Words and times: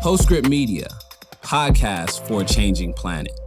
Postscript 0.00 0.48
Media, 0.48 0.88
podcast 1.42 2.26
for 2.26 2.40
a 2.40 2.44
changing 2.44 2.94
planet. 2.94 3.38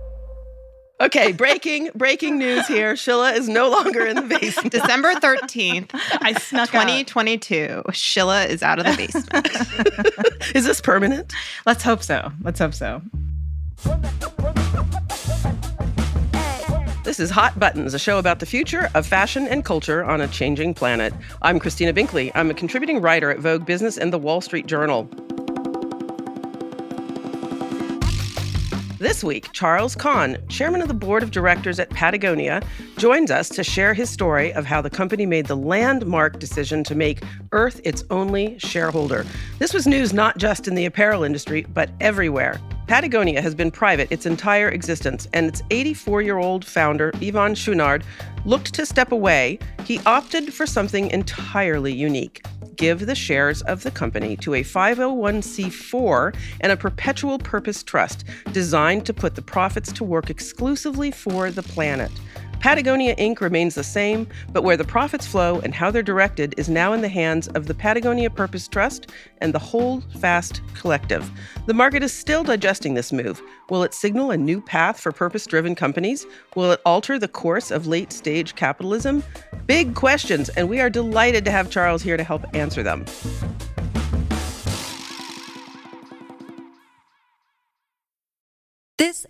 Okay, 1.01 1.31
breaking 1.31 1.89
breaking 1.95 2.37
news 2.37 2.67
here. 2.67 2.93
Shilla 2.93 3.35
is 3.35 3.49
no 3.49 3.71
longer 3.71 4.05
in 4.05 4.15
the 4.15 4.21
basement. 4.21 4.71
December 4.71 5.15
13th, 5.15 5.89
I 6.21 6.33
snuck 6.33 6.69
2022. 6.69 7.81
Shilla 7.89 8.47
is 8.47 8.61
out 8.61 8.77
of 8.77 8.85
the 8.85 8.95
basement. 8.95 10.55
is 10.55 10.63
this 10.65 10.79
permanent? 10.79 11.33
Let's 11.65 11.81
hope 11.81 12.03
so. 12.03 12.31
Let's 12.43 12.59
hope 12.59 12.75
so. 12.75 13.01
This 17.03 17.19
is 17.19 17.31
Hot 17.31 17.57
Buttons, 17.57 17.95
a 17.95 17.99
show 17.99 18.19
about 18.19 18.39
the 18.39 18.45
future 18.45 18.91
of 18.93 19.07
fashion 19.07 19.47
and 19.47 19.65
culture 19.65 20.03
on 20.03 20.21
a 20.21 20.27
changing 20.27 20.75
planet. 20.75 21.15
I'm 21.41 21.57
Christina 21.57 21.93
Binkley. 21.93 22.31
I'm 22.35 22.51
a 22.51 22.53
contributing 22.53 23.01
writer 23.01 23.31
at 23.31 23.39
Vogue 23.39 23.65
Business 23.65 23.97
and 23.97 24.13
the 24.13 24.19
Wall 24.19 24.39
Street 24.39 24.67
Journal. 24.67 25.09
This 29.03 29.21
week, 29.21 29.51
Charles 29.51 29.97
Conn, 29.97 30.37
chairman 30.47 30.81
of 30.81 30.87
the 30.87 30.93
board 30.93 31.23
of 31.23 31.31
directors 31.31 31.77
at 31.77 31.89
Patagonia, 31.89 32.61
joins 32.95 33.31
us 33.31 33.49
to 33.49 33.61
share 33.61 33.93
his 33.93 34.09
story 34.09 34.53
of 34.53 34.65
how 34.65 34.81
the 34.81 34.89
company 34.89 35.25
made 35.25 35.47
the 35.47 35.57
landmark 35.57 36.39
decision 36.39 36.85
to 36.85 36.95
make 36.95 37.21
Earth 37.51 37.81
its 37.83 38.05
only 38.09 38.57
shareholder. 38.59 39.25
This 39.59 39.73
was 39.73 39.85
news 39.85 40.13
not 40.13 40.37
just 40.37 40.69
in 40.69 40.75
the 40.75 40.85
apparel 40.85 41.25
industry, 41.25 41.65
but 41.73 41.89
everywhere. 41.99 42.61
Patagonia 42.87 43.41
has 43.41 43.53
been 43.53 43.71
private 43.71 44.09
its 44.09 44.25
entire 44.25 44.69
existence, 44.69 45.27
and 45.33 45.47
its 45.47 45.61
84 45.69 46.21
year 46.21 46.37
old 46.37 46.63
founder, 46.63 47.11
Yvon 47.15 47.57
Chouinard, 47.57 48.03
looked 48.45 48.73
to 48.73 48.85
step 48.85 49.11
away. 49.11 49.59
He 49.83 49.99
opted 50.05 50.53
for 50.53 50.65
something 50.65 51.09
entirely 51.11 51.91
unique 51.91 52.41
give 52.75 53.05
the 53.05 53.15
shares 53.15 53.61
of 53.63 53.83
the 53.83 53.91
company 53.91 54.35
to 54.37 54.53
a 54.55 54.63
501c4 54.63 56.35
and 56.61 56.71
a 56.71 56.77
perpetual 56.77 57.39
purpose 57.39 57.83
trust 57.83 58.23
designed 58.51 59.05
to 59.05 59.13
put 59.13 59.35
the 59.35 59.41
profits 59.41 59.91
to 59.93 60.03
work 60.03 60.29
exclusively 60.29 61.11
for 61.11 61.51
the 61.51 61.63
planet. 61.63 62.11
Patagonia 62.63 63.13
Inc. 63.17 63.41
remains 63.41 63.75
the 63.75 63.83
same, 63.83 64.25
but 64.53 64.63
where 64.63 64.77
the 64.77 64.85
profits 64.85 65.27
flow 65.27 65.59
and 65.65 65.75
how 65.75 65.91
they're 65.91 66.01
directed 66.01 66.55
is 66.57 66.69
now 66.69 66.93
in 66.93 67.01
the 67.01 67.09
hands 67.09 67.49
of 67.49 67.65
the 67.67 67.73
Patagonia 67.73 68.29
Purpose 68.29 68.69
Trust 68.69 69.11
and 69.39 69.53
the 69.53 69.59
Hold 69.59 70.05
Fast 70.21 70.61
Collective. 70.73 71.29
The 71.65 71.73
market 71.73 72.03
is 72.03 72.13
still 72.13 72.41
digesting 72.41 72.93
this 72.93 73.11
move. 73.11 73.41
Will 73.69 73.83
it 73.83 73.93
signal 73.93 74.31
a 74.31 74.37
new 74.37 74.61
path 74.61 75.01
for 75.01 75.11
purpose 75.11 75.45
driven 75.45 75.75
companies? 75.75 76.25
Will 76.55 76.71
it 76.71 76.79
alter 76.85 77.19
the 77.19 77.27
course 77.27 77.69
of 77.69 77.85
late 77.85 78.13
stage 78.13 78.55
capitalism? 78.55 79.25
Big 79.65 79.93
questions, 79.93 80.47
and 80.47 80.69
we 80.69 80.79
are 80.79 80.89
delighted 80.89 81.43
to 81.43 81.51
have 81.51 81.69
Charles 81.69 82.01
here 82.01 82.15
to 82.15 82.23
help 82.23 82.45
answer 82.55 82.81
them. 82.81 83.03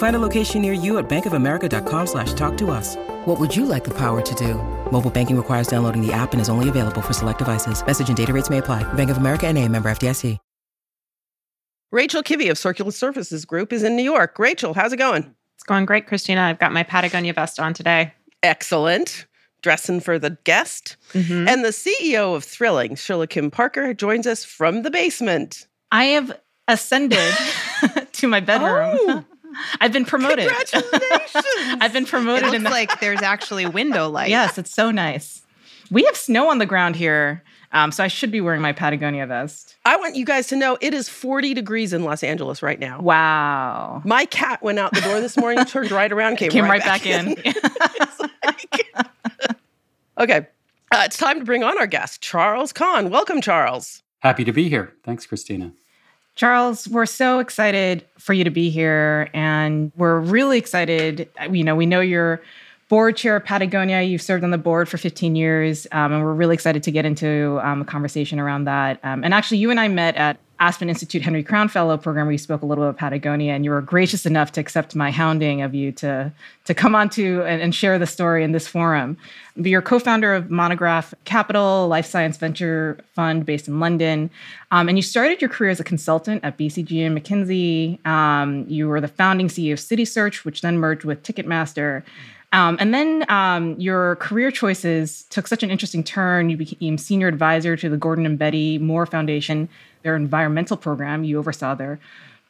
Find 0.00 0.16
a 0.16 0.18
location 0.18 0.62
near 0.62 0.72
you 0.72 0.96
at 0.96 1.10
bankofamerica.com 1.10 2.06
slash 2.06 2.32
talk 2.32 2.56
to 2.56 2.70
us. 2.70 2.96
What 3.26 3.38
would 3.38 3.54
you 3.54 3.66
like 3.66 3.84
the 3.84 3.90
power 3.90 4.22
to 4.22 4.34
do? 4.34 4.54
Mobile 4.90 5.10
banking 5.10 5.36
requires 5.36 5.68
downloading 5.68 6.00
the 6.00 6.10
app 6.10 6.32
and 6.32 6.40
is 6.40 6.48
only 6.48 6.70
available 6.70 7.02
for 7.02 7.12
select 7.12 7.38
devices. 7.38 7.84
Message 7.86 8.08
and 8.08 8.16
data 8.16 8.32
rates 8.32 8.48
may 8.48 8.58
apply. 8.58 8.82
Bank 8.94 9.10
of 9.10 9.18
America 9.18 9.46
and 9.46 9.58
a 9.58 9.68
member 9.68 9.90
FDIC. 9.90 10.38
Rachel 11.92 12.22
Kibbe 12.22 12.50
of 12.50 12.56
Circular 12.56 12.92
Services 12.92 13.44
Group 13.44 13.74
is 13.74 13.82
in 13.82 13.94
New 13.94 14.02
York. 14.02 14.38
Rachel, 14.38 14.72
how's 14.72 14.92
it 14.94 14.96
going? 14.96 15.34
It's 15.56 15.64
going 15.64 15.84
great, 15.84 16.06
Christina. 16.06 16.42
I've 16.42 16.58
got 16.58 16.72
my 16.72 16.82
Patagonia 16.82 17.34
vest 17.34 17.60
on 17.60 17.74
today. 17.74 18.14
Excellent. 18.42 19.26
Dressing 19.60 20.00
for 20.00 20.18
the 20.18 20.38
guest. 20.44 20.96
Mm-hmm. 21.12 21.46
And 21.46 21.62
the 21.62 21.70
CEO 21.70 22.34
of 22.34 22.44
Thrilling, 22.44 22.92
Shilla 22.94 23.28
Kim 23.28 23.50
Parker, 23.50 23.92
joins 23.92 24.26
us 24.26 24.46
from 24.46 24.82
the 24.82 24.90
basement. 24.90 25.66
I 25.92 26.04
have 26.04 26.40
ascended 26.68 27.34
to 28.12 28.28
my 28.28 28.40
bedroom. 28.40 28.96
Oh. 28.98 29.24
I've 29.80 29.92
been 29.92 30.04
promoted. 30.04 30.48
Congratulations. 30.48 31.44
I've 31.80 31.92
been 31.92 32.06
promoted. 32.06 32.44
It 32.48 32.50
looks 32.52 32.64
the- 32.64 32.70
like 32.70 33.00
there's 33.00 33.22
actually 33.22 33.66
window 33.66 34.08
light. 34.10 34.30
Yes, 34.30 34.58
it's 34.58 34.72
so 34.72 34.90
nice. 34.90 35.42
We 35.90 36.04
have 36.04 36.16
snow 36.16 36.50
on 36.50 36.58
the 36.58 36.66
ground 36.66 36.94
here, 36.96 37.42
um, 37.72 37.90
so 37.90 38.04
I 38.04 38.08
should 38.08 38.30
be 38.30 38.40
wearing 38.40 38.60
my 38.60 38.72
Patagonia 38.72 39.26
vest. 39.26 39.74
I 39.84 39.96
want 39.96 40.14
you 40.14 40.24
guys 40.24 40.46
to 40.48 40.56
know 40.56 40.78
it 40.80 40.94
is 40.94 41.08
40 41.08 41.52
degrees 41.54 41.92
in 41.92 42.04
Los 42.04 42.22
Angeles 42.22 42.62
right 42.62 42.78
now. 42.78 43.00
Wow. 43.00 44.02
My 44.04 44.24
cat 44.26 44.62
went 44.62 44.78
out 44.78 44.92
the 44.94 45.00
door 45.00 45.20
this 45.20 45.36
morning, 45.36 45.64
turned 45.64 45.90
right 45.90 46.12
around, 46.12 46.36
came, 46.36 46.50
came 46.50 46.64
right, 46.64 46.80
right 46.80 47.02
back, 47.02 47.02
back 47.02 47.06
in. 47.06 47.32
in. 47.44 47.54
okay. 50.18 50.46
Uh, 50.92 51.02
it's 51.04 51.16
time 51.16 51.38
to 51.38 51.44
bring 51.44 51.62
on 51.64 51.78
our 51.78 51.86
guest, 51.86 52.20
Charles 52.20 52.72
Conn. 52.72 53.10
Welcome, 53.10 53.40
Charles. 53.40 54.02
Happy 54.20 54.44
to 54.44 54.52
be 54.52 54.68
here. 54.68 54.92
Thanks, 55.04 55.26
Christina. 55.26 55.72
Charles, 56.40 56.88
we're 56.88 57.04
so 57.04 57.38
excited 57.38 58.02
for 58.16 58.32
you 58.32 58.44
to 58.44 58.50
be 58.50 58.70
here. 58.70 59.28
And 59.34 59.92
we're 59.94 60.18
really 60.18 60.56
excited. 60.56 61.28
You 61.50 61.62
know, 61.62 61.76
we 61.76 61.84
know 61.84 62.00
you're 62.00 62.40
board 62.88 63.18
chair 63.18 63.36
of 63.36 63.44
Patagonia. 63.44 64.00
You've 64.00 64.22
served 64.22 64.42
on 64.42 64.50
the 64.50 64.56
board 64.56 64.88
for 64.88 64.96
15 64.96 65.36
years. 65.36 65.86
Um, 65.92 66.14
and 66.14 66.24
we're 66.24 66.32
really 66.32 66.54
excited 66.54 66.82
to 66.84 66.90
get 66.90 67.04
into 67.04 67.60
um, 67.62 67.82
a 67.82 67.84
conversation 67.84 68.40
around 68.40 68.64
that. 68.64 69.00
Um, 69.04 69.22
and 69.22 69.34
actually, 69.34 69.58
you 69.58 69.70
and 69.70 69.78
I 69.78 69.88
met 69.88 70.16
at 70.16 70.38
Aspen 70.60 70.90
Institute 70.90 71.22
Henry 71.22 71.42
Crown 71.42 71.68
Fellow 71.68 71.96
program 71.96 72.30
you 72.30 72.36
spoke 72.36 72.60
a 72.60 72.66
little 72.66 72.84
bit 72.84 72.90
about 72.90 72.98
Patagonia, 72.98 73.54
and 73.54 73.64
you 73.64 73.70
were 73.70 73.80
gracious 73.80 74.26
enough 74.26 74.52
to 74.52 74.60
accept 74.60 74.94
my 74.94 75.10
hounding 75.10 75.62
of 75.62 75.74
you 75.74 75.90
to, 75.92 76.30
to 76.66 76.74
come 76.74 76.94
on 76.94 77.08
to 77.10 77.42
and, 77.44 77.62
and 77.62 77.74
share 77.74 77.98
the 77.98 78.06
story 78.06 78.44
in 78.44 78.52
this 78.52 78.68
forum. 78.68 79.16
You're 79.56 79.80
co-founder 79.80 80.34
of 80.34 80.50
Monograph 80.50 81.14
Capital, 81.24 81.88
life 81.88 82.04
science 82.04 82.36
venture 82.36 82.98
fund 83.14 83.46
based 83.46 83.68
in 83.68 83.80
London, 83.80 84.30
um, 84.70 84.88
and 84.88 84.98
you 84.98 85.02
started 85.02 85.40
your 85.40 85.48
career 85.48 85.70
as 85.70 85.80
a 85.80 85.84
consultant 85.84 86.44
at 86.44 86.58
BCG 86.58 87.06
and 87.06 87.18
McKinsey. 87.18 88.06
Um, 88.06 88.66
you 88.68 88.86
were 88.86 89.00
the 89.00 89.08
founding 89.08 89.48
CEO 89.48 89.72
of 89.72 89.78
Citysearch, 89.78 90.44
which 90.44 90.60
then 90.60 90.78
merged 90.78 91.04
with 91.04 91.22
Ticketmaster. 91.22 92.02
Um, 92.52 92.76
and 92.80 92.92
then 92.92 93.24
um, 93.28 93.78
your 93.78 94.16
career 94.16 94.50
choices 94.50 95.22
took 95.30 95.46
such 95.46 95.62
an 95.62 95.70
interesting 95.70 96.02
turn. 96.02 96.50
You 96.50 96.56
became 96.56 96.98
senior 96.98 97.28
advisor 97.28 97.76
to 97.76 97.88
the 97.88 97.96
Gordon 97.96 98.26
and 98.26 98.38
Betty 98.38 98.76
Moore 98.78 99.06
Foundation, 99.06 99.68
their 100.02 100.16
environmental 100.16 100.76
program. 100.76 101.24
You 101.24 101.38
oversaw 101.38 101.74
their 101.74 101.98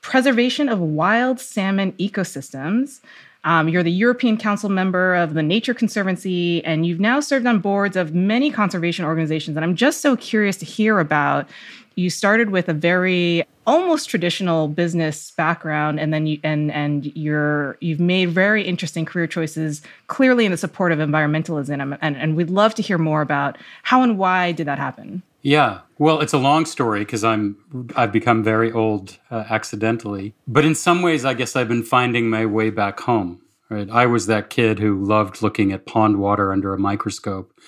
preservation 0.02 0.68
of 0.68 0.80
wild 0.80 1.40
salmon 1.40 1.92
ecosystems. 1.92 3.00
Um, 3.44 3.68
you're 3.68 3.82
the 3.82 3.90
European 3.90 4.36
Council 4.36 4.68
member 4.68 5.14
of 5.14 5.32
the 5.32 5.42
Nature 5.42 5.72
Conservancy, 5.72 6.62
and 6.64 6.84
you've 6.84 7.00
now 7.00 7.20
served 7.20 7.46
on 7.46 7.58
boards 7.58 7.96
of 7.96 8.14
many 8.14 8.50
conservation 8.50 9.04
organizations. 9.04 9.56
And 9.56 9.64
I'm 9.64 9.76
just 9.76 10.02
so 10.02 10.14
curious 10.16 10.56
to 10.58 10.66
hear 10.66 10.98
about 10.98 11.48
you 11.94 12.10
started 12.10 12.50
with 12.50 12.68
a 12.68 12.72
very 12.72 13.44
almost 13.66 14.08
traditional 14.08 14.68
business 14.68 15.32
background 15.32 16.00
and 16.00 16.12
then 16.12 16.26
you 16.26 16.40
and 16.42 16.72
and 16.72 17.14
you're 17.16 17.76
you've 17.80 18.00
made 18.00 18.30
very 18.30 18.64
interesting 18.64 19.04
career 19.04 19.26
choices 19.26 19.82
clearly 20.06 20.44
in 20.44 20.50
the 20.50 20.56
support 20.56 20.92
of 20.92 20.98
environmentalism 20.98 21.96
and, 22.00 22.16
and 22.16 22.36
we'd 22.36 22.50
love 22.50 22.74
to 22.74 22.82
hear 22.82 22.98
more 22.98 23.20
about 23.20 23.58
how 23.82 24.02
and 24.02 24.18
why 24.18 24.50
did 24.50 24.66
that 24.66 24.78
happen 24.78 25.22
yeah. 25.42 25.80
Well 25.98 26.20
it's 26.20 26.32
a 26.32 26.38
long 26.38 26.64
story 26.66 27.00
because 27.00 27.24
i'm 27.24 27.56
i've 27.94 28.12
become 28.12 28.42
very 28.42 28.72
old 28.72 29.18
uh, 29.30 29.44
accidentally. 29.50 30.34
But 30.46 30.64
in 30.64 30.74
some 30.74 31.02
ways 31.02 31.24
i 31.24 31.34
guess 31.34 31.56
i've 31.56 31.68
been 31.68 31.82
finding 31.82 32.30
my 32.30 32.46
way 32.46 32.70
back 32.70 33.00
home 33.00 33.42
right? 33.70 33.88
I 33.88 34.04
was 34.04 34.26
that 34.26 34.50
kid 34.50 34.80
who 34.80 35.02
loved 35.02 35.40
looking 35.40 35.72
at 35.72 35.86
pond 35.86 36.18
water 36.18 36.52
under 36.52 36.74
a 36.74 36.78
microscope 36.78 37.58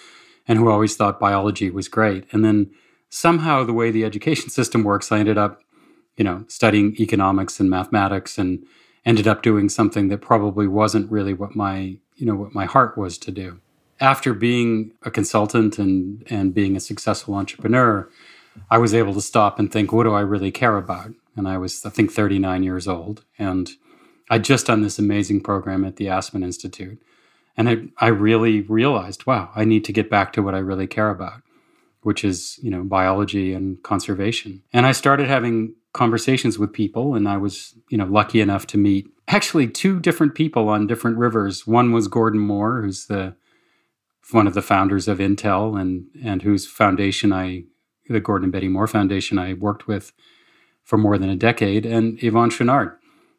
and 0.46 0.58
who 0.58 0.68
always 0.68 0.96
thought 0.96 1.20
biology 1.20 1.70
was 1.70 1.88
great. 1.88 2.26
And 2.32 2.44
then 2.44 2.72
somehow 3.08 3.64
the 3.64 3.72
way 3.72 3.90
the 3.90 4.04
education 4.04 4.50
system 4.58 4.84
works, 4.84 5.10
I 5.10 5.20
ended 5.20 5.38
up, 5.38 5.62
you 6.16 6.24
know, 6.24 6.44
studying 6.48 6.94
economics 7.00 7.58
and 7.58 7.70
mathematics 7.70 8.36
and 8.36 8.66
ended 9.06 9.26
up 9.26 9.42
doing 9.42 9.68
something 9.68 10.08
that 10.08 10.18
probably 10.18 10.66
wasn't 10.66 11.10
really 11.10 11.32
what 11.32 11.56
my, 11.56 11.96
you 12.16 12.26
know, 12.26 12.34
what 12.34 12.54
my 12.54 12.66
heart 12.66 12.98
was 12.98 13.16
to 13.18 13.30
do. 13.30 13.60
After 14.02 14.34
being 14.34 14.92
a 15.02 15.10
consultant 15.10 15.78
and 15.78 16.26
and 16.28 16.52
being 16.52 16.76
a 16.76 16.80
successful 16.80 17.34
entrepreneur, 17.34 18.08
I 18.70 18.78
was 18.78 18.94
able 18.94 19.14
to 19.14 19.20
stop 19.20 19.58
and 19.58 19.70
think, 19.70 19.92
what 19.92 20.04
do 20.04 20.12
I 20.12 20.20
really 20.20 20.50
care 20.50 20.76
about? 20.76 21.12
And 21.36 21.48
I 21.48 21.56
was, 21.56 21.84
I 21.86 21.90
think, 21.90 22.12
39 22.12 22.62
years 22.62 22.86
old. 22.86 23.24
And 23.38 23.70
I'd 24.28 24.44
just 24.44 24.66
done 24.66 24.82
this 24.82 24.98
amazing 24.98 25.40
program 25.42 25.84
at 25.84 25.96
the 25.96 26.08
Aspen 26.08 26.42
Institute. 26.42 27.00
And 27.56 27.68
I, 27.68 27.76
I 27.98 28.08
really 28.08 28.62
realized, 28.62 29.26
wow, 29.26 29.50
I 29.54 29.64
need 29.64 29.84
to 29.84 29.92
get 29.92 30.10
back 30.10 30.32
to 30.32 30.42
what 30.42 30.54
I 30.54 30.58
really 30.58 30.86
care 30.86 31.10
about, 31.10 31.42
which 32.02 32.24
is, 32.24 32.58
you 32.62 32.70
know, 32.70 32.82
biology 32.82 33.52
and 33.52 33.82
conservation. 33.82 34.62
And 34.72 34.86
I 34.86 34.92
started 34.92 35.28
having 35.28 35.74
conversations 35.92 36.58
with 36.58 36.72
people 36.72 37.14
and 37.14 37.28
I 37.28 37.36
was, 37.36 37.74
you 37.90 37.98
know, 37.98 38.06
lucky 38.06 38.40
enough 38.40 38.66
to 38.68 38.78
meet 38.78 39.06
actually 39.28 39.68
two 39.68 40.00
different 40.00 40.34
people 40.34 40.68
on 40.68 40.86
different 40.86 41.18
rivers. 41.18 41.66
One 41.66 41.92
was 41.92 42.08
Gordon 42.08 42.40
Moore, 42.40 42.80
who's 42.80 43.06
the 43.06 43.34
one 44.30 44.46
of 44.46 44.54
the 44.54 44.62
founders 44.62 45.08
of 45.08 45.18
Intel 45.18 45.80
and 45.80 46.06
and 46.22 46.42
whose 46.42 46.66
foundation 46.66 47.32
I 47.32 47.64
the 48.08 48.20
Gordon 48.20 48.44
and 48.44 48.52
Betty 48.52 48.68
Moore 48.68 48.86
Foundation 48.86 49.38
I 49.38 49.54
worked 49.54 49.86
with 49.86 50.12
for 50.84 50.98
more 50.98 51.18
than 51.18 51.30
a 51.30 51.36
decade, 51.36 51.86
and 51.86 52.18
Yvon 52.18 52.50
Chouinard, 52.50 52.96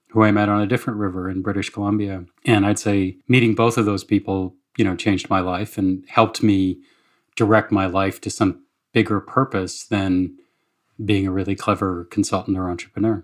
who 0.10 0.24
I 0.24 0.32
met 0.32 0.50
on 0.50 0.62
a 0.62 0.68
different 0.68 1.00
river 1.00 1.30
in 1.30 1.42
British 1.42 1.70
Columbia. 1.70 2.26
And 2.46 2.66
I'd 2.66 2.80
say 2.80 3.18
meeting 3.28 3.56
both 3.56 3.78
of 3.78 3.86
those 3.86 4.04
people, 4.04 4.56
you 4.78 4.86
know, 4.86 4.96
changed 4.96 5.30
my 5.30 5.42
life 5.42 5.78
and 5.78 6.04
helped 6.08 6.42
me 6.42 6.80
direct 7.36 7.72
my 7.72 7.86
life 7.86 8.22
to 8.22 8.30
some 8.30 8.64
bigger 8.94 9.20
purpose 9.20 9.86
than 9.86 10.38
being 11.04 11.28
a 11.28 11.32
really 11.32 11.56
clever 11.56 12.06
consultant 12.06 12.58
or 12.58 12.70
entrepreneur. 12.70 13.24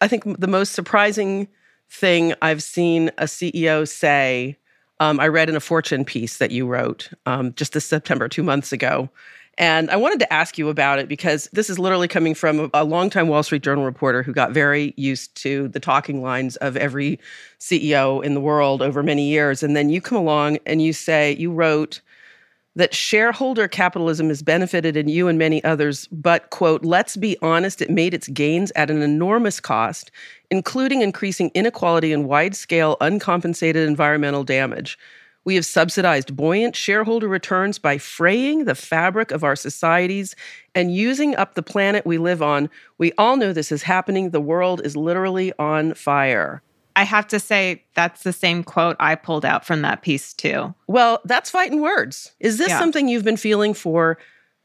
I 0.00 0.08
think 0.08 0.40
the 0.40 0.46
most 0.46 0.72
surprising 0.72 1.48
thing 1.90 2.34
I've 2.40 2.62
seen 2.62 3.10
a 3.18 3.24
CEO 3.24 3.86
say, 3.86 4.56
um, 5.00 5.18
I 5.18 5.28
read 5.28 5.48
in 5.48 5.56
a 5.56 5.60
Fortune 5.60 6.04
piece 6.04 6.38
that 6.38 6.52
you 6.52 6.66
wrote 6.66 7.10
um, 7.26 7.52
just 7.54 7.72
this 7.72 7.84
September, 7.84 8.28
two 8.28 8.42
months 8.42 8.72
ago, 8.72 9.10
and 9.58 9.90
I 9.90 9.96
wanted 9.96 10.20
to 10.20 10.32
ask 10.32 10.56
you 10.56 10.70
about 10.70 10.98
it 10.98 11.08
because 11.08 11.48
this 11.52 11.68
is 11.68 11.78
literally 11.78 12.08
coming 12.08 12.34
from 12.34 12.70
a 12.72 12.82
longtime 12.82 13.28
Wall 13.28 13.42
Street 13.42 13.62
Journal 13.62 13.84
reporter 13.84 14.22
who 14.22 14.32
got 14.32 14.52
very 14.52 14.94
used 14.96 15.34
to 15.42 15.68
the 15.68 15.80
talking 15.80 16.22
lines 16.22 16.56
of 16.56 16.78
every 16.78 17.20
CEO 17.58 18.24
in 18.24 18.32
the 18.32 18.40
world 18.40 18.80
over 18.80 19.02
many 19.02 19.28
years. 19.28 19.62
And 19.62 19.76
then 19.76 19.90
you 19.90 20.00
come 20.00 20.16
along 20.16 20.58
and 20.64 20.80
you 20.80 20.94
say, 20.94 21.36
you 21.36 21.52
wrote, 21.52 22.00
that 22.76 22.94
shareholder 22.94 23.66
capitalism 23.66 24.28
has 24.28 24.42
benefited 24.42 24.96
in 24.96 25.08
you 25.08 25.28
and 25.28 25.38
many 25.38 25.62
others, 25.64 26.06
but, 26.08 26.50
quote, 26.50 26.84
let's 26.84 27.16
be 27.16 27.36
honest, 27.42 27.82
it 27.82 27.90
made 27.90 28.14
its 28.14 28.28
gains 28.28 28.70
at 28.76 28.90
an 28.90 29.02
enormous 29.02 29.58
cost, 29.58 30.10
including 30.50 31.02
increasing 31.02 31.50
inequality 31.54 32.12
and 32.12 32.28
wide 32.28 32.54
scale 32.54 32.96
uncompensated 33.00 33.88
environmental 33.88 34.44
damage. 34.44 34.98
We 35.44 35.54
have 35.54 35.64
subsidized 35.64 36.36
buoyant 36.36 36.76
shareholder 36.76 37.26
returns 37.26 37.78
by 37.78 37.98
fraying 37.98 38.66
the 38.66 38.74
fabric 38.74 39.30
of 39.30 39.42
our 39.42 39.56
societies 39.56 40.36
and 40.74 40.94
using 40.94 41.34
up 41.34 41.54
the 41.54 41.62
planet 41.62 42.04
we 42.04 42.18
live 42.18 42.42
on. 42.42 42.68
We 42.98 43.12
all 43.16 43.36
know 43.36 43.52
this 43.52 43.72
is 43.72 43.82
happening. 43.82 44.30
The 44.30 44.40
world 44.40 44.82
is 44.84 44.96
literally 44.96 45.52
on 45.58 45.94
fire. 45.94 46.62
I 47.00 47.04
have 47.04 47.26
to 47.28 47.40
say, 47.40 47.82
that's 47.94 48.24
the 48.24 48.32
same 48.32 48.62
quote 48.62 48.94
I 49.00 49.14
pulled 49.14 49.46
out 49.46 49.64
from 49.64 49.80
that 49.80 50.02
piece, 50.02 50.34
too. 50.34 50.74
Well, 50.86 51.22
that's 51.24 51.48
fighting 51.48 51.80
words. 51.80 52.32
Is 52.40 52.58
this 52.58 52.68
yeah. 52.68 52.78
something 52.78 53.08
you've 53.08 53.24
been 53.24 53.38
feeling 53.38 53.72
for 53.72 54.18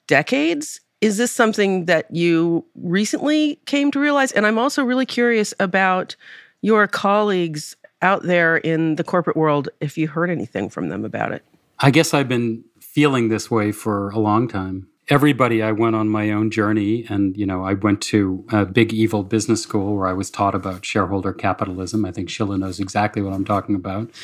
decades? 0.07 0.81
Is 0.99 1.15
this 1.15 1.31
something 1.31 1.85
that 1.85 2.13
you 2.13 2.65
recently 2.75 3.55
came 3.67 3.89
to 3.91 4.01
realize? 4.01 4.33
And 4.33 4.45
I'm 4.45 4.57
also 4.57 4.83
really 4.83 5.05
curious 5.05 5.53
about 5.61 6.17
your 6.59 6.87
colleagues 6.87 7.77
out 8.01 8.23
there 8.23 8.57
in 8.57 8.97
the 8.97 9.03
corporate 9.05 9.37
world 9.37 9.69
if 9.79 9.97
you 9.97 10.09
heard 10.09 10.29
anything 10.29 10.69
from 10.69 10.89
them 10.89 11.05
about 11.05 11.31
it. 11.31 11.41
I 11.79 11.89
guess 11.89 12.13
I've 12.13 12.27
been 12.27 12.65
feeling 12.81 13.29
this 13.29 13.49
way 13.49 13.71
for 13.71 14.09
a 14.09 14.19
long 14.19 14.49
time. 14.49 14.89
Everybody, 15.07 15.61
I 15.61 15.71
went 15.71 15.95
on 15.95 16.09
my 16.09 16.31
own 16.31 16.49
journey, 16.49 17.05
and 17.09 17.37
you 17.37 17.45
know, 17.45 17.63
I 17.63 17.73
went 17.73 18.01
to 18.03 18.43
a 18.51 18.65
big 18.65 18.91
evil 18.91 19.23
business 19.23 19.61
school 19.61 19.95
where 19.95 20.07
I 20.07 20.13
was 20.13 20.31
taught 20.31 20.55
about 20.55 20.83
shareholder 20.83 21.31
capitalism. 21.31 22.05
I 22.05 22.11
think 22.11 22.27
Shilla 22.27 22.57
knows 22.57 22.79
exactly 22.79 23.21
what 23.21 23.33
I'm 23.33 23.45
talking 23.45 23.75
about. 23.75 24.09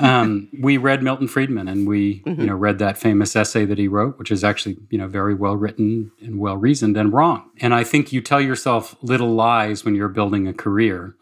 Um, 0.00 0.48
we 0.56 0.76
read 0.76 1.02
Milton 1.02 1.26
Friedman, 1.26 1.66
and 1.66 1.88
we, 1.88 2.20
mm-hmm. 2.20 2.40
you 2.40 2.46
know, 2.46 2.54
read 2.54 2.78
that 2.78 2.96
famous 2.96 3.34
essay 3.34 3.64
that 3.64 3.78
he 3.78 3.88
wrote, 3.88 4.16
which 4.16 4.30
is 4.30 4.44
actually, 4.44 4.76
you 4.90 4.96
know, 4.96 5.08
very 5.08 5.34
well 5.34 5.56
written 5.56 6.12
and 6.22 6.38
well 6.38 6.56
reasoned 6.56 6.96
and 6.96 7.12
wrong. 7.12 7.50
And 7.60 7.74
I 7.74 7.82
think 7.82 8.12
you 8.12 8.20
tell 8.20 8.40
yourself 8.40 8.94
little 9.02 9.34
lies 9.34 9.84
when 9.84 9.96
you're 9.96 10.08
building 10.08 10.46
a 10.46 10.54
career 10.54 11.16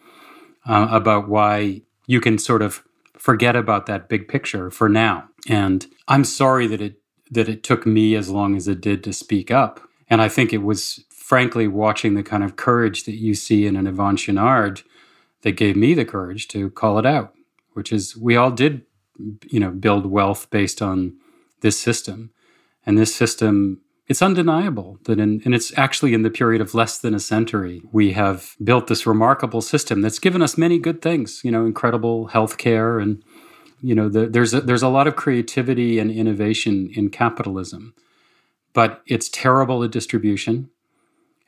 uh, 0.67 0.89
about 0.91 1.27
why 1.27 1.81
you 2.07 2.21
can 2.21 2.37
sort 2.37 2.61
of 2.61 2.83
forget 3.17 3.57
about 3.57 3.87
that 3.87 4.11
big 4.11 4.29
picture 4.29 4.71
for 4.71 4.91
now. 4.91 5.29
And 5.49 5.87
I'm 6.07 6.25
sorry 6.25 6.67
that 6.67 6.83
it 6.83 7.01
that 7.31 7.49
it 7.49 7.63
took 7.63 7.87
me 7.87 8.15
as 8.15 8.31
long 8.31 8.57
as 8.57 8.69
it 8.69 8.81
did 8.81 9.03
to 9.05 9.13
speak 9.13 9.51
up. 9.51 9.81
And 10.09 10.23
I 10.23 10.29
think 10.29 10.53
it 10.53 10.63
was 10.63 11.05
frankly 11.11 11.67
watching 11.67 12.15
the 12.15 12.23
kind 12.23 12.45
of 12.45 12.57
courage 12.57 13.05
that 13.05 13.17
you 13.17 13.35
see 13.35 13.67
in 13.67 13.77
an 13.77 13.87
Yvon 13.87 14.17
Chouinard 14.17 14.83
that 15.43 15.53
gave 15.53 15.77
me 15.77 15.95
the 15.95 16.05
courage 16.05 16.49
to 16.49 16.71
call 16.71 16.99
it 16.99 17.07
out, 17.07 17.35
which 17.73 17.93
is 17.93 18.17
we 18.17 18.37
all 18.37 18.51
did, 18.51 18.83
you 19.47 19.59
know, 19.59 19.71
build 19.71 20.07
wealth 20.07 20.49
based 20.51 20.81
on 20.81 21.17
this 21.61 21.79
system. 21.79 22.31
And 22.85 22.97
this 22.97 23.15
system 23.15 23.81
it's 24.09 24.23
undeniable 24.23 24.99
that 25.05 25.19
in, 25.19 25.43
and 25.45 25.55
it's 25.55 25.77
actually 25.77 26.15
in 26.15 26.23
the 26.23 26.31
period 26.31 26.61
of 26.61 26.75
less 26.75 26.99
than 26.99 27.15
a 27.15 27.21
century, 27.21 27.83
we 27.91 28.13
have 28.13 28.55
built 28.63 28.87
this 28.87 29.07
remarkable 29.07 29.61
system 29.61 30.01
that's 30.01 30.21
given 30.21 30.43
us 30.43 30.57
many 30.57 30.79
good 30.79 31.03
things, 31.03 31.41
you 31.43 31.51
know, 31.51 31.67
incredible 31.67 32.29
healthcare 32.29 33.03
and, 33.03 33.23
you 33.87 33.95
know, 33.95 34.09
the, 34.09 34.27
there's, 34.27 34.55
a, 34.55 34.61
there's 34.61 34.83
a 34.83 34.89
lot 34.89 35.07
of 35.07 35.17
creativity 35.17 35.99
and 35.99 36.11
innovation 36.11 36.91
in 36.95 37.11
capitalism, 37.11 37.95
but 38.73 39.03
it's 39.07 39.29
terrible 39.29 39.85
at 39.85 39.91
distribution 39.91 40.71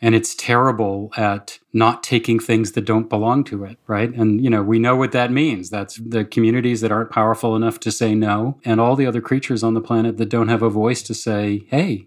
and 0.01 0.15
it's 0.15 0.35
terrible 0.37 1.11
at 1.17 1.59
not 1.73 2.05
taking 2.05 2.39
things 2.39 2.73
that 2.73 2.85
don't 2.85 3.09
belong 3.09 3.43
to 3.43 3.65
it 3.65 3.77
right 3.89 4.15
and 4.15 4.45
you 4.45 4.49
know 4.49 4.63
we 4.63 4.79
know 4.79 4.95
what 4.95 5.11
that 5.11 5.33
means 5.33 5.71
that's 5.71 5.97
the 5.97 6.25
communities 6.25 6.81
that 6.83 6.93
aren't 6.93 7.11
powerful 7.11 7.57
enough 7.57 7.81
to 7.81 7.91
say 7.91 8.15
no 8.15 8.61
and 8.65 8.81
all 8.81 8.95
the 8.95 9.07
other 9.07 9.21
creatures 9.21 9.65
on 9.65 9.75
the 9.75 9.81
planet 9.81 10.17
that 10.17 10.29
don't 10.29 10.47
have 10.47 10.63
a 10.63 10.71
voice 10.71 11.03
to 11.03 11.13
say 11.13 11.65
hey 11.67 12.07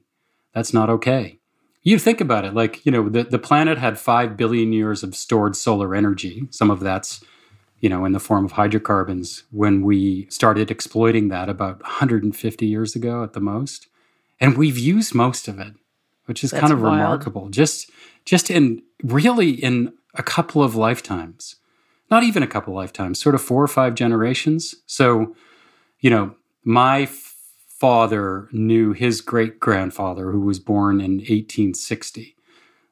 that's 0.53 0.73
not 0.73 0.89
okay. 0.89 1.39
You 1.83 1.97
think 1.97 2.21
about 2.21 2.45
it, 2.45 2.53
like, 2.53 2.85
you 2.85 2.91
know, 2.91 3.09
the, 3.09 3.23
the 3.23 3.39
planet 3.39 3.77
had 3.77 3.97
5 3.97 4.37
billion 4.37 4.71
years 4.71 5.01
of 5.01 5.15
stored 5.15 5.55
solar 5.55 5.95
energy. 5.95 6.47
Some 6.51 6.69
of 6.69 6.79
that's, 6.79 7.23
you 7.81 7.89
know, 7.89 8.05
in 8.05 8.13
the 8.13 8.19
form 8.19 8.45
of 8.45 8.53
hydrocarbons 8.53 9.43
when 9.51 9.81
we 9.81 10.27
started 10.29 10.71
exploiting 10.71 11.27
that 11.27 11.49
about 11.49 11.81
150 11.81 12.65
years 12.65 12.95
ago 12.95 13.23
at 13.23 13.33
the 13.33 13.39
most. 13.41 13.87
And 14.39 14.57
we've 14.57 14.77
used 14.77 15.13
most 15.13 15.47
of 15.47 15.59
it, 15.59 15.73
which 16.25 16.43
is 16.43 16.51
that's 16.51 16.61
kind 16.61 16.71
of 16.71 16.81
wild. 16.81 16.93
remarkable. 16.95 17.49
Just 17.49 17.89
just 18.23 18.49
in 18.49 18.83
really 19.03 19.49
in 19.49 19.93
a 20.13 20.23
couple 20.23 20.63
of 20.63 20.75
lifetimes. 20.75 21.55
Not 22.11 22.23
even 22.23 22.43
a 22.43 22.47
couple 22.47 22.73
lifetimes, 22.73 23.21
sort 23.21 23.35
of 23.35 23.41
four 23.41 23.63
or 23.63 23.69
five 23.69 23.95
generations. 23.95 24.75
So, 24.85 25.33
you 26.01 26.09
know, 26.09 26.35
my 26.63 27.07
father 27.07 28.49
knew 28.51 28.91
his 28.91 29.21
great 29.21 29.59
grandfather, 29.59 30.31
who 30.31 30.41
was 30.41 30.59
born 30.59 30.99
in 30.99 31.13
1860. 31.19 32.35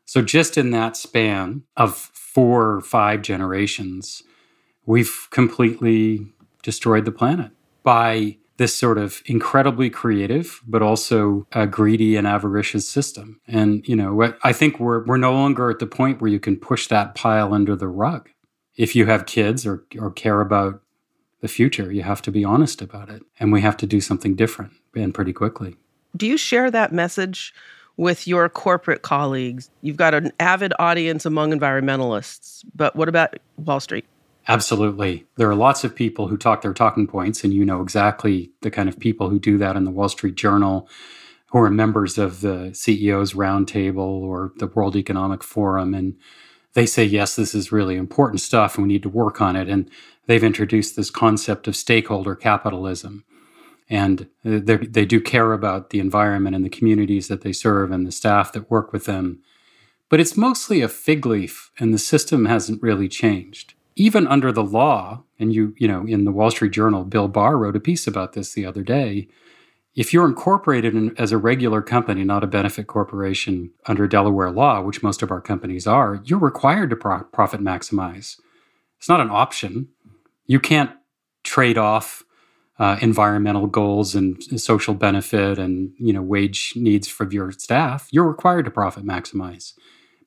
So, 0.05 0.21
just 0.21 0.57
in 0.57 0.71
that 0.71 0.95
span 0.95 1.63
of 1.77 1.95
four 1.95 2.75
or 2.75 2.81
five 2.81 3.21
generations, 3.21 4.23
we've 4.89 5.27
completely 5.29 6.33
destroyed 6.63 7.05
the 7.05 7.11
planet 7.11 7.51
by 7.83 8.35
this 8.57 8.75
sort 8.75 8.97
of 8.97 9.21
incredibly 9.25 9.89
creative, 9.89 10.61
but 10.67 10.81
also 10.81 11.47
a 11.53 11.67
greedy 11.67 12.15
and 12.15 12.25
avaricious 12.25 12.89
system. 12.89 13.39
And, 13.47 13.87
you 13.87 13.95
know, 13.95 14.33
I 14.43 14.51
think 14.51 14.79
we're, 14.79 15.05
we're 15.05 15.17
no 15.17 15.31
longer 15.31 15.69
at 15.69 15.77
the 15.77 15.85
point 15.85 16.19
where 16.19 16.31
you 16.31 16.39
can 16.39 16.57
push 16.57 16.87
that 16.87 17.13
pile 17.13 17.53
under 17.53 17.75
the 17.75 17.87
rug. 17.87 18.29
If 18.75 18.95
you 18.95 19.05
have 19.05 19.27
kids 19.27 19.63
or, 19.65 19.85
or 19.99 20.11
care 20.11 20.41
about 20.41 20.81
the 21.41 21.47
future. 21.47 21.91
You 21.91 22.03
have 22.03 22.21
to 22.23 22.31
be 22.31 22.43
honest 22.43 22.81
about 22.81 23.09
it. 23.09 23.21
And 23.39 23.51
we 23.51 23.61
have 23.61 23.77
to 23.77 23.85
do 23.85 24.01
something 24.01 24.35
different 24.35 24.73
and 24.95 25.13
pretty 25.13 25.33
quickly. 25.33 25.77
Do 26.17 26.27
you 26.27 26.37
share 26.37 26.71
that 26.71 26.91
message 26.91 27.53
with 27.97 28.27
your 28.27 28.49
corporate 28.49 29.03
colleagues? 29.03 29.69
You've 29.81 29.97
got 29.97 30.13
an 30.13 30.31
avid 30.39 30.73
audience 30.79 31.25
among 31.25 31.51
environmentalists, 31.51 32.65
but 32.75 32.95
what 32.95 33.07
about 33.07 33.37
Wall 33.57 33.79
Street? 33.79 34.05
Absolutely. 34.49 35.27
There 35.35 35.47
are 35.47 35.55
lots 35.55 35.83
of 35.83 35.95
people 35.95 36.27
who 36.27 36.35
talk 36.35 36.63
their 36.63 36.73
talking 36.73 37.05
points, 37.05 37.43
and 37.43 37.53
you 37.53 37.63
know 37.63 37.83
exactly 37.83 38.51
the 38.61 38.71
kind 38.71 38.89
of 38.89 38.99
people 38.99 39.29
who 39.29 39.37
do 39.37 39.59
that 39.59 39.75
in 39.75 39.83
the 39.83 39.91
Wall 39.91 40.09
Street 40.09 40.33
Journal, 40.33 40.89
who 41.51 41.59
are 41.59 41.69
members 41.69 42.17
of 42.17 42.41
the 42.41 42.71
CEO's 42.71 43.33
Roundtable 43.33 43.97
or 43.97 44.51
the 44.57 44.65
World 44.65 44.95
Economic 44.95 45.43
Forum. 45.43 45.93
And 45.93 46.15
they 46.73 46.87
say, 46.87 47.03
yes, 47.03 47.35
this 47.35 47.53
is 47.53 47.71
really 47.71 47.95
important 47.95 48.41
stuff 48.41 48.75
and 48.75 48.87
we 48.87 48.93
need 48.93 49.03
to 49.03 49.09
work 49.09 49.39
on 49.39 49.55
it. 49.55 49.69
And 49.69 49.87
they've 50.25 50.43
introduced 50.43 50.95
this 50.95 51.11
concept 51.11 51.67
of 51.67 51.75
stakeholder 51.75 52.35
capitalism. 52.35 53.25
And 53.87 54.27
they 54.43 55.05
do 55.05 55.21
care 55.21 55.53
about 55.53 55.91
the 55.91 55.99
environment 55.99 56.55
and 56.55 56.65
the 56.65 56.69
communities 56.69 57.27
that 57.27 57.41
they 57.41 57.53
serve 57.53 57.91
and 57.91 58.05
the 58.05 58.11
staff 58.11 58.51
that 58.53 58.69
work 58.69 58.93
with 58.93 59.05
them. 59.05 59.41
But 60.09 60.19
it's 60.19 60.37
mostly 60.37 60.81
a 60.81 60.87
fig 60.87 61.25
leaf, 61.27 61.71
and 61.79 61.93
the 61.93 61.99
system 61.99 62.45
hasn't 62.45 62.81
really 62.81 63.07
changed. 63.07 63.75
Even 63.99 64.25
under 64.27 64.49
the 64.53 64.63
law, 64.63 65.25
and 65.39 65.53
you, 65.53 65.75
you 65.77 65.85
know, 65.85 66.05
in 66.07 66.23
the 66.23 66.31
Wall 66.31 66.49
Street 66.51 66.71
Journal, 66.71 67.03
Bill 67.03 67.27
Barr 67.27 67.57
wrote 67.57 67.75
a 67.75 67.81
piece 67.81 68.07
about 68.07 68.31
this 68.31 68.53
the 68.53 68.65
other 68.65 68.81
day. 68.81 69.27
if 69.95 70.13
you're 70.13 70.25
incorporated 70.25 70.95
in, 70.95 71.13
as 71.17 71.33
a 71.33 71.37
regular 71.37 71.81
company, 71.81 72.23
not 72.23 72.43
a 72.43 72.47
benefit 72.47 72.87
corporation 72.87 73.71
under 73.85 74.07
Delaware 74.07 74.51
law, 74.51 74.81
which 74.81 75.03
most 75.03 75.21
of 75.21 75.31
our 75.31 75.41
companies 75.41 75.85
are, 75.85 76.21
you're 76.23 76.39
required 76.39 76.89
to 76.91 76.95
pro- 76.95 77.23
profit 77.25 77.59
maximize. 77.59 78.39
It's 78.97 79.09
not 79.09 79.19
an 79.19 79.29
option. 79.29 79.89
You 80.45 80.59
can't 80.61 80.91
trade 81.43 81.77
off 81.77 82.23
uh, 82.77 82.97
environmental 83.01 83.67
goals 83.67 84.15
and 84.15 84.41
social 84.61 84.93
benefit 84.93 85.59
and 85.59 85.91
you 85.97 86.13
know 86.13 86.21
wage 86.21 86.73
needs 86.77 87.09
for 87.09 87.29
your 87.29 87.51
staff. 87.51 88.07
You're 88.11 88.27
required 88.29 88.65
to 88.65 88.71
profit 88.71 89.03
maximize. 89.05 89.73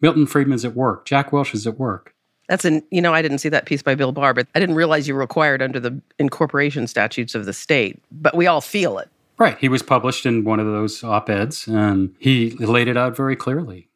Milton 0.02 0.26
Friedman's 0.26 0.64
at 0.66 0.74
work. 0.74 1.06
Jack 1.06 1.32
Welch 1.32 1.54
is 1.54 1.66
at 1.66 1.78
work. 1.78 2.11
That's 2.52 2.66
an, 2.66 2.82
you 2.90 3.00
know, 3.00 3.14
I 3.14 3.22
didn't 3.22 3.38
see 3.38 3.48
that 3.48 3.64
piece 3.64 3.82
by 3.82 3.94
Bill 3.94 4.12
Barr, 4.12 4.34
but 4.34 4.46
I 4.54 4.60
didn't 4.60 4.74
realize 4.74 5.08
you 5.08 5.14
were 5.14 5.20
required 5.20 5.62
under 5.62 5.80
the 5.80 5.98
incorporation 6.18 6.86
statutes 6.86 7.34
of 7.34 7.46
the 7.46 7.54
state. 7.54 7.98
But 8.12 8.36
we 8.36 8.46
all 8.46 8.60
feel 8.60 8.98
it. 8.98 9.08
Right. 9.38 9.56
He 9.58 9.70
was 9.70 9.82
published 9.82 10.26
in 10.26 10.44
one 10.44 10.60
of 10.60 10.66
those 10.66 11.02
op 11.02 11.30
eds, 11.30 11.66
and 11.66 12.14
he 12.18 12.50
laid 12.50 12.88
it 12.88 12.96
out 12.98 13.16
very 13.16 13.36
clearly. 13.36 13.88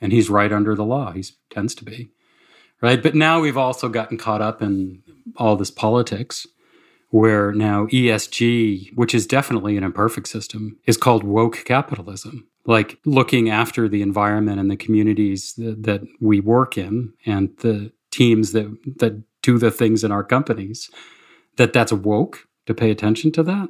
And 0.00 0.12
he's 0.12 0.30
right 0.30 0.52
under 0.52 0.76
the 0.76 0.84
law. 0.84 1.10
He 1.10 1.24
tends 1.50 1.74
to 1.74 1.84
be. 1.84 2.10
Right. 2.80 3.02
But 3.02 3.16
now 3.16 3.40
we've 3.40 3.56
also 3.56 3.88
gotten 3.88 4.16
caught 4.16 4.40
up 4.40 4.62
in 4.62 5.02
all 5.36 5.56
this 5.56 5.72
politics 5.72 6.46
where 7.10 7.50
now 7.50 7.86
ESG, 7.86 8.94
which 8.94 9.12
is 9.12 9.26
definitely 9.26 9.76
an 9.76 9.82
imperfect 9.82 10.28
system, 10.28 10.78
is 10.86 10.96
called 10.96 11.24
woke 11.24 11.64
capitalism. 11.64 12.46
Like 12.64 12.96
looking 13.04 13.50
after 13.50 13.88
the 13.88 14.02
environment 14.02 14.60
and 14.60 14.70
the 14.70 14.76
communities 14.76 15.54
that, 15.54 15.82
that 15.82 16.02
we 16.20 16.38
work 16.38 16.78
in 16.78 17.12
and 17.26 17.50
the 17.58 17.92
teams 18.14 18.52
that, 18.52 18.76
that 18.98 19.22
do 19.42 19.58
the 19.58 19.70
things 19.70 20.04
in 20.04 20.12
our 20.12 20.24
companies, 20.24 20.90
that 21.56 21.72
that's 21.72 21.92
woke 21.92 22.48
to 22.66 22.74
pay 22.74 22.90
attention 22.90 23.32
to 23.32 23.42
that. 23.42 23.68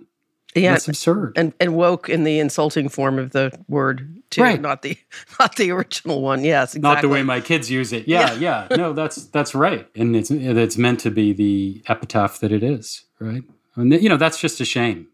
Yeah, 0.54 0.72
that's 0.72 0.86
absurd. 0.86 1.32
And 1.36 1.52
and 1.58 1.74
woke 1.74 2.08
in 2.08 2.22
the 2.22 2.38
insulting 2.38 2.88
form 2.88 3.18
of 3.18 3.32
the 3.32 3.50
word 3.68 4.22
too, 4.30 4.42
right. 4.42 4.60
not 4.60 4.82
the 4.82 4.96
not 5.40 5.56
the 5.56 5.72
original 5.72 6.22
one. 6.22 6.44
Yes, 6.44 6.76
exactly. 6.76 6.94
Not 6.94 7.02
the 7.02 7.08
way 7.08 7.24
my 7.24 7.40
kids 7.40 7.70
use 7.70 7.92
it. 7.92 8.06
Yeah, 8.06 8.34
yeah. 8.34 8.68
yeah. 8.70 8.76
No, 8.76 8.92
that's 8.92 9.24
that's 9.26 9.52
right. 9.52 9.88
And 9.96 10.14
it's 10.14 10.30
it's 10.30 10.78
meant 10.78 11.00
to 11.00 11.10
be 11.10 11.32
the 11.32 11.82
epitaph 11.88 12.38
that 12.38 12.52
it 12.52 12.62
is, 12.62 13.04
right? 13.18 13.42
And 13.74 13.92
you 13.92 14.08
know, 14.08 14.16
that's 14.16 14.40
just 14.40 14.60
a 14.60 14.64
shame 14.64 15.08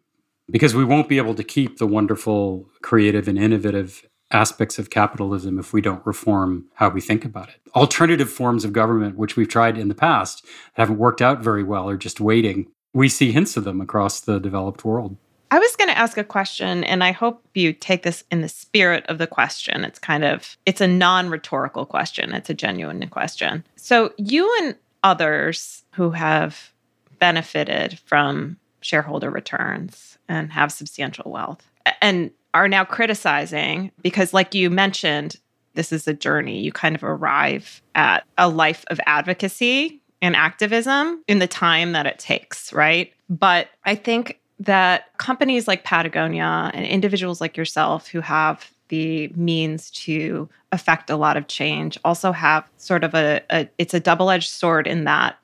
because 0.51 0.75
we 0.75 0.85
won't 0.85 1.09
be 1.09 1.17
able 1.17 1.35
to 1.35 1.45
keep 1.45 1.79
the 1.79 1.87
wonderful, 1.87 2.69
creative 2.83 3.29
and 3.29 3.39
innovative 3.39 4.07
aspects 4.33 4.79
of 4.79 4.91
capitalism 4.91 5.59
if 5.59 5.73
we 5.73 5.81
don't 5.81 6.05
reform 6.07 6.67
how 6.75 6.89
we 6.89 7.01
think 7.01 7.25
about 7.25 7.49
it. 7.49 7.61
Alternative 7.75 8.31
forms 8.31 8.65
of 8.65 8.73
government 8.73 9.17
which 9.17 9.37
we've 9.37 9.49
tried 9.49 9.77
in 9.77 9.89
the 9.89 9.95
past 9.95 10.45
haven't 10.75 10.99
worked 10.99 11.23
out 11.23 11.41
very 11.41 11.63
well 11.63 11.89
are 11.89 11.97
just 11.97 12.21
waiting. 12.21 12.71
We 12.93 13.09
see 13.09 13.33
hints 13.33 13.57
of 13.57 13.65
them 13.65 13.81
across 13.81 14.21
the 14.21 14.39
developed 14.39 14.85
world. 14.85 15.17
I 15.53 15.59
was 15.59 15.75
going 15.75 15.89
to 15.89 15.99
ask 15.99 16.17
a 16.17 16.25
question 16.25 16.85
and 16.85 17.03
I 17.03 17.11
hope 17.11 17.45
you 17.55 17.73
take 17.73 18.05
this 18.05 18.23
in 18.31 18.41
the 18.41 18.49
spirit 18.49 19.05
of 19.07 19.19
the 19.19 19.27
question. 19.27 19.85
It's 19.85 19.99
kind 19.99 20.25
of 20.25 20.57
it's 20.65 20.81
a 20.81 20.87
non-rhetorical 20.87 21.87
question. 21.87 22.33
It's 22.33 22.51
a 22.51 22.55
genuine 22.55 23.09
question. 23.09 23.65
So 23.75 24.13
you 24.17 24.57
and 24.63 24.77
others 25.03 25.83
who 25.95 26.11
have 26.11 26.73
benefited 27.19 27.99
from 28.05 28.59
shareholder 28.81 29.31
returns 29.31 30.19
and 30.29 30.53
have 30.53 30.73
substantial 30.73 31.31
wealth 31.31 31.69
and 32.01 32.31
are 32.55 32.69
now 32.69 32.85
criticizing 32.85 33.91
because 34.03 34.35
like 34.35 34.55
you 34.55 34.71
mentioned 34.71 35.37
this 35.75 35.93
is 35.93 36.09
a 36.09 36.15
journey. 36.15 36.61
You 36.61 36.73
kind 36.73 36.97
of 36.97 37.05
arrive 37.05 37.81
at 37.95 38.25
a 38.37 38.49
life 38.49 38.85
of 38.89 39.01
advocacy 39.07 40.01
and 40.21 40.35
activism 40.35 41.23
in 41.29 41.39
the 41.39 41.47
time 41.47 41.93
that 41.93 42.07
it 42.07 42.19
takes 42.19 42.73
right? 42.73 43.13
But 43.29 43.69
i 43.85 43.95
think 43.95 44.41
that 44.61 45.17
companies 45.17 45.67
like 45.67 45.85
Patagonia 45.85 46.71
and 46.75 46.85
individuals 46.85 47.41
like 47.41 47.57
yourself 47.57 48.09
who 48.09 48.21
have 48.21 48.71
the 48.89 49.29
means 49.35 49.91
to 49.93 50.49
affect 50.73 51.09
a 51.09 51.17
lot 51.17 51.37
of 51.37 51.47
change 51.47 51.99
also 52.05 52.31
have 52.31 52.69
sort 52.77 53.03
of 53.03 53.15
a, 53.15 53.41
a 53.51 53.69
it's 53.79 53.95
a 53.95 54.01
double-edged 54.01 54.51
sword 54.51 54.87
in 54.87 55.05
that 55.05 55.37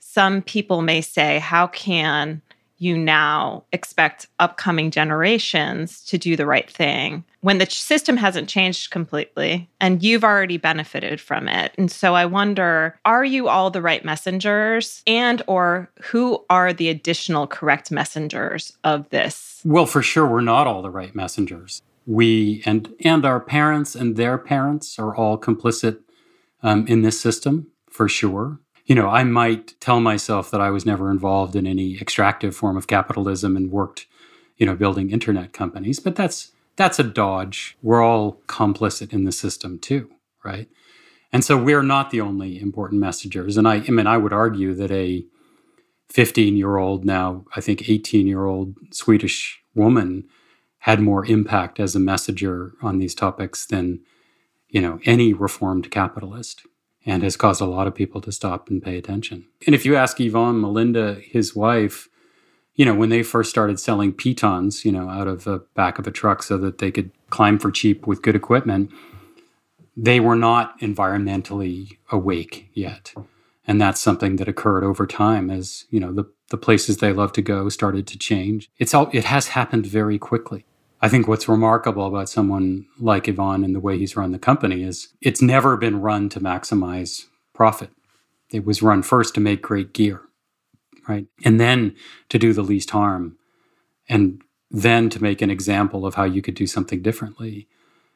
some 0.00 0.42
people 0.42 0.82
may 0.82 1.00
say 1.00 1.38
how 1.38 1.68
can 1.68 2.42
you 2.80 2.96
now 2.96 3.62
expect 3.72 4.26
upcoming 4.38 4.90
generations 4.90 6.02
to 6.06 6.18
do 6.18 6.34
the 6.34 6.46
right 6.46 6.68
thing 6.68 7.22
when 7.42 7.58
the 7.58 7.66
system 7.66 8.16
hasn't 8.16 8.48
changed 8.48 8.90
completely 8.90 9.68
and 9.80 10.02
you've 10.02 10.24
already 10.24 10.56
benefited 10.56 11.20
from 11.20 11.46
it. 11.46 11.72
And 11.78 11.90
so 11.90 12.14
i 12.14 12.24
wonder 12.24 12.98
are 13.04 13.24
you 13.24 13.48
all 13.48 13.70
the 13.70 13.82
right 13.82 14.04
messengers 14.04 15.02
and 15.06 15.42
or 15.46 15.90
who 16.02 16.44
are 16.48 16.72
the 16.72 16.88
additional 16.88 17.46
correct 17.46 17.90
messengers 17.90 18.76
of 18.82 19.08
this? 19.10 19.60
Well 19.64 19.86
for 19.86 20.02
sure 20.02 20.26
we're 20.26 20.40
not 20.40 20.66
all 20.66 20.82
the 20.82 20.90
right 20.90 21.14
messengers. 21.14 21.82
We 22.06 22.62
and 22.64 22.92
and 23.00 23.24
our 23.24 23.40
parents 23.40 23.94
and 23.94 24.16
their 24.16 24.38
parents 24.38 24.98
are 24.98 25.14
all 25.14 25.38
complicit 25.38 25.98
um, 26.62 26.86
in 26.86 27.02
this 27.02 27.20
system 27.20 27.68
for 27.90 28.08
sure 28.08 28.58
you 28.86 28.94
know, 28.94 29.08
I 29.08 29.24
might 29.24 29.78
tell 29.80 30.00
myself 30.00 30.50
that 30.50 30.60
I 30.60 30.70
was 30.70 30.86
never 30.86 31.10
involved 31.10 31.54
in 31.56 31.66
any 31.66 31.98
extractive 32.00 32.56
form 32.56 32.76
of 32.76 32.86
capitalism 32.86 33.56
and 33.56 33.70
worked, 33.70 34.06
you 34.56 34.66
know, 34.66 34.74
building 34.74 35.10
internet 35.10 35.52
companies, 35.52 36.00
but 36.00 36.16
that's 36.16 36.52
that's 36.76 36.98
a 36.98 37.04
dodge. 37.04 37.76
We're 37.82 38.02
all 38.02 38.40
complicit 38.46 39.12
in 39.12 39.24
the 39.24 39.32
system 39.32 39.78
too, 39.78 40.10
right? 40.44 40.68
And 41.32 41.44
so 41.44 41.56
we're 41.56 41.82
not 41.82 42.10
the 42.10 42.20
only 42.20 42.60
important 42.60 43.00
messengers. 43.00 43.56
And 43.56 43.68
I, 43.68 43.76
I 43.76 43.90
mean, 43.90 44.06
I 44.06 44.16
would 44.16 44.32
argue 44.32 44.74
that 44.74 44.90
a 44.90 45.24
15 46.08 46.56
year 46.56 46.76
old, 46.76 47.04
now 47.04 47.44
I 47.54 47.60
think 47.60 47.88
18 47.88 48.26
year 48.26 48.46
old 48.46 48.76
Swedish 48.92 49.62
woman 49.74 50.24
had 50.78 51.00
more 51.00 51.24
impact 51.26 51.78
as 51.78 51.94
a 51.94 52.00
messenger 52.00 52.72
on 52.82 52.98
these 52.98 53.14
topics 53.14 53.66
than, 53.66 54.00
you 54.68 54.80
know, 54.80 54.98
any 55.04 55.32
reformed 55.32 55.90
capitalist 55.90 56.62
and 57.06 57.22
has 57.22 57.36
caused 57.36 57.60
a 57.60 57.66
lot 57.66 57.86
of 57.86 57.94
people 57.94 58.20
to 58.20 58.32
stop 58.32 58.68
and 58.68 58.82
pay 58.82 58.96
attention. 58.98 59.46
And 59.66 59.74
if 59.74 59.84
you 59.84 59.96
ask 59.96 60.18
Yvon 60.18 60.60
Malinda, 60.60 61.22
his 61.22 61.56
wife, 61.56 62.08
you 62.74 62.84
know, 62.84 62.94
when 62.94 63.08
they 63.08 63.22
first 63.22 63.50
started 63.50 63.80
selling 63.80 64.12
pitons, 64.12 64.84
you 64.84 64.92
know, 64.92 65.08
out 65.08 65.28
of 65.28 65.44
the 65.44 65.64
back 65.74 65.98
of 65.98 66.06
a 66.06 66.10
truck 66.10 66.42
so 66.42 66.56
that 66.58 66.78
they 66.78 66.90
could 66.90 67.10
climb 67.30 67.58
for 67.58 67.70
cheap 67.70 68.06
with 68.06 68.22
good 68.22 68.36
equipment, 68.36 68.90
they 69.96 70.20
were 70.20 70.36
not 70.36 70.78
environmentally 70.80 71.98
awake 72.10 72.70
yet. 72.72 73.12
And 73.66 73.80
that's 73.80 74.00
something 74.00 74.36
that 74.36 74.48
occurred 74.48 74.82
over 74.82 75.06
time 75.06 75.50
as, 75.50 75.84
you 75.90 76.00
know, 76.00 76.12
the, 76.12 76.24
the 76.48 76.56
places 76.56 76.96
they 76.96 77.12
love 77.12 77.32
to 77.34 77.42
go 77.42 77.68
started 77.68 78.06
to 78.08 78.18
change. 78.18 78.70
It's 78.78 78.94
all 78.94 79.10
it 79.12 79.24
has 79.24 79.48
happened 79.48 79.86
very 79.86 80.18
quickly. 80.18 80.64
I 81.02 81.08
think 81.08 81.26
what's 81.26 81.48
remarkable 81.48 82.06
about 82.06 82.28
someone 82.28 82.86
like 82.98 83.24
Yvon 83.24 83.64
and 83.64 83.74
the 83.74 83.80
way 83.80 83.98
he's 83.98 84.16
run 84.16 84.32
the 84.32 84.38
company 84.38 84.82
is 84.82 85.08
it's 85.20 85.40
never 85.40 85.76
been 85.76 86.00
run 86.00 86.28
to 86.30 86.40
maximize 86.40 87.26
profit. 87.54 87.90
It 88.52 88.66
was 88.66 88.82
run 88.82 89.02
first 89.02 89.34
to 89.34 89.40
make 89.40 89.62
great 89.62 89.94
gear, 89.94 90.22
right? 91.08 91.26
And 91.44 91.58
then 91.58 91.94
to 92.28 92.38
do 92.38 92.52
the 92.52 92.62
least 92.62 92.90
harm. 92.90 93.38
And 94.08 94.42
then 94.70 95.08
to 95.10 95.22
make 95.22 95.40
an 95.40 95.50
example 95.50 96.04
of 96.04 96.16
how 96.16 96.24
you 96.24 96.42
could 96.42 96.54
do 96.54 96.66
something 96.66 97.00
differently. 97.00 97.66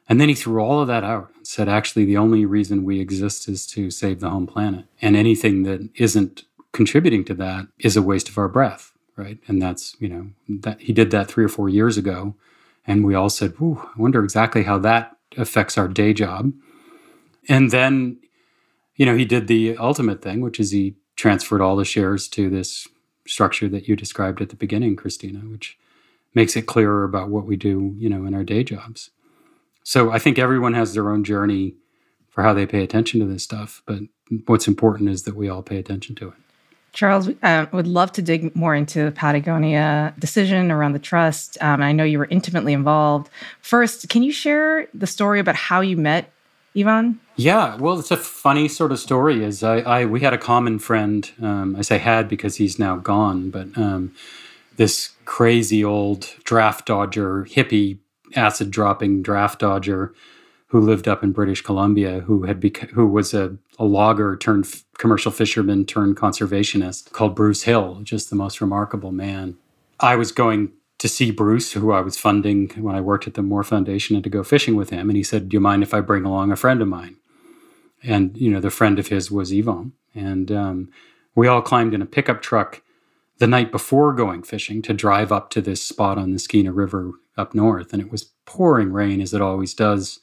And 0.08 0.20
then 0.20 0.28
he 0.28 0.34
threw 0.34 0.62
all 0.62 0.80
of 0.80 0.88
that 0.88 1.04
out 1.04 1.30
and 1.36 1.46
said, 1.46 1.68
actually, 1.68 2.04
the 2.04 2.18
only 2.18 2.44
reason 2.44 2.84
we 2.84 3.00
exist 3.00 3.48
is 3.48 3.66
to 3.68 3.90
save 3.90 4.20
the 4.20 4.28
home 4.28 4.46
planet. 4.46 4.84
And 5.00 5.16
anything 5.16 5.62
that 5.62 5.88
isn't 5.94 6.44
contributing 6.72 7.24
to 7.24 7.34
that 7.34 7.68
is 7.78 7.96
a 7.96 8.02
waste 8.02 8.28
of 8.28 8.36
our 8.36 8.48
breath, 8.48 8.92
right? 9.16 9.38
And 9.46 9.62
that's, 9.62 9.96
you 10.00 10.08
know, 10.08 10.30
that 10.48 10.80
he 10.82 10.92
did 10.92 11.10
that 11.12 11.28
three 11.28 11.44
or 11.44 11.48
four 11.48 11.68
years 11.68 11.96
ago 11.96 12.34
and 12.86 13.04
we 13.04 13.14
all 13.14 13.30
said, 13.30 13.54
I 13.60 13.74
wonder 13.96 14.22
exactly 14.22 14.64
how 14.64 14.78
that 14.78 15.16
affects 15.36 15.78
our 15.78 15.88
day 15.88 16.12
job. 16.12 16.52
And 17.48 17.70
then, 17.70 18.18
you 18.96 19.06
know, 19.06 19.16
he 19.16 19.24
did 19.24 19.46
the 19.46 19.76
ultimate 19.76 20.22
thing, 20.22 20.40
which 20.40 20.60
is 20.60 20.70
he 20.70 20.96
transferred 21.16 21.60
all 21.60 21.76
the 21.76 21.84
shares 21.84 22.28
to 22.28 22.50
this 22.50 22.86
structure 23.26 23.68
that 23.68 23.88
you 23.88 23.96
described 23.96 24.40
at 24.40 24.50
the 24.50 24.56
beginning, 24.56 24.96
Christina, 24.96 25.40
which 25.40 25.78
makes 26.34 26.56
it 26.56 26.66
clearer 26.66 27.04
about 27.04 27.30
what 27.30 27.46
we 27.46 27.56
do, 27.56 27.94
you 27.96 28.08
know, 28.08 28.26
in 28.26 28.34
our 28.34 28.44
day 28.44 28.64
jobs. 28.64 29.10
So 29.82 30.10
I 30.10 30.18
think 30.18 30.38
everyone 30.38 30.74
has 30.74 30.94
their 30.94 31.10
own 31.10 31.24
journey 31.24 31.76
for 32.28 32.42
how 32.42 32.52
they 32.52 32.66
pay 32.66 32.82
attention 32.82 33.20
to 33.20 33.26
this 33.26 33.44
stuff. 33.44 33.82
But 33.86 34.00
what's 34.46 34.66
important 34.66 35.10
is 35.10 35.22
that 35.22 35.36
we 35.36 35.48
all 35.48 35.62
pay 35.62 35.78
attention 35.78 36.14
to 36.16 36.28
it. 36.28 36.43
Charles, 36.94 37.28
uh, 37.42 37.66
would 37.72 37.88
love 37.88 38.12
to 38.12 38.22
dig 38.22 38.54
more 38.54 38.74
into 38.74 39.04
the 39.04 39.10
Patagonia 39.10 40.14
decision 40.18 40.70
around 40.70 40.92
the 40.92 41.00
trust. 41.00 41.58
Um, 41.60 41.82
I 41.82 41.92
know 41.92 42.04
you 42.04 42.18
were 42.18 42.28
intimately 42.30 42.72
involved. 42.72 43.28
First, 43.60 44.08
can 44.08 44.22
you 44.22 44.32
share 44.32 44.86
the 44.94 45.08
story 45.08 45.40
about 45.40 45.56
how 45.56 45.80
you 45.80 45.96
met 45.96 46.30
Yvon? 46.76 47.18
Yeah, 47.34 47.76
well, 47.76 47.98
it's 47.98 48.12
a 48.12 48.16
funny 48.16 48.68
sort 48.68 48.92
of 48.92 49.00
story. 49.00 49.44
Is 49.44 49.64
I, 49.64 49.78
I 49.78 50.04
we 50.04 50.20
had 50.20 50.32
a 50.32 50.38
common 50.38 50.78
friend. 50.78 51.28
Um, 51.42 51.74
I 51.74 51.82
say 51.82 51.98
had 51.98 52.28
because 52.28 52.56
he's 52.56 52.78
now 52.78 52.96
gone, 52.96 53.50
but 53.50 53.76
um, 53.76 54.14
this 54.76 55.10
crazy 55.24 55.84
old 55.84 56.32
draft 56.44 56.86
dodger, 56.86 57.44
hippie, 57.44 57.98
acid 58.36 58.70
dropping 58.70 59.22
draft 59.22 59.58
dodger 59.58 60.14
who 60.74 60.80
lived 60.80 61.06
up 61.06 61.22
in 61.22 61.30
British 61.30 61.62
Columbia, 61.62 62.18
who 62.18 62.42
had 62.42 62.58
bec- 62.58 62.90
who 62.90 63.06
was 63.06 63.32
a, 63.32 63.56
a 63.78 63.84
logger 63.84 64.36
turned 64.36 64.64
f- 64.64 64.82
commercial 64.98 65.30
fisherman 65.30 65.86
turned 65.86 66.16
conservationist 66.16 67.12
called 67.12 67.36
Bruce 67.36 67.62
Hill, 67.62 68.00
just 68.02 68.28
the 68.28 68.34
most 68.34 68.60
remarkable 68.60 69.12
man. 69.12 69.56
I 70.00 70.16
was 70.16 70.32
going 70.32 70.72
to 70.98 71.06
see 71.06 71.30
Bruce, 71.30 71.74
who 71.74 71.92
I 71.92 72.00
was 72.00 72.18
funding 72.18 72.70
when 72.70 72.96
I 72.96 73.00
worked 73.00 73.28
at 73.28 73.34
the 73.34 73.42
Moore 73.42 73.62
Foundation, 73.62 74.16
and 74.16 74.24
to 74.24 74.28
go 74.28 74.42
fishing 74.42 74.74
with 74.74 74.90
him. 74.90 75.08
And 75.08 75.16
he 75.16 75.22
said, 75.22 75.48
"Do 75.48 75.54
you 75.54 75.60
mind 75.60 75.84
if 75.84 75.94
I 75.94 76.00
bring 76.00 76.24
along 76.24 76.50
a 76.50 76.56
friend 76.56 76.82
of 76.82 76.88
mine?" 76.88 77.18
And 78.02 78.36
you 78.36 78.50
know, 78.50 78.58
the 78.58 78.68
friend 78.68 78.98
of 78.98 79.06
his 79.06 79.30
was 79.30 79.52
Yvon, 79.52 79.92
and 80.12 80.50
um, 80.50 80.90
we 81.36 81.46
all 81.46 81.62
climbed 81.62 81.94
in 81.94 82.02
a 82.02 82.06
pickup 82.16 82.42
truck 82.42 82.82
the 83.38 83.46
night 83.46 83.70
before 83.70 84.12
going 84.12 84.42
fishing 84.42 84.82
to 84.82 84.92
drive 84.92 85.30
up 85.30 85.50
to 85.50 85.60
this 85.60 85.86
spot 85.86 86.18
on 86.18 86.32
the 86.32 86.40
Skeena 86.40 86.72
River 86.72 87.12
up 87.36 87.54
north, 87.54 87.92
and 87.92 88.02
it 88.02 88.10
was 88.10 88.32
pouring 88.44 88.92
rain 88.92 89.20
as 89.20 89.32
it 89.32 89.40
always 89.40 89.72
does 89.72 90.18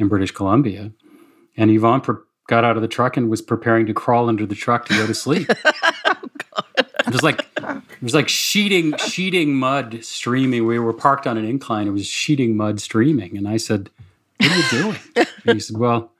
in 0.00 0.08
British 0.08 0.30
Columbia. 0.30 0.92
And 1.56 1.70
Yvon 1.70 2.02
pre- 2.02 2.16
got 2.48 2.64
out 2.64 2.76
of 2.76 2.82
the 2.82 2.88
truck 2.88 3.16
and 3.16 3.30
was 3.30 3.42
preparing 3.42 3.86
to 3.86 3.94
crawl 3.94 4.28
under 4.28 4.46
the 4.46 4.54
truck 4.54 4.86
to 4.86 4.94
go 4.94 5.06
to 5.06 5.14
sleep. 5.14 5.48
oh, 5.64 6.22
it 6.76 7.12
was 7.12 7.22
like 7.22 7.46
it 7.56 8.02
was 8.02 8.14
like 8.14 8.28
sheeting 8.28 8.96
sheeting 8.96 9.54
mud 9.54 10.04
streaming. 10.04 10.66
We 10.66 10.78
were 10.78 10.92
parked 10.92 11.26
on 11.26 11.36
an 11.36 11.44
incline. 11.44 11.86
It 11.86 11.90
was 11.92 12.06
sheeting 12.06 12.56
mud 12.56 12.80
streaming, 12.80 13.36
and 13.36 13.46
I 13.46 13.56
said, 13.56 13.90
"What 14.38 14.50
are 14.50 14.56
you 14.56 14.82
doing?" 14.82 14.98
and 15.16 15.54
he 15.54 15.60
said, 15.60 15.76
"Well, 15.76 16.12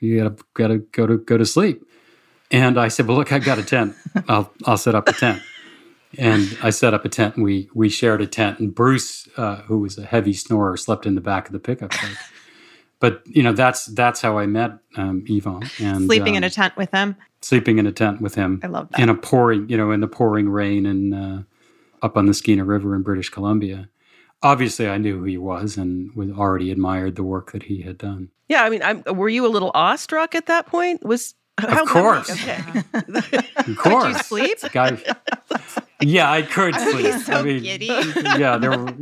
you 0.00 0.18
gotta 0.18 0.36
gotta 0.54 0.78
go 0.78 1.06
to 1.06 1.18
go 1.18 1.38
to 1.38 1.46
sleep." 1.46 1.86
And 2.50 2.78
I 2.78 2.88
said, 2.88 3.06
"Well, 3.06 3.16
look, 3.16 3.32
I've 3.32 3.44
got 3.44 3.58
a 3.58 3.64
tent. 3.64 3.94
I'll 4.28 4.52
I'll 4.64 4.78
set 4.78 4.94
up 4.94 5.08
a 5.08 5.12
tent." 5.12 5.42
And 6.18 6.56
I 6.62 6.70
set 6.70 6.94
up 6.94 7.04
a 7.04 7.08
tent, 7.08 7.36
and 7.36 7.44
we 7.44 7.68
we 7.74 7.88
shared 7.88 8.20
a 8.20 8.26
tent. 8.26 8.58
And 8.58 8.74
Bruce, 8.74 9.28
uh, 9.36 9.56
who 9.62 9.78
was 9.78 9.98
a 9.98 10.04
heavy 10.04 10.32
snorer, 10.32 10.76
slept 10.76 11.06
in 11.06 11.14
the 11.14 11.20
back 11.20 11.46
of 11.46 11.52
the 11.52 11.58
pickup 11.58 11.90
truck. 11.90 12.16
But 12.98 13.22
you 13.26 13.42
know, 13.42 13.52
that's 13.52 13.86
that's 13.86 14.20
how 14.20 14.38
I 14.38 14.46
met 14.46 14.72
um, 14.96 15.24
Yvon. 15.28 15.62
And 15.80 16.06
sleeping 16.06 16.34
um, 16.34 16.38
in 16.38 16.44
a 16.44 16.50
tent 16.50 16.76
with 16.76 16.90
him. 16.92 17.16
Sleeping 17.42 17.78
in 17.78 17.86
a 17.86 17.92
tent 17.92 18.20
with 18.20 18.34
him. 18.34 18.60
I 18.62 18.66
love 18.68 18.88
that. 18.90 19.00
In 19.00 19.08
a 19.08 19.14
pouring, 19.14 19.68
you 19.68 19.76
know, 19.76 19.90
in 19.90 20.00
the 20.00 20.08
pouring 20.08 20.48
rain 20.48 20.86
and 20.86 21.14
uh, 21.14 21.42
up 22.02 22.16
on 22.16 22.26
the 22.26 22.32
Skeena 22.32 22.64
River 22.64 22.94
in 22.94 23.02
British 23.02 23.28
Columbia. 23.28 23.88
Obviously, 24.42 24.88
I 24.88 24.98
knew 24.98 25.18
who 25.18 25.24
he 25.24 25.38
was 25.38 25.76
and 25.76 26.14
was 26.14 26.30
already 26.30 26.70
admired 26.70 27.16
the 27.16 27.22
work 27.22 27.52
that 27.52 27.64
he 27.64 27.82
had 27.82 27.98
done. 27.98 28.30
Yeah, 28.48 28.62
I 28.62 28.70
mean, 28.70 28.82
I'm, 28.82 29.02
were 29.06 29.28
you 29.28 29.46
a 29.46 29.48
little 29.48 29.70
awestruck 29.74 30.34
at 30.34 30.46
that 30.46 30.66
point? 30.66 31.04
Was 31.04 31.34
how 31.58 31.82
of 31.82 31.88
course. 31.88 32.30
Okay. 32.30 32.58
of 32.94 33.76
course. 33.78 34.04
Could 34.04 34.08
you 34.08 34.18
sleep? 34.58 34.58
Guy, 34.72 35.02
yeah, 36.00 36.30
I 36.30 36.42
could 36.42 36.74
I 36.74 36.90
sleep. 36.90 37.14
so 37.24 37.32
I 37.32 37.42
mean, 37.42 37.62
giddy. 37.62 37.86
yeah, 37.86 38.58
there 38.58 38.78
were, 38.78 38.94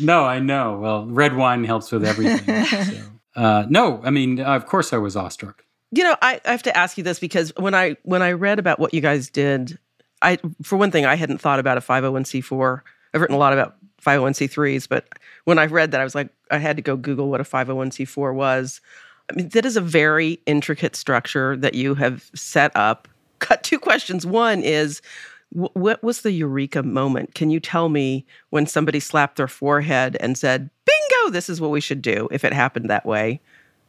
no, 0.00 0.24
I 0.24 0.40
know. 0.40 0.80
Well, 0.80 1.06
red 1.06 1.36
wine 1.36 1.62
helps 1.64 1.92
with 1.92 2.04
everything. 2.04 2.64
So. 2.64 3.02
Uh, 3.36 3.64
no, 3.68 4.00
I 4.04 4.10
mean, 4.10 4.40
of 4.40 4.66
course 4.66 4.92
I 4.92 4.98
was 4.98 5.16
awestruck. 5.16 5.64
You 5.92 6.04
know, 6.04 6.16
I, 6.22 6.40
I 6.44 6.50
have 6.50 6.62
to 6.64 6.76
ask 6.76 6.98
you 6.98 7.04
this 7.04 7.18
because 7.18 7.52
when 7.56 7.74
I 7.74 7.96
when 8.02 8.22
I 8.22 8.32
read 8.32 8.58
about 8.58 8.78
what 8.78 8.94
you 8.94 9.00
guys 9.00 9.28
did, 9.28 9.78
I 10.22 10.38
for 10.62 10.76
one 10.76 10.90
thing, 10.90 11.04
I 11.04 11.16
hadn't 11.16 11.38
thought 11.38 11.58
about 11.58 11.78
a 11.78 11.80
501c4. 11.80 12.80
I've 13.12 13.20
written 13.20 13.34
a 13.34 13.38
lot 13.38 13.52
about 13.52 13.76
501c3s, 14.04 14.88
but 14.88 15.06
when 15.44 15.58
I 15.58 15.66
read 15.66 15.90
that, 15.90 16.00
I 16.00 16.04
was 16.04 16.14
like, 16.14 16.30
I 16.50 16.58
had 16.58 16.76
to 16.76 16.82
go 16.82 16.96
Google 16.96 17.28
what 17.28 17.40
a 17.40 17.44
501c4 17.44 18.34
was. 18.34 18.80
I 19.30 19.34
mean, 19.34 19.48
that 19.50 19.64
is 19.64 19.76
a 19.76 19.80
very 19.80 20.40
intricate 20.46 20.96
structure 20.96 21.56
that 21.56 21.74
you 21.74 21.94
have 21.94 22.30
set 22.34 22.74
up. 22.74 23.08
Cut 23.38 23.62
two 23.62 23.78
questions. 23.78 24.26
One 24.26 24.62
is, 24.62 25.00
wh- 25.50 25.74
what 25.74 26.02
was 26.02 26.22
the 26.22 26.32
eureka 26.32 26.82
moment? 26.82 27.34
Can 27.34 27.50
you 27.50 27.58
tell 27.60 27.88
me 27.88 28.26
when 28.50 28.66
somebody 28.66 29.00
slapped 29.00 29.36
their 29.36 29.48
forehead 29.48 30.16
and 30.20 30.36
said, 30.36 30.68
"Bingo, 31.10 31.32
this 31.32 31.48
is 31.48 31.60
what 31.60 31.70
we 31.70 31.80
should 31.80 32.02
do"? 32.02 32.28
If 32.30 32.44
it 32.44 32.52
happened 32.52 32.90
that 32.90 33.06
way, 33.06 33.40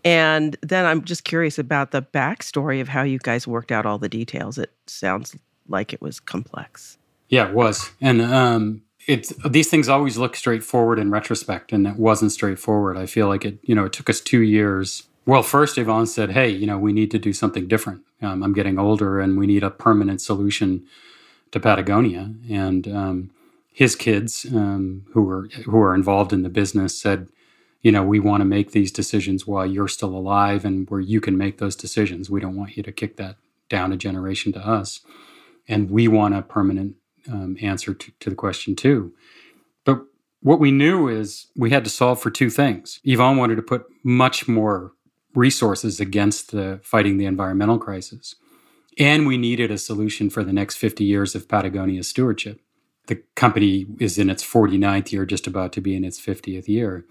and 0.03 0.57
then 0.61 0.85
I'm 0.85 1.03
just 1.03 1.23
curious 1.23 1.59
about 1.59 1.91
the 1.91 2.01
backstory 2.01 2.81
of 2.81 2.87
how 2.87 3.03
you 3.03 3.19
guys 3.19 3.47
worked 3.47 3.71
out 3.71 3.85
all 3.85 3.97
the 3.97 4.09
details. 4.09 4.57
It 4.57 4.71
sounds 4.87 5.35
like 5.67 5.93
it 5.93 6.01
was 6.01 6.19
complex. 6.19 6.97
Yeah, 7.29 7.47
it 7.47 7.53
was, 7.53 7.91
and 8.01 8.21
um, 8.21 8.81
it's 9.07 9.33
these 9.49 9.69
things 9.69 9.87
always 9.87 10.17
look 10.17 10.35
straightforward 10.35 10.99
in 10.99 11.11
retrospect, 11.11 11.71
and 11.71 11.87
it 11.87 11.95
wasn't 11.95 12.31
straightforward. 12.31 12.97
I 12.97 13.05
feel 13.05 13.27
like 13.27 13.45
it. 13.45 13.59
You 13.63 13.75
know, 13.75 13.85
it 13.85 13.93
took 13.93 14.09
us 14.09 14.19
two 14.19 14.41
years 14.41 15.03
well, 15.25 15.43
first, 15.43 15.77
Yvon 15.77 16.07
said, 16.07 16.31
hey, 16.31 16.49
you 16.49 16.65
know, 16.65 16.79
we 16.79 16.93
need 16.93 17.11
to 17.11 17.19
do 17.19 17.31
something 17.31 17.67
different. 17.67 18.01
Um, 18.21 18.43
I'm 18.43 18.53
getting 18.53 18.79
older 18.79 19.19
and 19.19 19.37
we 19.37 19.45
need 19.47 19.63
a 19.63 19.69
permanent 19.69 20.21
solution 20.21 20.85
to 21.51 21.59
Patagonia. 21.59 22.33
And 22.49 22.87
um, 22.87 23.31
his 23.71 23.95
kids, 23.95 24.45
um, 24.53 25.05
who 25.13 25.23
were 25.23 25.47
who 25.65 25.79
are 25.79 25.95
involved 25.95 26.33
in 26.33 26.43
the 26.43 26.49
business, 26.49 26.99
said, 26.99 27.29
you 27.81 27.91
know, 27.91 28.03
we 28.03 28.19
want 28.19 28.41
to 28.41 28.45
make 28.45 28.71
these 28.71 28.91
decisions 28.91 29.47
while 29.47 29.65
you're 29.65 29.87
still 29.87 30.15
alive 30.15 30.65
and 30.65 30.89
where 30.89 30.99
you 30.99 31.19
can 31.21 31.37
make 31.37 31.57
those 31.57 31.75
decisions. 31.75 32.29
We 32.29 32.39
don't 32.39 32.55
want 32.55 32.77
you 32.77 32.83
to 32.83 32.91
kick 32.91 33.17
that 33.17 33.37
down 33.69 33.93
a 33.93 33.97
generation 33.97 34.51
to 34.53 34.59
us. 34.59 34.99
And 35.67 35.89
we 35.89 36.07
want 36.07 36.35
a 36.35 36.41
permanent 36.41 36.95
um, 37.31 37.57
answer 37.61 37.93
to, 37.93 38.11
to 38.19 38.29
the 38.29 38.35
question, 38.35 38.75
too. 38.75 39.13
But 39.85 40.03
what 40.41 40.59
we 40.59 40.71
knew 40.71 41.07
is 41.07 41.47
we 41.55 41.69
had 41.69 41.83
to 41.85 41.89
solve 41.89 42.21
for 42.21 42.29
two 42.29 42.49
things. 42.49 42.99
Yvon 43.05 43.37
wanted 43.37 43.55
to 43.55 43.61
put 43.61 43.85
much 44.03 44.47
more 44.47 44.93
resources 45.33 45.99
against 45.99 46.51
the 46.51 46.79
fighting 46.83 47.17
the 47.17 47.25
environmental 47.25 47.79
crisis. 47.79 48.35
And 48.99 49.25
we 49.25 49.37
needed 49.37 49.71
a 49.71 49.77
solution 49.77 50.29
for 50.29 50.43
the 50.43 50.53
next 50.53 50.75
50 50.75 51.03
years 51.03 51.35
of 51.35 51.47
Patagonia 51.47 52.03
stewardship. 52.03 52.59
The 53.07 53.21
company 53.35 53.87
is 53.99 54.17
in 54.17 54.29
its 54.29 54.43
49th 54.43 55.11
year, 55.11 55.25
just 55.25 55.47
about 55.47 55.73
to 55.73 55.81
be 55.81 55.95
in 55.95 56.03
its 56.03 56.19
50th 56.19 56.67
year. 56.67 57.05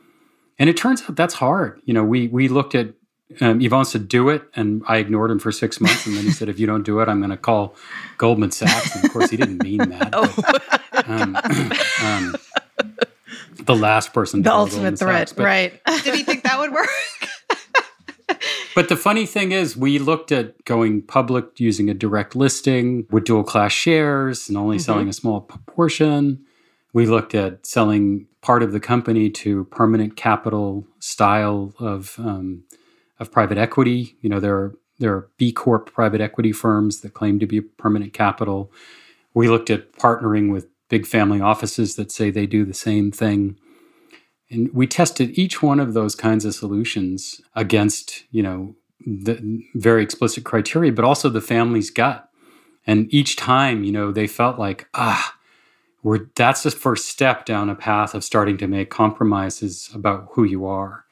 And 0.59 0.69
it 0.71 0.77
turns 0.77 1.03
out 1.03 1.17
that's 1.17 1.35
hard. 1.35 1.81
You 1.85 1.95
know, 1.95 2.05
we 2.05 2.29
we 2.29 2.49
looked 2.49 2.75
at 2.75 2.95
um, 3.41 3.61
Yvon 3.61 3.87
said, 3.87 4.09
do 4.09 4.29
it. 4.29 4.43
And 4.55 4.83
I 4.89 4.97
ignored 4.97 5.31
him 5.31 5.39
for 5.39 5.53
six 5.53 5.81
months. 5.81 6.07
And 6.07 6.17
then 6.17 6.25
he 6.25 6.31
said, 6.31 6.49
if 6.49 6.59
you 6.59 6.67
don't 6.67 6.83
do 6.83 7.01
it, 7.01 7.09
I'm 7.09 7.21
going 7.21 7.31
to 7.31 7.37
call 7.37 7.77
Goldman 8.19 8.51
Sachs. 8.51 8.97
And 8.97 9.05
of 9.05 9.13
course, 9.13 9.31
he 9.31 9.37
didn't 9.37 9.63
mean 9.63 9.89
that. 9.91 10.11
But, 10.93 11.09
um, 11.09 11.37
um, 12.05 12.35
the 13.65 13.77
last 13.77 14.13
person. 14.13 14.43
The 14.43 14.53
ultimate 14.53 14.99
threat, 14.99 15.29
Sachs, 15.29 15.33
but, 15.33 15.45
right? 15.45 15.81
Did 16.03 16.15
he 16.15 16.25
think 16.25 16.43
that 16.43 16.59
would 16.59 16.73
work? 16.73 16.89
But 18.75 18.89
the 18.89 18.97
funny 18.97 19.27
thing 19.27 19.53
is, 19.53 19.77
we 19.77 19.99
looked 19.99 20.31
at 20.31 20.65
going 20.65 21.03
public 21.03 21.59
using 21.59 21.91
a 21.91 21.95
direct 21.95 22.37
listing 22.37 23.07
with 23.11 23.25
dual 23.25 23.43
class 23.43 23.73
shares 23.73 24.49
and 24.49 24.57
only 24.57 24.77
mm-hmm. 24.77 24.83
selling 24.83 25.09
a 25.09 25.13
small 25.13 25.41
proportion. 25.41 26.45
We 26.93 27.07
looked 27.07 27.35
at 27.35 27.67
selling 27.67 28.27
part 28.43 28.63
of 28.63 28.73
the 28.73 28.81
company 28.81 29.31
to 29.31 29.65
permanent 29.65 30.17
capital 30.17 30.87
style 30.99 31.75
of 31.79 32.19
um, 32.19 32.65
of 33.19 33.31
private 33.31 33.59
equity. 33.59 34.17
You 34.21 34.31
know, 34.31 34.41
there 34.41 34.57
are 34.57 34.75
there 34.99 35.15
are 35.15 35.29
B 35.37 35.53
Corp 35.53 35.93
private 35.93 36.21
equity 36.21 36.53
firms 36.53 37.01
that 37.01 37.15
claim 37.15 37.39
to 37.41 37.47
be 37.47 37.61
permanent 37.61 38.13
capital. 38.13 38.73
We 39.35 39.49
looked 39.49 39.71
at 39.71 39.93
partnering 39.93 40.53
with 40.53 40.69
big 40.89 41.07
family 41.07 41.41
offices 41.41 41.97
that 41.97 42.11
say 42.11 42.31
they 42.31 42.47
do 42.47 42.65
the 42.65 42.75
same 42.75 43.11
thing. 43.11 43.57
And 44.51 44.73
we 44.75 44.87
tested 44.87 45.39
each 45.39 45.63
one 45.63 45.79
of 45.79 45.95
those 45.95 46.15
kinds 46.15 46.45
of 46.45 46.55
solutions 46.55 47.41
against, 47.55 48.25
you 48.33 48.43
know, 48.43 48.75
the 49.07 49.63
very 49.75 50.03
explicit 50.03 50.45
criteria, 50.45 50.93
but 50.93 51.05
also 51.05 51.29
the 51.29 51.41
family's 51.41 51.91
gut. 51.91 52.29
And 52.87 53.13
each 53.15 53.37
time, 53.37 53.85
you 53.85 53.93
know, 53.93 54.11
they 54.11 54.27
felt 54.27 54.59
like, 54.59 54.89
ah, 54.95 55.37
we're, 56.03 56.27
that's 56.35 56.65
the 56.65 56.71
first 56.71 57.07
step 57.07 57.45
down 57.45 57.71
a 57.71 57.75
path 57.75 58.15
of 58.15 58.25
starting 58.25 58.57
to 58.59 58.67
make 58.67 58.91
compromises 58.91 59.91
about 59.95 60.29
who 60.33 60.45
you 60.45 60.67
are. 60.67 61.05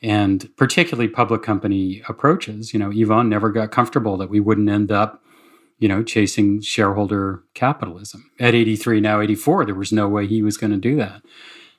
And 0.00 0.48
particularly 0.56 1.08
public 1.08 1.42
company 1.42 2.02
approaches, 2.08 2.72
you 2.72 2.80
know, 2.80 2.90
Yvon 2.90 3.28
never 3.28 3.50
got 3.50 3.70
comfortable 3.70 4.16
that 4.16 4.30
we 4.30 4.40
wouldn't 4.40 4.68
end 4.68 4.90
up, 4.90 5.22
you 5.78 5.88
know, 5.88 6.02
chasing 6.02 6.60
shareholder 6.60 7.42
capitalism. 7.54 8.30
At 8.40 8.54
83, 8.54 9.00
now 9.00 9.20
84, 9.20 9.66
there 9.66 9.74
was 9.74 9.92
no 9.92 10.08
way 10.08 10.26
he 10.26 10.42
was 10.42 10.56
going 10.56 10.72
to 10.72 10.78
do 10.78 10.96
that 10.96 11.22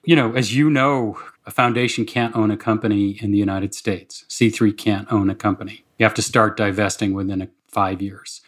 you 0.03 0.15
know, 0.15 0.33
as 0.33 0.55
you 0.55 0.69
know, 0.69 1.19
a 1.45 1.51
foundation 1.51 2.05
can't 2.05 2.35
own 2.35 2.51
a 2.51 2.57
company 2.57 3.17
in 3.21 3.31
the 3.31 3.37
United 3.37 3.73
States. 3.73 4.25
C3 4.29 4.77
can't 4.77 5.11
own 5.11 5.29
a 5.29 5.35
company. 5.35 5.83
You 5.97 6.05
have 6.05 6.13
to 6.15 6.21
start 6.21 6.57
divesting 6.57 7.13
within 7.13 7.49
five 7.67 8.01
years. 8.01 8.41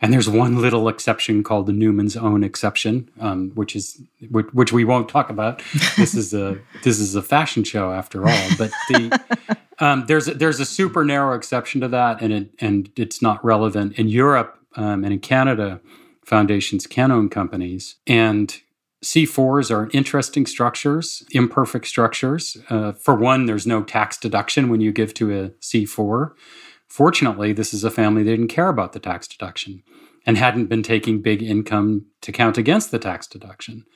And 0.00 0.12
there's 0.12 0.28
one 0.28 0.60
little 0.60 0.88
exception 0.88 1.42
called 1.42 1.66
the 1.66 1.72
Newman's 1.72 2.16
Own 2.16 2.44
exception, 2.44 3.10
um, 3.18 3.50
which 3.54 3.74
is 3.74 4.00
which, 4.30 4.46
which, 4.52 4.72
we 4.72 4.84
won't 4.84 5.08
talk 5.08 5.28
about. 5.28 5.60
This 5.96 6.14
is 6.14 6.32
a 6.32 6.60
this 6.84 7.00
is 7.00 7.16
a 7.16 7.22
fashion 7.22 7.64
show 7.64 7.92
after 7.92 8.28
all. 8.28 8.48
But 8.56 8.70
the 8.88 9.20
um, 9.80 10.04
there's 10.06 10.28
a, 10.28 10.34
there's 10.34 10.60
a 10.60 10.64
super 10.64 11.04
narrow 11.04 11.34
exception 11.34 11.80
to 11.80 11.88
that, 11.88 12.22
and 12.22 12.32
it 12.32 12.50
and 12.60 12.90
it's 12.94 13.20
not 13.20 13.44
relevant 13.44 13.98
in 13.98 14.08
Europe 14.08 14.56
um, 14.76 15.02
and 15.02 15.12
in 15.12 15.18
Canada. 15.18 15.80
Foundations 16.24 16.86
can 16.86 17.10
own 17.10 17.28
companies, 17.28 17.96
and 18.06 18.60
C4s 19.08 19.70
are 19.70 19.88
interesting 19.94 20.44
structures, 20.44 21.22
imperfect 21.30 21.86
structures. 21.86 22.58
Uh, 22.68 22.92
for 22.92 23.14
one, 23.14 23.46
there's 23.46 23.66
no 23.66 23.82
tax 23.82 24.18
deduction 24.18 24.68
when 24.68 24.82
you 24.82 24.92
give 24.92 25.14
to 25.14 25.32
a 25.32 25.48
C4. 25.62 26.32
Fortunately, 26.86 27.54
this 27.54 27.72
is 27.72 27.84
a 27.84 27.90
family 27.90 28.22
that 28.22 28.30
didn't 28.30 28.48
care 28.48 28.68
about 28.68 28.92
the 28.92 28.98
tax 28.98 29.26
deduction 29.26 29.82
and 30.26 30.36
hadn't 30.36 30.66
been 30.66 30.82
taking 30.82 31.22
big 31.22 31.42
income 31.42 32.04
to 32.20 32.32
count 32.32 32.58
against 32.58 32.90
the 32.90 32.98
tax 32.98 33.26
deduction. 33.26 33.86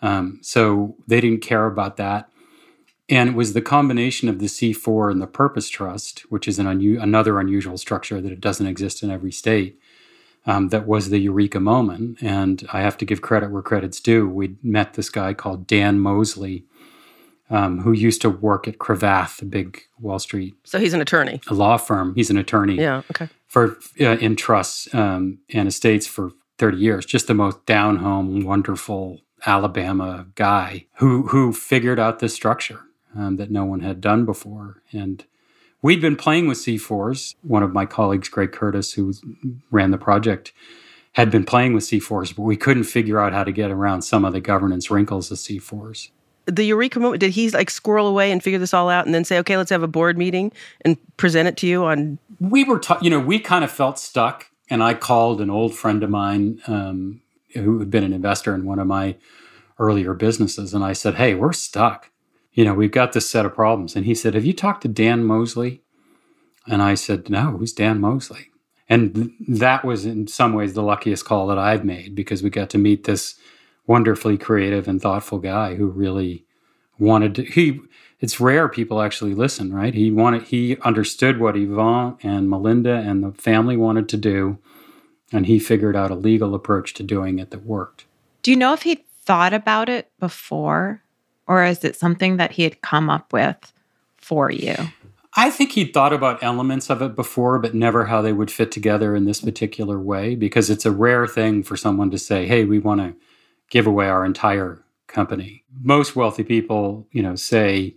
Um, 0.00 0.38
so 0.40 0.96
they 1.06 1.20
didn't 1.20 1.42
care 1.42 1.66
about 1.66 1.98
that. 1.98 2.30
And 3.10 3.30
it 3.30 3.34
was 3.34 3.52
the 3.52 3.60
combination 3.60 4.30
of 4.30 4.38
the 4.38 4.46
C4 4.46 5.10
and 5.10 5.20
the 5.20 5.26
Purpose 5.26 5.68
Trust, 5.68 6.20
which 6.30 6.48
is 6.48 6.58
an 6.58 6.66
another 6.66 7.38
unusual 7.38 7.76
structure 7.76 8.18
that 8.22 8.32
it 8.32 8.40
doesn't 8.40 8.66
exist 8.66 9.02
in 9.02 9.10
every 9.10 9.32
state, 9.32 9.78
um, 10.48 10.68
that 10.70 10.86
was 10.86 11.10
the 11.10 11.18
eureka 11.18 11.60
moment. 11.60 12.18
And 12.22 12.66
I 12.72 12.80
have 12.80 12.96
to 12.98 13.04
give 13.04 13.20
credit 13.22 13.50
where 13.52 13.62
credit's 13.62 14.00
due. 14.00 14.28
We 14.28 14.56
met 14.62 14.94
this 14.94 15.10
guy 15.10 15.34
called 15.34 15.66
Dan 15.66 16.00
Mosley, 16.00 16.64
um, 17.50 17.80
who 17.82 17.92
used 17.92 18.20
to 18.22 18.30
work 18.30 18.66
at 18.66 18.78
Cravath, 18.78 19.40
a 19.42 19.44
big 19.44 19.82
Wall 20.00 20.18
Street 20.18 20.54
So 20.64 20.78
he's 20.78 20.94
an 20.94 21.00
attorney. 21.00 21.40
a 21.48 21.54
law 21.54 21.76
firm. 21.76 22.14
He's 22.14 22.30
an 22.30 22.38
attorney 22.38 22.76
Yeah. 22.76 23.02
Okay. 23.10 23.28
for 23.46 23.76
uh, 24.00 24.16
in 24.26 24.36
trusts 24.36 24.92
um, 24.94 25.38
and 25.54 25.68
estates 25.68 26.06
for 26.06 26.32
30 26.58 26.76
years. 26.78 27.06
Just 27.06 27.26
the 27.26 27.34
most 27.34 27.64
down 27.66 27.96
home, 27.96 28.44
wonderful 28.44 29.20
Alabama 29.46 30.26
guy 30.34 30.86
who 30.96 31.28
who 31.28 31.52
figured 31.52 31.98
out 32.00 32.18
this 32.18 32.34
structure 32.34 32.80
um, 33.16 33.36
that 33.36 33.50
no 33.50 33.64
one 33.64 33.80
had 33.80 34.00
done 34.00 34.24
before. 34.24 34.82
And 34.92 35.24
we'd 35.82 36.00
been 36.00 36.16
playing 36.16 36.46
with 36.46 36.58
C4s. 36.58 37.34
One 37.42 37.62
of 37.62 37.72
my 37.72 37.86
colleagues, 37.86 38.28
Greg 38.28 38.52
Curtis, 38.52 38.92
who 38.92 39.12
ran 39.70 39.90
the 39.90 39.98
project, 39.98 40.52
had 41.12 41.30
been 41.30 41.44
playing 41.44 41.74
with 41.74 41.84
C4s, 41.84 42.34
but 42.34 42.42
we 42.42 42.56
couldn't 42.56 42.84
figure 42.84 43.18
out 43.18 43.32
how 43.32 43.44
to 43.44 43.52
get 43.52 43.70
around 43.70 44.02
some 44.02 44.24
of 44.24 44.32
the 44.32 44.40
governance 44.40 44.90
wrinkles 44.90 45.30
of 45.30 45.38
C4s. 45.38 46.10
The 46.46 46.64
eureka 46.64 46.98
moment. 46.98 47.20
Did 47.20 47.32
he 47.32 47.50
like 47.50 47.68
squirrel 47.68 48.06
away 48.06 48.32
and 48.32 48.42
figure 48.42 48.58
this 48.58 48.72
all 48.72 48.88
out, 48.88 49.04
and 49.04 49.14
then 49.14 49.22
say, 49.22 49.38
"Okay, 49.40 49.58
let's 49.58 49.68
have 49.68 49.82
a 49.82 49.88
board 49.88 50.16
meeting 50.16 50.50
and 50.80 50.96
present 51.18 51.46
it 51.46 51.58
to 51.58 51.66
you 51.66 51.84
on 51.84 52.18
we 52.40 52.64
were, 52.64 52.78
ta- 52.78 52.98
you 53.02 53.10
know, 53.10 53.20
we 53.20 53.38
kind 53.38 53.64
of 53.64 53.70
felt 53.70 53.98
stuck. 53.98 54.46
And 54.70 54.82
I 54.82 54.94
called 54.94 55.40
an 55.40 55.50
old 55.50 55.74
friend 55.74 56.02
of 56.02 56.10
mine 56.10 56.60
um, 56.66 57.20
who 57.54 57.78
had 57.78 57.90
been 57.90 58.04
an 58.04 58.12
investor 58.12 58.54
in 58.54 58.64
one 58.64 58.78
of 58.78 58.86
my 58.86 59.16
earlier 59.78 60.14
businesses. 60.14 60.74
And 60.74 60.84
I 60.84 60.92
said, 60.92 61.14
Hey, 61.14 61.34
we're 61.34 61.52
stuck. 61.52 62.10
You 62.58 62.64
know, 62.64 62.74
we've 62.74 62.90
got 62.90 63.12
this 63.12 63.30
set 63.30 63.46
of 63.46 63.54
problems. 63.54 63.94
And 63.94 64.04
he 64.04 64.16
said, 64.16 64.34
Have 64.34 64.44
you 64.44 64.52
talked 64.52 64.82
to 64.82 64.88
Dan 64.88 65.24
Mosley? 65.24 65.80
And 66.66 66.82
I 66.82 66.94
said, 66.94 67.30
No, 67.30 67.52
who's 67.52 67.72
Dan 67.72 68.00
Mosley? 68.00 68.50
And 68.88 69.14
th- 69.14 69.30
that 69.60 69.84
was 69.84 70.04
in 70.04 70.26
some 70.26 70.54
ways 70.54 70.74
the 70.74 70.82
luckiest 70.82 71.24
call 71.24 71.46
that 71.46 71.58
I've 71.58 71.84
made 71.84 72.16
because 72.16 72.42
we 72.42 72.50
got 72.50 72.68
to 72.70 72.76
meet 72.78 73.04
this 73.04 73.38
wonderfully 73.86 74.36
creative 74.36 74.88
and 74.88 75.00
thoughtful 75.00 75.38
guy 75.38 75.76
who 75.76 75.86
really 75.86 76.46
wanted 76.98 77.36
to. 77.36 77.44
He, 77.44 77.80
it's 78.18 78.40
rare 78.40 78.68
people 78.68 79.02
actually 79.02 79.34
listen, 79.34 79.72
right? 79.72 79.94
He 79.94 80.10
wanted, 80.10 80.42
he 80.42 80.78
understood 80.78 81.38
what 81.38 81.54
Yvon 81.54 82.18
and 82.24 82.48
Malinda 82.48 83.08
and 83.08 83.22
the 83.22 83.30
family 83.40 83.76
wanted 83.76 84.08
to 84.08 84.16
do, 84.16 84.58
and 85.32 85.46
he 85.46 85.60
figured 85.60 85.94
out 85.94 86.10
a 86.10 86.16
legal 86.16 86.56
approach 86.56 86.92
to 86.94 87.04
doing 87.04 87.38
it 87.38 87.52
that 87.52 87.64
worked. 87.64 88.06
Do 88.42 88.50
you 88.50 88.56
know 88.56 88.72
if 88.72 88.82
he'd 88.82 89.04
thought 89.24 89.52
about 89.52 89.88
it 89.88 90.10
before, 90.18 91.04
or 91.48 91.64
is 91.64 91.82
it 91.84 91.96
something 91.96 92.36
that 92.36 92.52
he 92.52 92.62
had 92.62 92.80
come 92.82 93.10
up 93.10 93.32
with 93.32 93.72
for 94.16 94.50
you? 94.50 94.76
I 95.34 95.50
think 95.50 95.72
he'd 95.72 95.94
thought 95.94 96.12
about 96.12 96.42
elements 96.42 96.90
of 96.90 97.00
it 97.02 97.14
before, 97.14 97.58
but 97.58 97.74
never 97.74 98.06
how 98.06 98.22
they 98.22 98.32
would 98.32 98.50
fit 98.50 98.72
together 98.72 99.14
in 99.14 99.24
this 99.24 99.40
particular 99.40 99.98
way, 99.98 100.34
because 100.34 100.68
it's 100.68 100.86
a 100.86 100.90
rare 100.90 101.26
thing 101.26 101.62
for 101.62 101.76
someone 101.76 102.10
to 102.10 102.18
say, 102.18 102.46
"Hey, 102.46 102.64
we 102.64 102.78
want 102.78 103.00
to 103.00 103.14
give 103.70 103.86
away 103.86 104.08
our 104.08 104.24
entire 104.24 104.82
company." 105.06 105.64
Most 105.82 106.16
wealthy 106.16 106.44
people, 106.44 107.06
you 107.12 107.22
know, 107.22 107.36
say, 107.36 107.94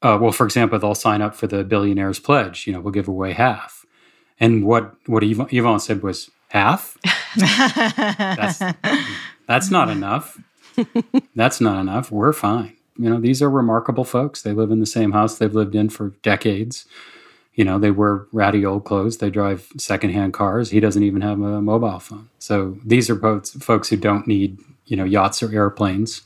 uh, 0.00 0.18
"Well, 0.20 0.32
for 0.32 0.46
example, 0.46 0.78
they'll 0.78 0.94
sign 0.94 1.22
up 1.22 1.34
for 1.34 1.46
the 1.46 1.64
Billionaires 1.64 2.18
Pledge. 2.18 2.66
You 2.66 2.72
know, 2.72 2.80
we'll 2.80 2.92
give 2.92 3.08
away 3.08 3.32
half." 3.32 3.84
And 4.40 4.64
what 4.64 4.94
what 5.06 5.22
Yvon, 5.22 5.50
Yvon 5.50 5.80
said 5.80 6.02
was 6.02 6.30
half. 6.48 6.96
That's 7.36 8.62
that's 9.46 9.70
not 9.70 9.90
enough. 9.90 10.40
That's 11.34 11.60
not 11.60 11.80
enough. 11.80 12.10
We're 12.10 12.32
fine. 12.32 12.76
You 12.96 13.10
know, 13.10 13.20
these 13.20 13.42
are 13.42 13.50
remarkable 13.50 14.04
folks. 14.04 14.42
They 14.42 14.52
live 14.52 14.70
in 14.70 14.80
the 14.80 14.86
same 14.86 15.12
house 15.12 15.38
they've 15.38 15.54
lived 15.54 15.74
in 15.74 15.88
for 15.88 16.10
decades. 16.22 16.86
You 17.54 17.64
know, 17.64 17.78
they 17.78 17.90
wear 17.90 18.26
ratty 18.32 18.64
old 18.64 18.84
clothes. 18.84 19.18
They 19.18 19.30
drive 19.30 19.68
secondhand 19.78 20.32
cars. 20.32 20.70
He 20.70 20.80
doesn't 20.80 21.02
even 21.02 21.20
have 21.22 21.40
a 21.40 21.60
mobile 21.62 21.98
phone. 22.00 22.28
So 22.38 22.78
these 22.84 23.08
are 23.10 23.14
both 23.14 23.62
folks 23.62 23.88
who 23.88 23.96
don't 23.96 24.26
need, 24.26 24.58
you 24.86 24.96
know, 24.96 25.04
yachts 25.04 25.42
or 25.42 25.52
airplanes. 25.52 26.22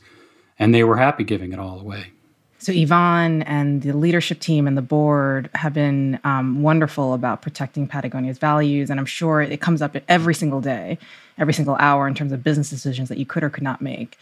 And 0.57 0.73
they 0.73 0.83
were 0.83 0.97
happy 0.97 1.23
giving 1.23 1.53
it 1.53 1.59
all 1.59 1.79
away. 1.79 2.11
So 2.61 2.73
Yvon 2.73 3.43
and 3.45 3.81
the 3.81 3.93
leadership 3.93 4.41
team 4.41 4.67
and 4.67 4.77
the 4.77 4.81
board 4.81 5.49
have 5.55 5.73
been 5.73 6.19
um, 6.25 6.61
wonderful 6.61 7.13
about 7.13 7.41
protecting 7.41 7.87
Patagonia's 7.87 8.37
values, 8.37 8.89
and 8.89 8.99
I'm 8.99 9.05
sure 9.05 9.41
it 9.41 9.61
comes 9.61 9.81
up 9.81 9.95
every 10.09 10.35
single 10.35 10.59
day, 10.59 10.97
every 11.37 11.53
single 11.53 11.77
hour 11.79 12.05
in 12.05 12.15
terms 12.15 12.33
of 12.33 12.43
business 12.43 12.69
decisions 12.69 13.07
that 13.07 13.17
you 13.17 13.25
could 13.25 13.43
or 13.43 13.49
could 13.49 13.63
not 13.63 13.81
make. 13.81 14.17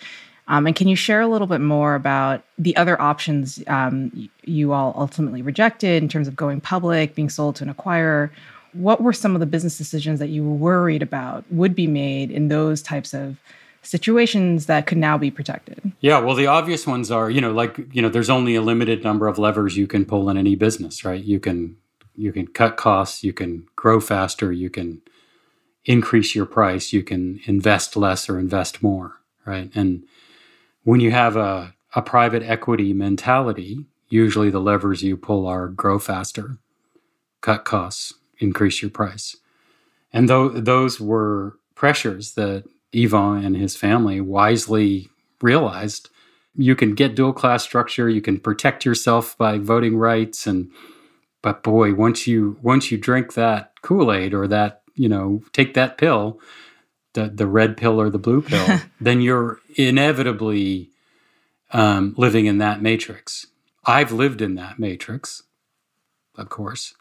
Um, 0.47 0.67
and 0.67 0.76
can 0.76 0.88
you 0.88 0.95
share 0.95 1.19
a 1.19 1.28
little 1.28 1.47
bit 1.47 1.62
more 1.62 1.95
about 1.95 2.43
the 2.60 2.78
other 2.78 3.02
options 3.02 3.62
um, 3.65 4.30
you 4.43 4.71
all 4.71 4.93
ultimately 4.95 5.41
rejected 5.41 6.04
in 6.04 6.08
terms 6.08 6.28
of 6.28 6.36
going 6.36 6.62
public, 6.62 7.15
being 7.15 7.30
sold 7.30 7.56
to 7.58 7.63
an 7.63 7.73
acquirer? 7.73 8.30
What 8.73 9.02
were 9.02 9.13
some 9.13 9.34
of 9.36 9.39
the 9.39 9.47
business 9.47 9.80
decisions 9.80 10.19
that 10.19 10.30
you 10.30 10.43
were 10.43 10.56
worried 10.56 11.02
about 11.02 11.43
would 11.52 11.73
be 11.73 11.88
made 11.88 12.30
in 12.30 12.50
those 12.50 12.84
types 12.84 13.15
of 13.15 13.38
situations 13.88 14.65
that 14.65 14.86
could 14.86 14.97
now 14.97 15.17
be 15.17 15.32
protected? 15.32 15.91
Yeah, 16.02 16.19
well, 16.19 16.36
the 16.36 16.47
obvious 16.47 16.86
ones 16.86 17.10
are, 17.10 17.30
you 17.30 17.41
know, 17.41 17.52
like, 17.52 17.78
you 17.93 18.02
know, 18.02 18.10
there's 18.10 18.30
only 18.30 18.56
a 18.56 18.62
limited 18.62 19.04
number 19.04 19.28
of 19.28 19.39
levers 19.39 19.78
you 19.78 19.88
can 19.88 20.06
pull 20.06 20.30
in 20.30 20.38
any 20.38 20.56
business, 20.56 21.06
right? 21.06 21.23
You 21.23 21.39
can 21.39 21.78
you 22.15 22.34
can 22.34 22.47
cut 22.47 22.78
costs, 22.78 23.23
you 23.23 23.32
can 23.32 23.67
grow 23.76 24.00
faster, 24.00 24.52
you 24.52 24.71
can 24.71 25.02
increase 25.86 26.36
your 26.36 26.47
price, 26.47 26.91
you 26.91 27.04
can 27.04 27.39
invest 27.45 27.95
less 27.95 28.28
or 28.28 28.39
invest 28.39 28.82
more, 28.82 29.21
right? 29.45 29.71
And 29.76 30.04
when 30.84 31.00
you 31.00 31.12
have 31.12 31.36
a, 31.36 31.76
a 31.95 32.02
private 32.02 32.41
equity 32.41 32.91
mentality, 32.91 33.86
usually 34.10 34.50
the 34.50 34.60
levers 34.60 35.04
you 35.04 35.15
pull 35.15 35.45
are 35.45 35.67
grow 35.67 36.00
faster, 36.00 36.58
cut 37.41 37.65
costs, 37.65 38.13
increase 38.39 38.82
your 38.82 38.91
price. 38.91 39.36
And 40.12 40.28
though 40.28 40.50
those 40.50 41.00
were 41.00 41.60
pressures 41.76 42.34
that 42.34 42.63
Yvon 42.93 43.45
and 43.45 43.56
his 43.56 43.76
family 43.76 44.21
wisely 44.21 45.10
realized 45.41 46.10
you 46.56 46.76
can 46.76 46.95
get 46.95 47.15
dual 47.15 47.34
class 47.34 47.63
structure, 47.63 48.10
you 48.10 48.21
can 48.21 48.39
protect 48.39 48.86
yourself 48.86 49.38
by 49.38 49.58
voting 49.58 49.97
rights 49.97 50.47
and 50.47 50.71
but 51.41 51.63
boy, 51.63 51.93
once 51.93 52.28
you 52.28 52.58
once 52.62 52.91
you 52.91 52.97
drink 52.97 53.36
that 53.36 53.73
Kool-Aid 53.82 54.34
or 54.34 54.47
that, 54.47 54.82
you 54.95 55.08
know, 55.08 55.43
take 55.54 55.76
that 55.76 55.97
pill, 55.97 56.39
the 57.13 57.30
the 57.30 57.47
red 57.47 57.78
pill 57.78 58.02
or 58.02 58.10
the 58.10 58.17
blue 58.17 58.41
pill, 58.41 58.80
then 59.00 59.21
you're 59.21 59.60
inevitably 59.76 60.89
um, 61.71 62.15
living 62.17 62.47
in 62.47 62.58
that 62.58 62.82
matrix. 62.82 63.47
I've 63.86 64.12
lived 64.12 64.41
in 64.41 64.56
that 64.56 64.80
matrix, 64.80 65.43
of 66.36 66.50
course. 66.50 66.95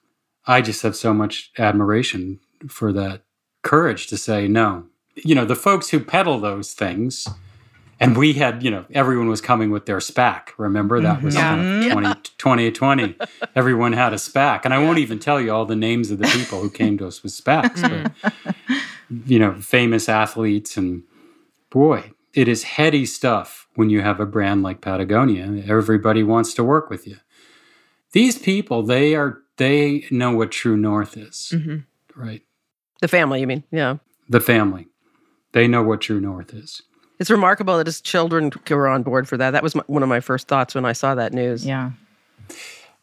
I 0.47 0.61
just 0.61 0.83
have 0.83 0.95
so 0.95 1.13
much 1.13 1.51
admiration 1.59 2.39
for 2.69 2.93
that 2.93 3.23
courage 3.63 4.07
to 4.09 4.17
say 4.17 4.47
no. 4.47 4.87
You 5.17 5.35
know, 5.35 5.45
the 5.45 5.57
folks 5.57 5.91
who 5.91 6.01
peddle 6.01 6.39
those 6.41 6.73
things, 6.75 7.27
and 7.99 8.17
we 8.17 8.35
had, 8.35 8.63
you 8.63 8.71
know, 8.71 8.85
everyone 8.93 9.29
was 9.29 9.41
coming 9.41 9.71
with 9.71 9.87
their 9.87 9.99
SPAC. 9.99 10.49
Remember 10.59 11.01
that 11.01 11.23
was 11.23 11.35
Yeah. 11.35 11.55
kind 11.57 12.07
of 12.07 12.23
20, 12.37 12.71
2020. 12.71 13.17
Everyone 13.55 13.95
had 13.95 14.13
a 14.13 14.17
SPAC. 14.17 14.61
And 14.65 14.75
I 14.75 14.79
won't 14.79 14.99
even 14.99 15.19
tell 15.19 15.41
you 15.41 15.51
all 15.53 15.65
the 15.65 15.77
names 15.77 16.11
of 16.11 16.19
the 16.19 16.27
people 16.27 16.61
who 16.61 16.69
came 16.71 16.99
to 16.99 17.07
us 17.07 17.23
with 17.23 17.33
SPACs, 17.33 18.13
but, 18.23 18.55
you 19.27 19.39
know, 19.39 19.55
famous 19.55 20.09
athletes. 20.11 20.77
And 20.77 21.05
boy, 21.71 22.13
it 22.35 22.49
is 22.49 22.65
heady 22.65 23.07
stuff 23.07 23.67
when 23.77 23.89
you 23.89 24.03
have 24.03 24.21
a 24.21 24.27
brand 24.27 24.63
like 24.63 24.83
Patagonia. 24.83 25.63
Everybody 25.67 26.23
wants 26.23 26.53
to 26.55 26.65
work 26.65 26.91
with 26.91 27.07
you. 27.07 27.17
These 28.13 28.39
people, 28.39 28.83
they 28.83 29.15
are, 29.15 29.41
they 29.57 30.07
know 30.11 30.33
what 30.37 30.51
true 30.53 30.77
north 30.77 31.17
is, 31.17 31.53
Mhm. 31.55 31.85
right? 32.15 32.43
the 33.01 33.09
family. 33.09 33.41
You 33.41 33.47
mean? 33.47 33.63
Yeah. 33.71 33.97
The 34.29 34.41
family, 34.41 34.89
they 35.53 35.67
know 35.69 35.83
what 35.83 36.01
true 36.01 36.21
north 36.21 36.53
is. 36.55 36.83
It's 37.19 37.31
remarkable 37.31 37.79
that 37.79 37.87
his 37.87 38.01
children 38.01 38.53
were 38.69 38.89
on 38.89 39.03
board 39.03 39.27
for 39.27 39.37
that. 39.39 39.53
That 39.53 39.63
was 39.63 39.75
my, 39.75 39.83
one 39.87 40.03
of 40.03 40.09
my 40.09 40.21
first 40.21 40.49
thoughts 40.49 40.75
when 40.75 40.85
I 40.85 40.93
saw 40.93 41.15
that 41.15 41.33
news. 41.33 41.65
Yeah. 41.65 41.93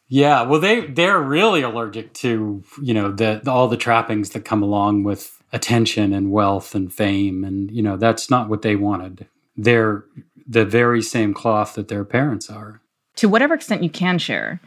Yeah, 0.08 0.42
well, 0.42 0.60
they 0.60 0.86
they're 0.86 1.20
really 1.20 1.62
allergic 1.62 2.12
to 2.14 2.62
you 2.80 2.94
know 2.94 3.10
the, 3.10 3.40
the 3.42 3.50
all 3.50 3.68
the 3.68 3.76
trappings 3.76 4.30
that 4.30 4.44
come 4.44 4.62
along 4.62 5.02
with 5.02 5.42
attention 5.52 6.12
and 6.12 6.30
wealth 6.30 6.74
and 6.74 6.92
fame, 6.92 7.42
and 7.42 7.70
you 7.70 7.82
know 7.82 7.96
that's 7.96 8.30
not 8.30 8.48
what 8.48 8.62
they 8.62 8.76
wanted. 8.76 9.26
They're 9.56 10.04
the 10.46 10.64
very 10.64 11.00
same 11.00 11.32
cloth 11.32 11.74
that 11.74 11.88
their 11.88 12.04
parents 12.04 12.50
are. 12.50 12.82
to 13.16 13.28
whatever 13.28 13.54
extent 13.54 13.82
you 13.82 13.90
can 13.90 14.18
share 14.18 14.60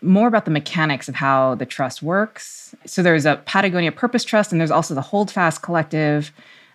more 0.00 0.28
about 0.28 0.44
the 0.44 0.50
mechanics 0.50 1.08
of 1.08 1.14
how 1.16 1.54
the 1.56 1.66
trust 1.66 2.02
works. 2.02 2.74
So 2.86 3.02
there's 3.02 3.26
a 3.26 3.36
Patagonia 3.46 3.90
Purpose 3.90 4.22
Trust 4.24 4.52
and 4.52 4.60
there's 4.60 4.70
also 4.70 4.94
the 4.94 5.00
Holdfast 5.00 5.62
Collective. 5.62 6.30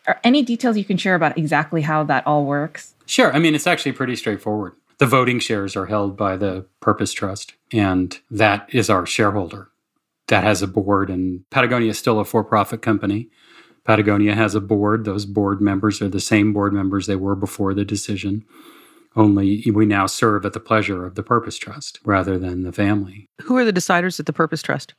Are 0.10 0.20
any 0.24 0.42
details 0.42 0.76
you 0.76 0.84
can 0.84 0.98
share 0.98 1.14
about 1.14 1.38
exactly 1.38 1.84
how 1.84 2.04
that 2.06 2.26
all 2.26 2.44
works? 2.44 2.96
Sure, 3.06 3.32
I 3.32 3.38
mean 3.38 3.54
it's 3.54 3.68
actually 3.68 3.92
pretty 3.92 4.16
straightforward. 4.16 4.74
The 4.98 5.06
voting 5.06 5.40
shares 5.40 5.76
are 5.76 5.86
held 5.86 6.18
by 6.18 6.36
the 6.36 6.66
Purpose 6.80 7.14
Trust, 7.14 7.54
and 7.72 8.20
that 8.32 8.68
is 8.74 8.90
our 8.90 9.06
shareholder. 9.06 9.70
That 10.28 10.44
has 10.44 10.64
a 10.64 10.68
board, 10.68 11.12
and 11.12 11.48
Patagonia 11.52 11.92
is 11.92 12.00
still 12.00 12.20
a 12.20 12.26
for-profit 12.26 12.82
company. 12.82 13.30
Patagonia 13.84 14.34
has 14.34 14.56
a 14.56 14.60
board. 14.60 15.06
Those 15.06 15.28
board 15.28 15.62
members 15.62 16.02
are 16.02 16.10
the 16.10 16.20
same 16.20 16.54
board 16.54 16.74
members 16.74 17.06
they 17.06 17.16
were 17.16 17.36
before 17.36 17.76
the 17.76 17.86
decision. 17.86 18.46
Only 19.16 19.64
we 19.72 19.86
now 19.86 20.08
serve 20.08 20.44
at 20.44 20.54
the 20.54 20.60
pleasure 20.60 21.06
of 21.06 21.14
the 21.14 21.24
Purpose 21.24 21.58
Trust 21.60 22.00
rather 22.04 22.40
than 22.40 22.64
the 22.64 22.72
family. 22.72 23.28
Who 23.44 23.58
are 23.58 23.66
the 23.66 23.74
deciders 23.74 24.20
at 24.20 24.26
the 24.26 24.34
Purpose 24.34 24.64
Trust? 24.64 24.96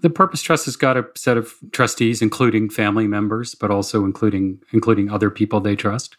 The 0.00 0.10
Purpose 0.10 0.40
Trust 0.40 0.64
has 0.64 0.76
got 0.76 0.96
a 0.96 1.06
set 1.14 1.36
of 1.36 1.54
trustees, 1.72 2.22
including 2.22 2.70
family 2.70 3.06
members, 3.06 3.54
but 3.54 3.70
also 3.70 4.04
including 4.04 4.60
including 4.72 5.10
other 5.10 5.30
people 5.30 5.60
they 5.60 5.76
trust. 5.76 6.16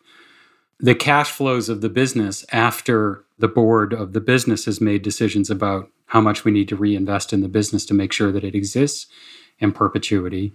The 0.79 0.95
cash 0.95 1.31
flows 1.31 1.69
of 1.69 1.81
the 1.81 1.89
business 1.89 2.45
after 2.51 3.23
the 3.37 3.47
board 3.47 3.93
of 3.93 4.13
the 4.13 4.21
business 4.21 4.65
has 4.65 4.81
made 4.81 5.01
decisions 5.01 5.49
about 5.49 5.89
how 6.07 6.21
much 6.21 6.43
we 6.43 6.51
need 6.51 6.67
to 6.69 6.75
reinvest 6.75 7.33
in 7.33 7.41
the 7.41 7.47
business 7.47 7.85
to 7.85 7.93
make 7.93 8.11
sure 8.11 8.31
that 8.31 8.43
it 8.43 8.55
exists 8.55 9.07
in 9.59 9.71
perpetuity. 9.71 10.53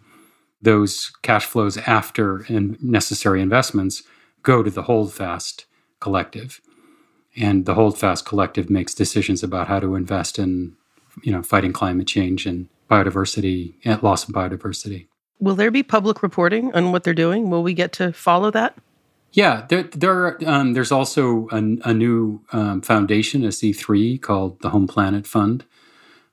Those 0.62 1.12
cash 1.22 1.46
flows 1.46 1.76
after 1.78 2.44
in 2.44 2.76
necessary 2.80 3.40
investments 3.40 4.02
go 4.42 4.62
to 4.62 4.70
the 4.70 4.82
Holdfast 4.82 5.64
Collective. 6.00 6.60
And 7.36 7.66
the 7.66 7.74
Holdfast 7.74 8.24
Collective 8.24 8.70
makes 8.70 8.94
decisions 8.94 9.42
about 9.42 9.68
how 9.68 9.80
to 9.80 9.94
invest 9.94 10.38
in, 10.38 10.76
you 11.22 11.32
know, 11.32 11.42
fighting 11.42 11.72
climate 11.72 12.06
change 12.06 12.46
and 12.46 12.68
biodiversity 12.90 13.74
and 13.84 14.02
loss 14.02 14.28
of 14.28 14.34
biodiversity. 14.34 15.06
Will 15.38 15.54
there 15.54 15.70
be 15.70 15.82
public 15.82 16.22
reporting 16.22 16.72
on 16.74 16.92
what 16.92 17.04
they're 17.04 17.14
doing? 17.14 17.50
Will 17.50 17.62
we 17.62 17.74
get 17.74 17.92
to 17.94 18.12
follow 18.12 18.50
that? 18.52 18.76
Yeah, 19.32 19.66
there, 19.68 19.82
there 19.84 20.48
um, 20.48 20.72
there's 20.72 20.92
also 20.92 21.48
a, 21.52 21.58
a 21.58 21.92
new 21.92 22.42
um, 22.52 22.80
foundation, 22.80 23.44
a 23.44 23.48
C3 23.48 24.20
called 24.22 24.60
the 24.62 24.70
Home 24.70 24.86
Planet 24.86 25.26
Fund. 25.26 25.64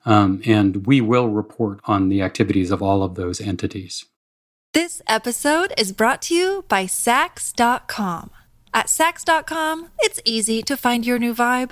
Um, 0.05 0.41
and 0.45 0.85
we 0.85 1.01
will 1.01 1.29
report 1.29 1.79
on 1.85 2.09
the 2.09 2.21
activities 2.21 2.71
of 2.71 2.81
all 2.81 3.03
of 3.03 3.15
those 3.15 3.39
entities. 3.39 4.05
This 4.73 5.01
episode 5.07 5.73
is 5.77 5.91
brought 5.91 6.21
to 6.23 6.35
you 6.35 6.65
by 6.67 6.85
Saks.com. 6.85 8.31
At 8.73 8.87
Saks.com, 8.87 9.89
it's 9.99 10.19
easy 10.25 10.61
to 10.63 10.75
find 10.75 11.05
your 11.05 11.19
new 11.19 11.33
vibe. 11.35 11.71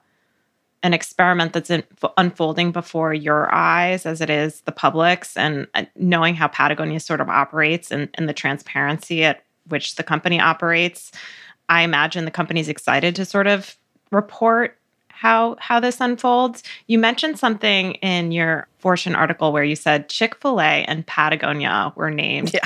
an 0.83 0.93
experiment 0.93 1.53
that's 1.53 1.69
in, 1.69 1.83
unfolding 2.17 2.71
before 2.71 3.13
your 3.13 3.53
eyes 3.53 4.05
as 4.05 4.21
it 4.21 4.29
is 4.29 4.61
the 4.61 4.71
public's 4.71 5.37
and 5.37 5.67
uh, 5.73 5.85
knowing 5.95 6.35
how 6.35 6.47
patagonia 6.47 6.99
sort 6.99 7.21
of 7.21 7.29
operates 7.29 7.91
and, 7.91 8.09
and 8.15 8.27
the 8.27 8.33
transparency 8.33 9.23
at 9.23 9.43
which 9.67 9.95
the 9.95 10.03
company 10.03 10.39
operates 10.39 11.11
i 11.69 11.81
imagine 11.83 12.25
the 12.25 12.31
company's 12.31 12.69
excited 12.69 13.15
to 13.15 13.25
sort 13.25 13.47
of 13.47 13.77
report 14.11 14.77
how 15.09 15.55
how 15.59 15.79
this 15.79 16.01
unfolds 16.01 16.63
you 16.87 16.97
mentioned 16.97 17.37
something 17.37 17.93
in 17.95 18.31
your 18.31 18.67
fortune 18.79 19.15
article 19.15 19.51
where 19.53 19.63
you 19.63 19.75
said 19.75 20.09
chick-fil-a 20.09 20.83
and 20.85 21.05
patagonia 21.05 21.93
were 21.95 22.09
named 22.11 22.53
Yeah. 22.53 22.59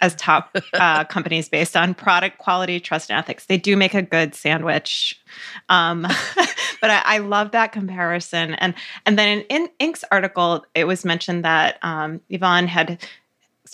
As 0.00 0.14
top 0.14 0.56
uh, 0.74 1.04
companies 1.04 1.48
based 1.48 1.76
on 1.76 1.94
product 1.94 2.38
quality, 2.38 2.80
trust, 2.80 3.10
and 3.10 3.18
ethics. 3.18 3.46
They 3.46 3.58
do 3.58 3.76
make 3.76 3.94
a 3.94 4.02
good 4.02 4.34
sandwich, 4.34 5.20
um, 5.68 6.02
but 6.80 6.90
I, 6.90 7.02
I 7.04 7.18
love 7.18 7.50
that 7.50 7.72
comparison. 7.72 8.54
And 8.54 8.74
and 9.04 9.18
then 9.18 9.44
in, 9.50 9.68
in 9.78 9.90
Inc.'s 9.92 10.04
article, 10.10 10.64
it 10.74 10.84
was 10.84 11.04
mentioned 11.04 11.44
that 11.44 11.78
um, 11.82 12.20
Yvon 12.30 12.66
had 12.66 13.06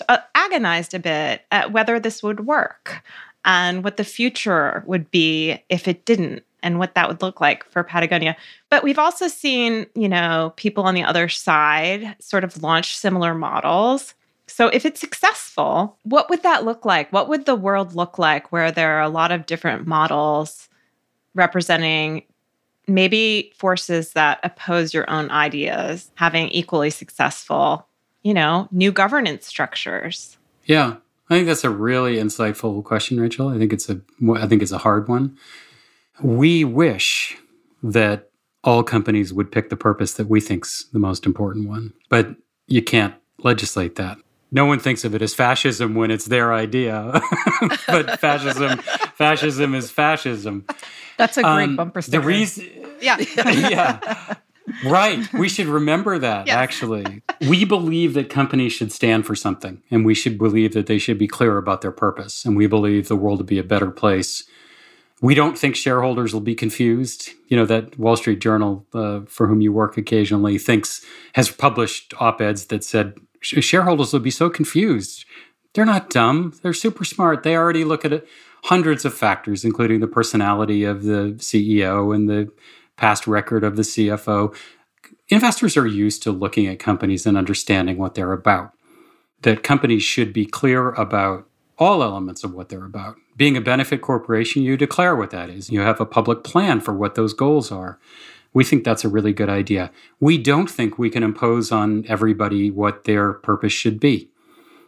uh, 0.08 0.18
agonized 0.34 0.94
a 0.94 0.98
bit 0.98 1.42
at 1.50 1.72
whether 1.72 2.00
this 2.00 2.22
would 2.22 2.46
work 2.46 3.02
and 3.44 3.84
what 3.84 3.96
the 3.96 4.04
future 4.04 4.82
would 4.86 5.10
be 5.10 5.62
if 5.68 5.86
it 5.86 6.04
didn't 6.04 6.42
and 6.62 6.78
what 6.80 6.94
that 6.94 7.08
would 7.08 7.22
look 7.22 7.40
like 7.40 7.64
for 7.70 7.84
Patagonia. 7.84 8.36
But 8.70 8.82
we've 8.82 8.98
also 8.98 9.28
seen, 9.28 9.86
you 9.94 10.08
know, 10.08 10.52
people 10.56 10.84
on 10.84 10.94
the 10.94 11.04
other 11.04 11.28
side 11.28 12.16
sort 12.18 12.42
of 12.42 12.60
launch 12.60 12.96
similar 12.96 13.34
models. 13.34 14.14
So 14.48 14.68
if 14.68 14.86
it's 14.86 15.00
successful, 15.00 15.98
what 16.04 16.30
would 16.30 16.42
that 16.42 16.64
look 16.64 16.84
like? 16.84 17.12
What 17.12 17.28
would 17.28 17.46
the 17.46 17.56
world 17.56 17.94
look 17.94 18.18
like 18.18 18.52
where 18.52 18.70
there 18.70 18.96
are 18.96 19.02
a 19.02 19.08
lot 19.08 19.32
of 19.32 19.46
different 19.46 19.86
models 19.86 20.68
representing 21.34 22.22
maybe 22.86 23.52
forces 23.56 24.12
that 24.12 24.38
oppose 24.42 24.94
your 24.94 25.08
own 25.10 25.30
ideas 25.30 26.10
having 26.14 26.48
equally 26.50 26.90
successful, 26.90 27.86
you 28.22 28.32
know, 28.32 28.68
new 28.70 28.92
governance 28.92 29.46
structures? 29.46 30.38
Yeah, 30.64 30.96
I 31.28 31.34
think 31.34 31.46
that's 31.46 31.64
a 31.64 31.70
really 31.70 32.16
insightful 32.16 32.82
question, 32.84 33.20
Rachel. 33.20 33.48
I 33.48 33.58
think 33.58 33.72
it's 33.72 33.90
a 33.90 34.00
I 34.34 34.46
think 34.46 34.62
it's 34.62 34.72
a 34.72 34.78
hard 34.78 35.08
one. 35.08 35.36
We 36.22 36.64
wish 36.64 37.36
that 37.82 38.30
all 38.64 38.82
companies 38.82 39.32
would 39.32 39.52
pick 39.52 39.68
the 39.68 39.76
purpose 39.76 40.14
that 40.14 40.28
we 40.28 40.40
think's 40.40 40.84
the 40.92 40.98
most 40.98 41.26
important 41.26 41.68
one, 41.68 41.92
but 42.08 42.36
you 42.66 42.82
can't 42.82 43.14
legislate 43.38 43.96
that. 43.96 44.18
No 44.56 44.64
one 44.72 44.78
thinks 44.80 45.04
of 45.04 45.14
it 45.14 45.22
as 45.22 45.34
fascism 45.34 45.94
when 45.94 46.10
it's 46.10 46.26
their 46.26 46.48
idea, 46.64 46.96
but 47.86 48.18
fascism 48.18 48.78
fascism 49.24 49.74
is 49.74 49.90
fascism. 49.90 50.64
That's 51.18 51.36
a 51.36 51.42
great 51.42 51.64
Um, 51.70 51.76
bumper 51.76 52.00
The 52.00 52.08
sticker. 52.08 52.26
reason, 52.26 52.66
Yeah. 53.00 53.16
yeah. 53.36 54.34
Right. 54.84 55.20
We 55.32 55.48
should 55.48 55.66
remember 55.80 56.18
that, 56.18 56.46
Yes. 56.48 56.56
actually. 56.56 57.22
We 57.48 57.64
believe 57.64 58.14
that 58.14 58.28
companies 58.30 58.72
should 58.72 58.92
stand 58.92 59.24
for 59.26 59.34
something, 59.36 59.82
and 59.92 60.04
we 60.04 60.14
should 60.14 60.36
believe 60.38 60.72
that 60.72 60.86
they 60.86 60.98
should 60.98 61.18
be 61.18 61.28
clear 61.28 61.56
about 61.58 61.80
their 61.82 61.92
purpose. 61.92 62.44
And 62.46 62.56
we 62.56 62.66
believe 62.66 63.06
the 63.08 63.16
world 63.16 63.38
to 63.38 63.44
be 63.44 63.58
a 63.58 63.62
better 63.74 63.90
place. 63.90 64.44
We 65.22 65.34
don't 65.34 65.56
think 65.58 65.76
shareholders 65.76 66.32
will 66.34 66.40
be 66.52 66.54
confused. 66.54 67.30
You 67.48 67.56
know, 67.58 67.66
that 67.66 67.98
Wall 67.98 68.16
Street 68.16 68.40
Journal, 68.40 68.84
uh, 68.92 69.20
for 69.28 69.46
whom 69.46 69.60
you 69.60 69.72
work 69.72 69.96
occasionally, 69.96 70.58
thinks, 70.58 71.00
has 71.34 71.50
published 71.50 72.12
op 72.20 72.40
eds 72.40 72.66
that 72.66 72.82
said 72.84 73.06
"Sh- 73.35 73.35
shareholders 73.46 74.12
will 74.12 74.20
be 74.20 74.30
so 74.30 74.50
confused. 74.50 75.24
They're 75.74 75.84
not 75.84 76.10
dumb, 76.10 76.54
they're 76.62 76.72
super 76.72 77.04
smart. 77.04 77.42
They 77.42 77.56
already 77.56 77.84
look 77.84 78.04
at 78.04 78.24
hundreds 78.64 79.04
of 79.04 79.14
factors, 79.14 79.64
including 79.64 80.00
the 80.00 80.06
personality 80.06 80.84
of 80.84 81.04
the 81.04 81.34
CEO 81.38 82.14
and 82.14 82.28
the 82.28 82.50
past 82.96 83.26
record 83.26 83.62
of 83.62 83.76
the 83.76 83.82
CFO. 83.82 84.56
Investors 85.28 85.76
are 85.76 85.86
used 85.86 86.22
to 86.22 86.32
looking 86.32 86.66
at 86.66 86.78
companies 86.78 87.26
and 87.26 87.36
understanding 87.36 87.98
what 87.98 88.14
they're 88.14 88.32
about. 88.32 88.72
That 89.42 89.62
companies 89.62 90.02
should 90.02 90.32
be 90.32 90.46
clear 90.46 90.90
about 90.90 91.46
all 91.78 92.02
elements 92.02 92.42
of 92.42 92.54
what 92.54 92.68
they're 92.68 92.86
about. 92.86 93.16
Being 93.36 93.56
a 93.56 93.60
benefit 93.60 94.00
corporation, 94.00 94.62
you 94.62 94.76
declare 94.76 95.14
what 95.14 95.30
that 95.30 95.50
is. 95.50 95.70
You 95.70 95.80
have 95.80 96.00
a 96.00 96.06
public 96.06 96.42
plan 96.42 96.80
for 96.80 96.94
what 96.94 97.16
those 97.16 97.34
goals 97.34 97.70
are. 97.70 97.98
We 98.56 98.64
think 98.64 98.84
that's 98.84 99.04
a 99.04 99.10
really 99.10 99.34
good 99.34 99.50
idea. 99.50 99.90
We 100.18 100.38
don't 100.38 100.70
think 100.70 100.98
we 100.98 101.10
can 101.10 101.22
impose 101.22 101.70
on 101.70 102.06
everybody 102.08 102.70
what 102.70 103.04
their 103.04 103.34
purpose 103.34 103.74
should 103.74 104.00
be. 104.00 104.30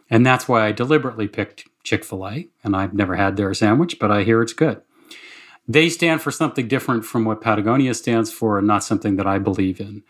And 0.09 0.25
that's 0.25 0.47
why 0.47 0.65
I 0.65 0.71
deliberately 0.71 1.27
picked 1.27 1.67
Chick 1.83 2.03
fil 2.03 2.27
A. 2.27 2.47
And 2.63 2.75
I've 2.75 2.95
never 2.95 3.15
had 3.15 3.37
their 3.37 3.53
sandwich, 3.53 3.99
but 3.99 4.09
I 4.09 4.23
hear 4.23 4.41
it's 4.41 4.53
good. 4.53 4.81
They 5.67 5.87
stand 5.89 6.23
for 6.23 6.31
something 6.31 6.67
different 6.67 7.05
from 7.05 7.25
what 7.25 7.41
Patagonia 7.41 7.93
stands 7.93 8.31
for 8.31 8.57
and 8.57 8.65
not 8.65 8.83
something 8.83 9.17
that 9.17 9.27
I 9.27 9.37
believe 9.37 9.79
in. 9.79 10.01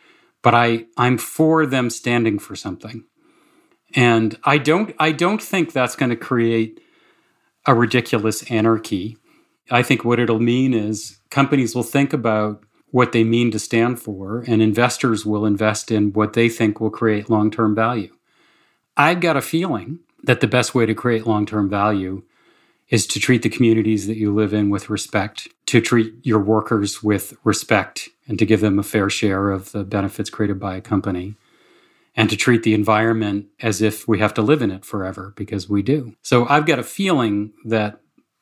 But 0.42 0.56
I, 0.56 0.86
I'm 0.96 1.18
for 1.18 1.66
them 1.66 1.90
standing 1.90 2.40
for 2.40 2.56
something. 2.56 3.04
And 3.94 4.38
I 4.46 4.58
don't 4.58 4.96
I 5.00 5.12
don't 5.12 5.44
think 5.44 5.74
that's 5.74 5.98
going 5.98 6.12
to 6.12 6.16
create 6.16 6.80
a 7.66 7.76
ridiculous 7.76 8.50
anarchy. 8.50 9.18
I 9.70 9.84
think 9.84 10.06
what 10.06 10.18
it'll 10.18 10.40
mean 10.40 10.74
is 10.74 11.20
companies 11.30 11.76
will 11.76 11.84
think 11.84 12.14
about 12.14 12.64
what 12.92 13.12
they 13.12 13.24
mean 13.24 13.52
to 13.52 13.60
stand 13.60 14.00
for, 14.00 14.44
and 14.48 14.62
investors 14.62 15.26
will 15.26 15.46
invest 15.46 15.92
in 15.92 16.14
what 16.14 16.34
they 16.34 16.50
think 16.50 16.80
will 16.80 16.90
create 16.90 17.30
long 17.30 17.52
term 17.52 17.76
value. 17.76 18.16
I've 18.98 19.22
got 19.22 19.38
a 19.38 19.42
feeling 19.42 20.00
that 20.24 20.42
the 20.42 20.48
best 20.48 20.76
way 20.76 20.86
to 20.86 20.94
create 20.94 21.28
long 21.28 21.46
term 21.46 21.70
value 21.70 22.24
is 22.90 23.06
to 23.06 23.20
treat 23.20 23.44
the 23.44 23.50
communities 23.50 24.08
that 24.08 24.18
you 24.18 24.34
live 24.34 24.54
in 24.54 24.70
with 24.70 24.90
respect, 24.90 25.48
to 25.68 25.80
treat 25.80 26.14
your 26.24 26.40
workers 26.40 27.04
with 27.04 27.36
respect, 27.44 28.10
and 28.28 28.40
to 28.40 28.46
give 28.46 28.62
them 28.62 28.80
a 28.80 28.84
fair 28.84 29.10
share 29.10 29.52
of 29.52 29.72
the 29.72 29.84
benefits 29.84 30.30
created 30.30 30.60
by 30.60 30.76
a 30.76 30.82
company, 30.82 31.36
and 32.16 32.30
to 32.30 32.36
treat 32.36 32.64
the 32.64 32.74
environment 32.74 33.46
as 33.62 33.82
if 33.82 34.08
we 34.08 34.20
have 34.20 34.34
to 34.34 34.42
live 34.42 34.62
in 34.64 34.72
it 34.72 34.84
forever, 34.84 35.34
because 35.36 35.70
we 35.70 35.84
do. 35.84 36.16
So 36.24 36.48
I've 36.48 36.66
got 36.66 36.80
a 36.80 36.84
feeling 36.84 37.54
that 37.64 38.02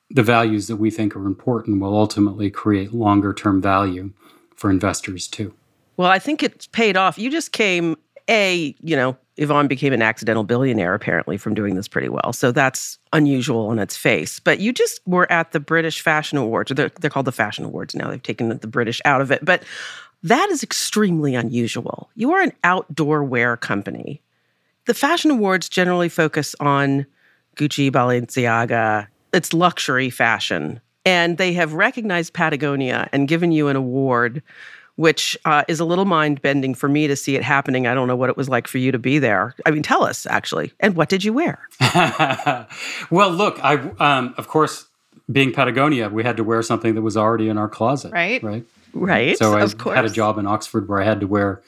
the 0.10 0.24
values 0.24 0.68
that 0.68 0.78
we 0.78 0.90
think 0.90 1.16
are 1.16 1.26
important 1.26 1.82
will 1.82 1.94
ultimately 1.94 2.50
create 2.50 2.94
longer 2.94 3.34
term 3.34 3.62
value 3.62 4.14
for 4.58 4.70
investors 4.70 5.28
too. 5.28 5.54
Well, 5.96 6.10
I 6.10 6.20
think 6.20 6.44
it's 6.44 6.68
paid 6.68 6.98
off. 6.98 7.18
You 7.18 7.32
just 7.32 7.52
came, 7.54 7.96
A, 8.30 8.76
you 8.82 8.96
know, 8.96 9.18
Yvon 9.38 9.68
became 9.68 9.94
an 9.94 10.02
accidental 10.02 10.44
billionaire 10.44 10.94
apparently 10.94 11.38
from 11.38 11.54
doing 11.54 11.76
this 11.76 11.88
pretty 11.88 12.10
well. 12.10 12.34
So 12.34 12.52
that's 12.52 12.98
unusual 13.14 13.68
on 13.68 13.80
its 13.80 13.96
face. 13.96 14.40
But 14.40 14.60
you 14.60 14.74
just 14.74 15.00
were 15.08 15.32
at 15.32 15.52
the 15.52 15.60
British 15.60 16.02
Fashion 16.02 16.38
Awards, 16.38 16.72
they're, 16.76 16.92
they're 17.00 17.10
called 17.10 17.28
the 17.28 17.32
Fashion 17.32 17.64
Awards 17.64 17.96
now. 17.96 18.10
They've 18.10 18.22
taken 18.22 18.50
the 18.50 18.68
British 18.68 19.00
out 19.06 19.22
of 19.22 19.32
it. 19.32 19.46
But 19.46 19.64
that 20.24 20.50
is 20.50 20.64
extremely 20.64 21.36
unusual. 21.36 22.10
You 22.16 22.32
are 22.34 22.42
an 22.42 22.54
outdoor 22.64 23.24
wear 23.24 23.56
company. 23.56 24.22
The 24.86 24.94
Fashion 24.94 25.32
Awards 25.32 25.70
generally 25.70 26.10
focus 26.10 26.56
on 26.60 27.06
Gucci, 27.56 27.92
Balenciaga, 27.92 29.08
it's 29.34 29.54
luxury 29.54 30.10
fashion. 30.10 30.80
And 31.08 31.38
they 31.38 31.54
have 31.54 31.74
recognized 31.74 32.34
Patagonia 32.34 33.08
and 33.14 33.28
given 33.28 33.52
you 33.52 33.68
an 33.70 33.76
award, 33.76 34.44
which 34.96 35.38
uh, 35.46 35.64
is 35.68 35.80
a 35.80 35.86
little 35.86 36.06
mind 36.06 36.42
bending 36.42 36.74
for 36.76 36.90
me 36.90 37.08
to 37.08 37.16
see 37.16 37.36
it 37.36 37.44
happening. 37.44 37.88
I 37.88 37.94
don't 37.94 38.08
know 38.08 38.16
what 38.16 38.30
it 38.30 38.36
was 38.36 38.50
like 38.50 38.68
for 38.68 38.78
you 38.78 38.92
to 38.92 39.00
be 39.00 39.20
there. 39.20 39.56
I 39.66 39.72
mean, 39.72 39.84
tell 39.84 40.04
us 40.04 40.26
actually. 40.26 40.74
And 40.80 40.96
what 40.96 41.08
did 41.10 41.24
you 41.24 41.34
wear? 41.34 41.68
well, 43.10 43.30
look, 43.32 43.60
I 43.64 43.76
um, 44.00 44.34
of 44.38 44.48
course, 44.48 44.88
being 45.32 45.54
Patagonia, 45.54 46.10
we 46.10 46.24
had 46.24 46.38
to 46.38 46.44
wear 46.44 46.62
something 46.62 46.96
that 46.96 47.02
was 47.02 47.16
already 47.18 47.48
in 47.50 47.58
our 47.58 47.70
closet, 47.70 48.12
Right. 48.12 48.42
Right. 48.44 48.66
Right. 48.94 49.38
So 49.38 49.54
I 49.54 49.62
of 49.62 49.78
course. 49.78 49.96
had 49.96 50.06
a 50.06 50.10
job 50.10 50.38
in 50.38 50.48
Oxford 50.48 50.88
where 50.88 51.02
I 51.02 51.06
had 51.06 51.20
to 51.20 51.28
wear 51.28 51.62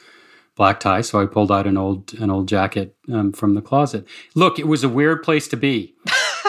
black 0.56 0.80
tie, 0.80 1.02
so 1.02 1.22
I 1.22 1.26
pulled 1.26 1.52
out 1.52 1.68
an 1.68 1.78
old 1.78 2.14
an 2.16 2.30
old 2.30 2.48
jacket 2.48 2.96
um, 3.12 3.32
from 3.32 3.54
the 3.56 3.62
closet. 3.62 4.08
Look, 4.36 4.58
it 4.60 4.68
was 4.68 4.84
a 4.84 4.90
weird 4.90 5.22
place 5.24 5.48
to 5.50 5.58
be, 5.58 5.94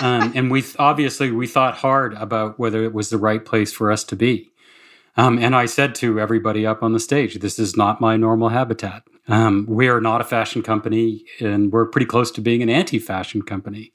um, 0.02 0.32
and 0.34 0.50
we 0.50 0.62
th- 0.62 0.76
obviously 0.78 1.30
we 1.30 1.46
thought 1.46 1.76
hard 1.76 2.14
about 2.14 2.58
whether 2.58 2.82
it 2.84 2.92
was 2.92 3.10
the 3.10 3.18
right 3.18 3.44
place 3.44 3.72
for 3.72 3.90
us 3.90 4.04
to 4.04 4.16
be. 4.16 4.50
Um, 5.16 5.38
and 5.38 5.54
I 5.56 5.66
said 5.66 5.94
to 5.96 6.20
everybody 6.20 6.66
up 6.66 6.82
on 6.82 6.92
the 6.92 7.00
stage, 7.00 7.38
"This 7.40 7.58
is 7.58 7.76
not 7.76 8.00
my 8.00 8.16
normal 8.16 8.50
habitat. 8.50 9.02
Um, 9.28 9.66
we 9.68 9.88
are 9.88 10.00
not 10.00 10.20
a 10.20 10.24
fashion 10.24 10.62
company, 10.62 11.24
and 11.40 11.72
we're 11.72 11.86
pretty 11.86 12.06
close 12.06 12.30
to 12.32 12.40
being 12.40 12.62
an 12.62 12.70
anti-fashion 12.70 13.42
company. 13.42 13.92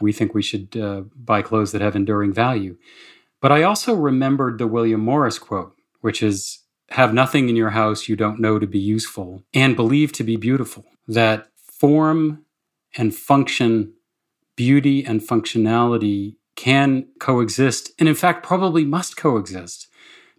We 0.00 0.12
think 0.12 0.34
we 0.34 0.42
should 0.42 0.76
uh, 0.76 1.02
buy 1.14 1.42
clothes 1.42 1.72
that 1.72 1.82
have 1.82 1.96
enduring 1.96 2.32
value." 2.32 2.76
But 3.40 3.52
I 3.52 3.62
also 3.62 3.94
remembered 3.94 4.58
the 4.58 4.66
William 4.66 5.00
Morris 5.00 5.38
quote 5.38 5.74
which 6.04 6.22
is 6.22 6.58
have 6.90 7.14
nothing 7.14 7.48
in 7.48 7.56
your 7.56 7.70
house 7.70 8.10
you 8.10 8.14
don't 8.14 8.38
know 8.38 8.58
to 8.58 8.66
be 8.66 8.78
useful 8.78 9.42
and 9.54 9.74
believe 9.74 10.12
to 10.12 10.22
be 10.22 10.36
beautiful. 10.36 10.84
That 11.08 11.48
form 11.56 12.44
and 12.94 13.14
function, 13.14 13.93
beauty 14.56 15.04
and 15.04 15.20
functionality 15.20 16.36
can 16.56 17.08
coexist, 17.18 17.90
and 17.98 18.08
in 18.08 18.14
fact, 18.14 18.44
probably 18.44 18.84
must 18.84 19.16
coexist. 19.16 19.88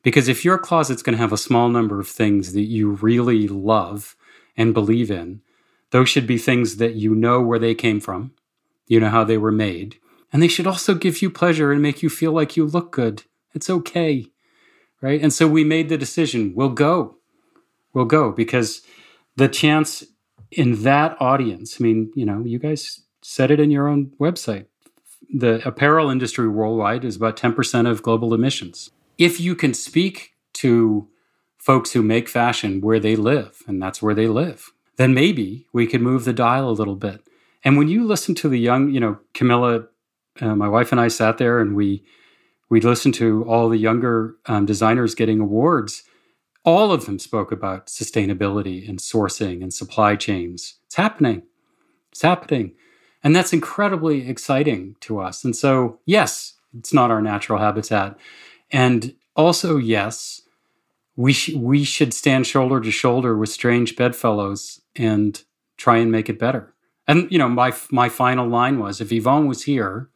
Because 0.01 0.28
if 0.28 0.45
your 0.45 0.58
closet's 0.58 1.01
going 1.01 1.15
to 1.15 1.21
have 1.21 1.34
a 1.34 1.38
small 1.38 1.67
number 1.67 1.99
of 1.99 2.08
things 2.08 2.54
that 2.54 2.63
you 2.63 2.91
really 2.91 3.47
love 3.47 4.15
and 4.56 4.73
believe 4.73 5.10
in, 5.10 5.41
those 5.91 6.10
should 6.10 6.28
be 6.28 6.38
things 6.38 6.78
that 6.78 6.95
you 6.95 7.15
know 7.15 7.41
where 7.41 7.60
they 7.60 7.75
came 7.75 7.99
from, 7.99 8.32
you 8.88 8.99
know 8.99 9.10
how 9.10 9.23
they 9.23 9.38
were 9.38 9.51
made, 9.51 9.97
and 10.32 10.41
they 10.41 10.47
should 10.47 10.67
also 10.67 10.93
give 10.93 11.21
you 11.21 11.30
pleasure 11.30 11.71
and 11.71 11.82
make 11.82 12.04
you 12.04 12.10
feel 12.10 12.32
like 12.32 12.56
you 12.56 12.65
look 12.65 12.91
good. 12.91 13.23
It's 13.54 13.69
okay 13.69 14.32
right? 15.06 15.21
And 15.21 15.32
so 15.32 15.47
we 15.47 15.63
made 15.63 15.88
the 15.88 15.99
decision 15.99 16.54
we'll 16.56 16.69
go. 16.69 17.17
We'll 17.93 18.06
go 18.06 18.32
because 18.32 18.82
the 19.36 19.47
chance 19.47 20.04
in 20.51 20.82
that 20.82 21.15
audience, 21.19 21.78
I 21.80 21.84
mean, 21.84 22.12
you 22.15 22.25
know, 22.25 22.43
you 22.43 22.58
guys 22.58 23.01
said 23.25 23.49
it 23.49 23.59
in 23.59 23.71
your 23.71 23.88
own 23.88 24.11
website. 24.19 24.67
The 25.33 25.67
apparel 25.67 26.11
industry 26.11 26.47
worldwide 26.47 27.03
is 27.03 27.15
about 27.15 27.38
10% 27.38 27.89
of 27.89 28.03
global 28.03 28.33
emissions. 28.33 28.91
If 29.17 29.39
you 29.39 29.55
can 29.55 29.73
speak 29.73 30.33
to 30.53 31.07
folks 31.57 31.93
who 31.93 32.03
make 32.03 32.29
fashion 32.29 32.81
where 32.81 32.99
they 32.99 33.15
live, 33.15 33.63
and 33.67 33.81
that's 33.81 33.99
where 34.01 34.13
they 34.13 34.27
live, 34.27 34.71
then 34.97 35.15
maybe 35.15 35.65
we 35.73 35.88
could 35.88 36.01
move 36.01 36.23
the 36.23 36.33
dial 36.33 36.69
a 36.69 36.71
little 36.79 36.95
bit. 36.95 37.21
And 37.63 37.77
when 37.77 37.88
you 37.88 38.05
listen 38.05 38.35
to 38.35 38.47
the 38.47 38.59
young, 38.59 38.91
you 38.91 38.99
know, 38.99 39.17
Camilla, 39.33 39.88
uh, 40.39 40.55
my 40.55 40.69
wife 40.69 40.91
and 40.91 41.01
I 41.01 41.07
sat 41.07 41.39
there 41.39 41.59
and 41.59 41.75
we 41.75 42.03
we 42.69 42.81
listened 42.81 43.13
to 43.15 43.43
all 43.45 43.69
the 43.69 43.77
younger 43.77 44.35
um, 44.47 44.65
designers 44.65 45.15
getting 45.15 45.39
awards. 45.39 46.03
All 46.63 46.91
of 46.91 47.05
them 47.05 47.19
spoke 47.19 47.51
about 47.51 47.88
sustainability 47.88 48.88
and 48.89 48.99
sourcing 48.99 49.61
and 49.61 49.71
supply 49.71 50.15
chains. 50.15 50.75
It's 50.85 50.95
happening. 50.95 51.43
It's 52.11 52.23
happening. 52.23 52.73
And 53.25 53.35
that's 53.35 53.53
incredibly 53.53 54.29
exciting 54.29 54.95
to 55.01 55.19
us. 55.19 55.43
And 55.43 55.55
so, 55.55 55.99
yes, 56.05 56.53
it's 56.77 56.93
not 56.93 57.09
our 57.09 57.23
natural 57.23 57.57
habitat. 57.57 58.17
And 58.69 59.15
also, 59.35 59.77
yes, 59.77 60.43
we, 61.15 61.33
sh- 61.33 61.55
we 61.55 61.83
should 61.83 62.13
stand 62.13 62.45
shoulder 62.45 62.79
to 62.79 62.91
shoulder 62.91 63.35
with 63.35 63.49
strange 63.49 63.95
bedfellows 63.95 64.79
and 64.95 65.41
try 65.75 65.97
and 65.97 66.11
make 66.11 66.29
it 66.29 66.38
better. 66.38 66.71
And, 67.07 67.27
you 67.31 67.39
know, 67.39 67.49
my, 67.49 67.73
my 67.89 68.09
final 68.09 68.47
line 68.47 68.77
was 68.77 69.01
if 69.01 69.09
Yvon 69.09 69.47
was 69.47 69.63
here, 69.63 70.07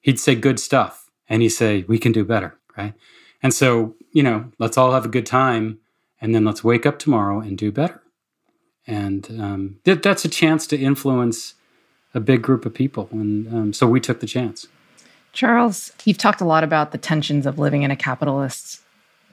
he'd 0.00 0.18
say 0.18 0.34
good 0.34 0.58
stuff 0.58 1.10
and 1.28 1.42
he'd 1.42 1.50
say, 1.50 1.84
we 1.86 1.96
can 1.96 2.10
do 2.10 2.24
better, 2.24 2.58
right? 2.76 2.94
And 3.40 3.54
so, 3.54 3.94
you 4.12 4.24
know, 4.24 4.50
let's 4.58 4.76
all 4.76 4.90
have 4.90 5.04
a 5.04 5.08
good 5.08 5.26
time 5.26 5.78
and 6.20 6.34
then 6.34 6.44
let's 6.44 6.64
wake 6.64 6.86
up 6.86 6.98
tomorrow 6.98 7.38
and 7.38 7.56
do 7.56 7.70
better. 7.70 8.02
And 8.84 9.28
um, 9.40 9.78
th- 9.84 10.02
that's 10.02 10.24
a 10.24 10.28
chance 10.28 10.66
to 10.66 10.76
influence 10.76 11.54
a 12.14 12.20
big 12.20 12.42
group 12.42 12.66
of 12.66 12.74
people. 12.74 13.08
And 13.12 13.48
um, 13.48 13.72
so 13.72 13.86
we 13.86 14.00
took 14.00 14.20
the 14.20 14.26
chance. 14.26 14.66
Charles, 15.32 15.92
you've 16.04 16.18
talked 16.18 16.40
a 16.40 16.44
lot 16.44 16.62
about 16.62 16.92
the 16.92 16.98
tensions 16.98 17.46
of 17.46 17.58
living 17.58 17.82
in 17.82 17.90
a 17.90 17.96
capitalist 17.96 18.82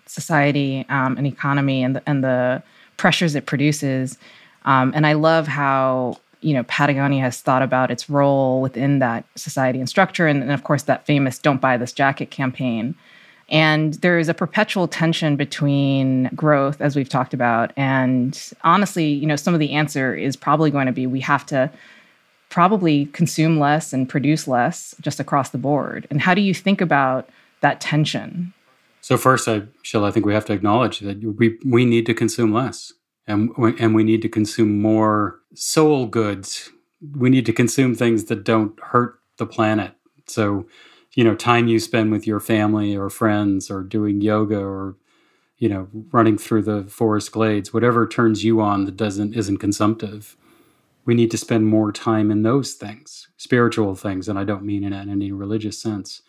society 0.06 0.86
um, 0.90 1.18
and 1.18 1.28
economy 1.28 1.84
and 1.84 1.98
the, 1.98 2.04
and 2.08 2.24
the 2.24 2.64
pressures 2.98 3.36
it 3.36 3.46
produces. 3.46 4.18
Um, 4.66 4.92
and 4.96 5.06
I 5.06 5.14
love 5.14 5.48
how 5.48 6.18
you 6.42 6.54
know 6.54 6.64
Patagonia 6.64 7.22
has 7.22 7.42
thought 7.42 7.62
about 7.62 7.92
its 7.92 8.10
role 8.10 8.62
within 8.62 9.00
that 9.00 9.26
society 9.36 9.80
and 9.80 9.90
structure, 9.90 10.28
and, 10.28 10.42
and 10.42 10.52
of 10.52 10.64
course 10.64 10.84
that 10.84 11.06
famous 11.06 11.38
"Don't 11.40 11.62
Buy 11.62 11.78
This 11.78 11.92
Jacket" 11.92 12.32
campaign. 12.32 12.96
And 13.50 13.96
there 13.96 14.20
is 14.20 14.30
a 14.30 14.34
perpetual 14.36 14.88
tension 14.88 15.36
between 15.36 16.30
growth, 16.36 16.82
as 16.82 16.96
we've 16.96 17.10
talked 17.10 17.34
about, 17.34 17.72
and 17.76 18.54
honestly, 18.64 19.08
you 19.08 19.26
know, 19.26 19.36
some 19.36 19.54
of 19.54 19.60
the 19.60 19.72
answer 19.72 20.16
is 20.16 20.36
probably 20.36 20.70
going 20.70 20.86
to 20.86 20.92
be 20.92 21.08
we 21.08 21.20
have 21.22 21.46
to 21.48 21.72
probably 22.50 23.06
consume 23.08 23.60
less 23.60 23.94
and 23.94 24.10
produce 24.10 24.48
less 24.48 24.96
just 25.02 25.20
across 25.20 25.50
the 25.50 25.58
board. 25.58 26.08
And 26.10 26.22
how 26.22 26.34
do 26.34 26.42
you 26.42 26.54
think 26.54 26.82
about 26.82 27.30
that 27.62 27.80
tension? 27.80 28.54
So 29.02 29.18
first, 29.18 29.48
I 29.48 29.64
shall 29.82 30.04
I 30.04 30.12
think 30.12 30.26
we 30.26 30.34
have 30.34 30.46
to 30.46 30.54
acknowledge 30.54 31.00
that 31.00 31.24
we 31.24 31.58
we 31.66 31.86
need 31.86 32.06
to 32.08 32.14
consume 32.14 32.54
less 32.54 32.94
and 33.28 33.52
and 33.58 33.96
we 33.96 34.04
need 34.04 34.22
to 34.24 34.30
consume 34.30 34.82
more 34.82 35.40
soul 35.54 36.06
goods. 36.06 36.72
We 37.16 37.30
need 37.30 37.46
to 37.46 37.54
consume 37.54 37.96
things 37.96 38.26
that 38.26 38.44
don't 38.44 38.78
hurt 38.82 39.20
the 39.38 39.46
planet. 39.46 39.94
So, 40.28 40.68
you 41.14 41.24
know, 41.24 41.34
time 41.34 41.68
you 41.68 41.80
spend 41.80 42.12
with 42.12 42.28
your 42.28 42.40
family 42.42 42.96
or 42.96 43.10
friends 43.10 43.72
or 43.72 43.84
doing 43.84 44.22
yoga 44.22 44.60
or 44.60 44.96
you 45.60 45.68
know, 45.68 45.90
running 46.12 46.38
through 46.38 46.64
the 46.64 46.86
forest 46.86 47.34
glades, 47.34 47.74
whatever 47.74 48.08
turns 48.08 48.46
you 48.46 48.62
on 48.62 48.86
that 48.86 48.96
doesn't 48.96 49.36
isn't 49.36 49.58
consumptive. 49.58 50.36
We 51.10 51.16
need 51.16 51.32
to 51.32 51.40
spend 51.40 51.66
more 51.66 51.92
time 51.92 52.30
in 52.30 52.44
those 52.44 52.74
things, 52.74 53.30
spiritual 53.36 53.96
things, 53.96 54.30
and 54.30 54.38
I 54.38 54.44
don't 54.44 54.62
mean 54.62 54.84
in 54.84 54.94
any 54.94 55.32
religious 55.32 55.82
sense. 55.82 56.22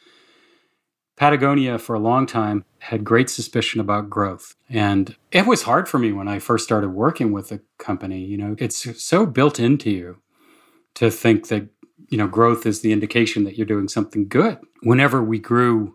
Patagonia, 1.19 1.79
for 1.79 1.95
a 1.95 1.99
long 1.99 2.25
time, 2.25 2.65
had 2.79 3.05
great 3.05 3.29
suspicion 3.29 3.79
about 3.79 4.09
growth. 4.09 4.55
And 4.71 5.15
it 5.33 5.45
was 5.45 5.65
hard 5.65 5.87
for 5.87 5.99
me 5.99 6.13
when 6.13 6.29
I 6.29 6.39
first 6.39 6.65
started 6.65 6.95
working 6.95 7.31
with 7.31 7.51
the 7.51 7.61
company. 7.77 8.25
You 8.25 8.39
know, 8.39 8.57
it's 8.59 9.05
so 9.05 9.27
built 9.27 9.61
into 9.61 9.91
you 9.91 10.23
to 10.95 11.11
think 11.11 11.49
that, 11.49 11.69
you 12.09 12.17
know, 12.17 12.27
growth 12.27 12.65
is 12.65 12.81
the 12.81 12.93
indication 12.93 13.45
that 13.45 13.59
you're 13.59 13.67
doing 13.67 13.87
something 13.87 14.29
good. 14.29 14.61
Whenever 14.83 15.23
we 15.23 15.39
grew, 15.39 15.95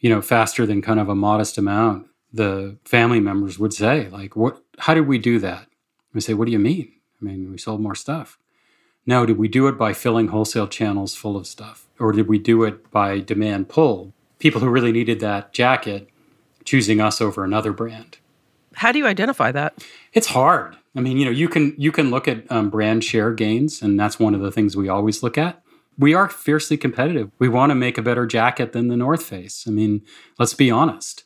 you 0.00 0.10
know, 0.10 0.20
faster 0.20 0.66
than 0.66 0.82
kind 0.82 0.98
of 0.98 1.08
a 1.08 1.14
modest 1.14 1.56
amount, 1.56 2.08
the 2.32 2.78
family 2.84 3.20
members 3.20 3.60
would 3.60 3.72
say, 3.72 4.08
like, 4.08 4.34
what, 4.34 4.60
how 4.78 4.92
did 4.92 5.06
we 5.06 5.18
do 5.18 5.38
that? 5.38 5.68
We 6.12 6.20
say, 6.20 6.34
what 6.34 6.46
do 6.46 6.52
you 6.52 6.58
mean? 6.58 6.90
I 7.28 7.32
mean, 7.32 7.50
we 7.50 7.58
sold 7.58 7.80
more 7.80 7.94
stuff. 7.94 8.38
No, 9.06 9.26
did 9.26 9.38
we 9.38 9.48
do 9.48 9.66
it 9.68 9.76
by 9.76 9.92
filling 9.92 10.28
wholesale 10.28 10.68
channels 10.68 11.14
full 11.14 11.36
of 11.36 11.46
stuff? 11.46 11.88
Or 11.98 12.12
did 12.12 12.28
we 12.28 12.38
do 12.38 12.64
it 12.64 12.90
by 12.90 13.20
demand 13.20 13.68
pull? 13.68 14.14
people 14.44 14.60
who 14.60 14.68
really 14.68 14.92
needed 14.92 15.20
that 15.20 15.54
jacket 15.54 16.06
choosing 16.64 17.00
us 17.00 17.18
over 17.18 17.44
another 17.44 17.72
brand. 17.72 18.18
How 18.74 18.92
do 18.92 18.98
you 18.98 19.06
identify 19.06 19.50
that? 19.52 19.82
It's 20.12 20.26
hard. 20.26 20.76
I 20.94 21.00
mean, 21.00 21.16
you 21.16 21.24
know, 21.24 21.30
you 21.30 21.48
can 21.48 21.74
you 21.78 21.90
can 21.90 22.10
look 22.10 22.28
at 22.28 22.44
um, 22.52 22.68
brand 22.68 23.04
share 23.04 23.32
gains, 23.32 23.80
and 23.80 23.98
that's 23.98 24.20
one 24.20 24.34
of 24.34 24.42
the 24.42 24.50
things 24.50 24.76
we 24.76 24.90
always 24.90 25.22
look 25.22 25.38
at. 25.38 25.62
We 25.96 26.12
are 26.12 26.28
fiercely 26.28 26.76
competitive. 26.76 27.30
We 27.38 27.48
want 27.48 27.70
to 27.70 27.74
make 27.74 27.96
a 27.96 28.02
better 28.02 28.26
jacket 28.26 28.72
than 28.72 28.88
the 28.88 28.98
North 28.98 29.22
Face. 29.22 29.64
I 29.66 29.70
mean, 29.70 30.02
let's 30.38 30.52
be 30.54 30.70
honest. 30.70 31.24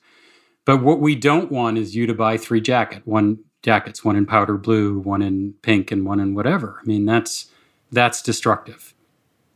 But 0.64 0.82
what 0.82 1.00
we 1.00 1.16
don't 1.16 1.50
want 1.50 1.76
is 1.76 1.96
you 1.96 2.06
to 2.06 2.14
buy 2.14 2.36
three 2.36 2.60
jacket, 2.60 3.02
one 3.04 3.38
jackets, 3.62 4.04
one 4.04 4.16
in 4.16 4.26
powder 4.26 4.56
blue, 4.56 4.98
one 4.98 5.22
in 5.22 5.54
pink, 5.62 5.90
and 5.90 6.06
one 6.06 6.20
in 6.20 6.34
whatever. 6.34 6.78
I 6.82 6.86
mean, 6.86 7.04
that's 7.06 7.50
that's 7.90 8.22
destructive 8.22 8.94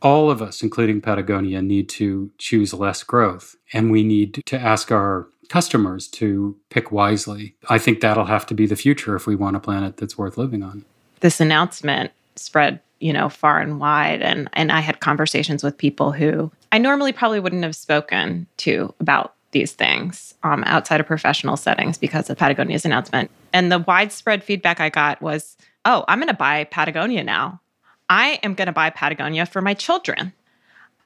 all 0.03 0.29
of 0.29 0.41
us, 0.41 0.61
including 0.61 1.01
Patagonia, 1.01 1.61
need 1.61 1.87
to 1.87 2.29
choose 2.37 2.73
less 2.73 3.01
growth. 3.03 3.55
And 3.71 3.89
we 3.89 4.03
need 4.03 4.43
to 4.45 4.59
ask 4.59 4.91
our 4.91 5.27
customers 5.47 6.07
to 6.09 6.57
pick 6.69 6.91
wisely. 6.91 7.55
I 7.69 7.77
think 7.77 8.01
that'll 8.01 8.25
have 8.25 8.45
to 8.47 8.53
be 8.53 8.65
the 8.65 8.75
future 8.75 9.15
if 9.15 9.25
we 9.25 9.35
want 9.35 9.55
a 9.55 9.61
planet 9.61 9.97
that's 9.97 10.17
worth 10.17 10.37
living 10.37 10.61
on. 10.61 10.83
This 11.21 11.39
announcement 11.39 12.11
spread, 12.35 12.81
you 12.99 13.13
know, 13.13 13.29
far 13.29 13.61
and 13.61 13.79
wide. 13.79 14.21
And 14.21 14.49
and 14.53 14.71
I 14.71 14.81
had 14.81 14.99
conversations 14.99 15.63
with 15.63 15.77
people 15.77 16.11
who 16.11 16.51
I 16.71 16.79
normally 16.79 17.13
probably 17.13 17.39
wouldn't 17.39 17.63
have 17.63 17.75
spoken 17.75 18.45
to 18.57 18.93
about 18.99 19.32
these 19.53 19.71
things 19.71 20.33
um, 20.43 20.63
outside 20.65 20.99
of 20.99 21.07
professional 21.07 21.55
settings 21.55 21.97
because 21.97 22.29
of 22.29 22.37
Patagonia's 22.37 22.85
announcement. 22.85 23.31
And 23.53 23.71
the 23.71 23.79
widespread 23.79 24.43
feedback 24.43 24.79
I 24.79 24.89
got 24.89 25.21
was, 25.21 25.55
oh, 25.85 26.03
I'm 26.07 26.19
going 26.19 26.27
to 26.27 26.33
buy 26.33 26.65
Patagonia 26.65 27.23
now. 27.23 27.61
I 28.09 28.39
am 28.43 28.53
going 28.53 28.65
to 28.65 28.73
buy 28.73 28.89
Patagonia 28.89 29.45
for 29.45 29.61
my 29.61 29.73
children. 29.73 30.33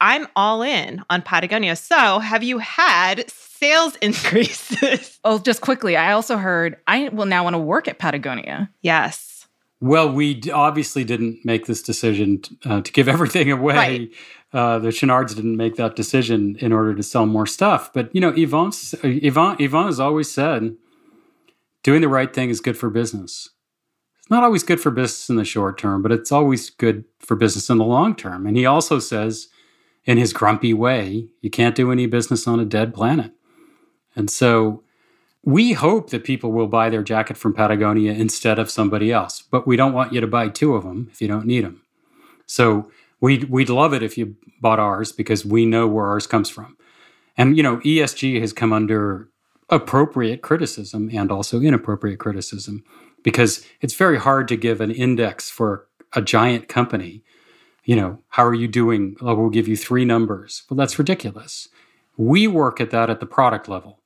I'm 0.02 0.28
all 0.36 0.62
in 0.62 1.04
on 1.10 1.22
Patagonia. 1.22 1.76
So, 1.76 2.20
have 2.20 2.44
you 2.44 2.60
had 2.60 3.30
sales 3.30 3.96
increases? 4.02 5.20
Oh, 5.24 5.40
just 5.40 5.62
quickly, 5.62 5.96
I 5.96 6.12
also 6.14 6.38
heard 6.38 6.78
I 6.88 7.10
will 7.10 7.26
now 7.26 7.44
want 7.44 7.56
to 7.56 7.60
work 7.60 7.88
at 7.88 8.00
Patagonia. 8.00 8.70
yes. 8.82 9.27
Well, 9.80 10.12
we 10.12 10.34
d- 10.34 10.52
obviously 10.52 11.04
didn't 11.04 11.46
make 11.46 11.66
this 11.66 11.82
decision 11.82 12.42
t- 12.42 12.58
uh, 12.66 12.82
to 12.82 12.92
give 12.92 13.08
everything 13.16 13.52
away. 13.52 13.76
Right. 13.76 14.10
Uh, 14.54 14.80
the 14.80 14.90
Chouinards 14.90 15.36
didn't 15.36 15.58
make 15.58 15.76
that 15.76 15.96
decision 15.96 16.56
in 16.60 16.72
order 16.72 16.96
to 16.96 17.04
sell 17.04 17.26
more 17.26 17.46
stuff. 17.46 17.92
But 17.94 18.14
you 18.14 18.22
know, 18.22 18.32
Yvon's, 18.32 18.94
uh, 18.96 19.08
Yvon, 19.08 19.60
Yvonne 19.60 19.88
has 19.88 20.00
always 20.00 20.32
said, 20.32 20.76
doing 21.84 22.02
the 22.02 22.08
right 22.08 22.34
thing 22.34 22.50
is 22.50 22.60
good 22.60 22.78
for 22.78 22.90
business. 22.90 23.50
It's 24.20 24.30
not 24.30 24.44
always 24.44 24.64
good 24.64 24.82
for 24.82 24.92
business 24.92 25.30
in 25.30 25.36
the 25.36 25.46
short 25.46 25.78
term, 25.78 26.02
but 26.02 26.12
it's 26.12 26.32
always 26.32 26.70
good 26.70 27.06
for 27.20 27.36
business 27.36 27.70
in 27.70 27.78
the 27.78 27.86
long 27.86 28.16
term. 28.16 28.46
And 28.46 28.58
he 28.58 28.66
also 28.66 29.00
says, 29.00 29.48
in 30.06 30.18
his 30.18 30.34
grumpy 30.34 30.74
way, 30.74 31.28
you 31.42 31.50
can't 31.50 31.76
do 31.76 31.92
any 31.92 32.08
business 32.08 32.48
on 32.48 32.60
a 32.60 32.66
dead 32.66 32.94
planet. 32.94 33.32
And 34.16 34.30
so 34.30 34.84
we 35.48 35.72
hope 35.72 36.10
that 36.10 36.26
people 36.26 36.52
will 36.52 36.68
buy 36.68 36.90
their 36.90 37.02
jacket 37.02 37.38
from 37.38 37.54
Patagonia 37.54 38.12
instead 38.12 38.60
of 38.60 38.70
somebody 38.70 39.14
else, 39.14 39.42
but 39.42 39.66
we 39.66 39.78
don't 39.78 39.94
want 39.94 40.12
you 40.12 40.20
to 40.20 40.28
buy 40.28 40.50
two 40.50 40.76
of 40.76 40.84
them 40.84 41.08
if 41.10 41.22
you 41.22 41.28
don't 41.30 41.46
need 41.46 41.64
them. 41.64 41.82
So 42.48 42.92
we'd, 43.22 43.46
we'd 43.46 43.70
love 43.70 43.94
it 43.94 44.04
if 44.04 44.18
you 44.18 44.36
bought 44.60 44.78
ours 44.78 45.14
because 45.14 45.46
we 45.46 45.66
know 45.66 45.88
where 45.88 46.08
ours 46.08 46.28
comes 46.28 46.50
from. 46.50 46.76
And, 47.38 47.56
you 47.56 47.64
know, 47.64 47.78
ESG 47.78 48.42
has 48.42 48.52
come 48.52 48.74
under 48.74 49.30
appropriate 49.70 50.42
criticism 50.42 51.10
and 51.14 51.32
also 51.32 51.62
inappropriate 51.62 52.20
criticism 52.20 52.84
because 53.24 53.66
it's 53.80 53.94
very 53.94 54.20
hard 54.20 54.50
to 54.50 54.58
give 54.58 54.82
an 54.82 54.92
index 54.92 55.50
for 55.50 55.88
a 56.12 56.22
giant 56.22 56.68
company. 56.68 57.24
You 57.86 57.96
know, 57.96 58.20
how 58.32 58.44
are 58.44 58.54
you 58.54 58.68
doing? 58.68 59.16
Oh, 59.22 59.34
we'll 59.34 59.50
give 59.50 59.70
you 59.70 59.78
three 59.78 60.04
numbers. 60.04 60.64
Well, 60.70 60.76
that's 60.76 61.00
ridiculous. 61.00 61.70
We 62.18 62.48
work 62.48 62.82
at 62.82 62.92
that 62.92 63.10
at 63.10 63.22
the 63.22 63.26
product 63.26 63.70
level. 63.70 64.02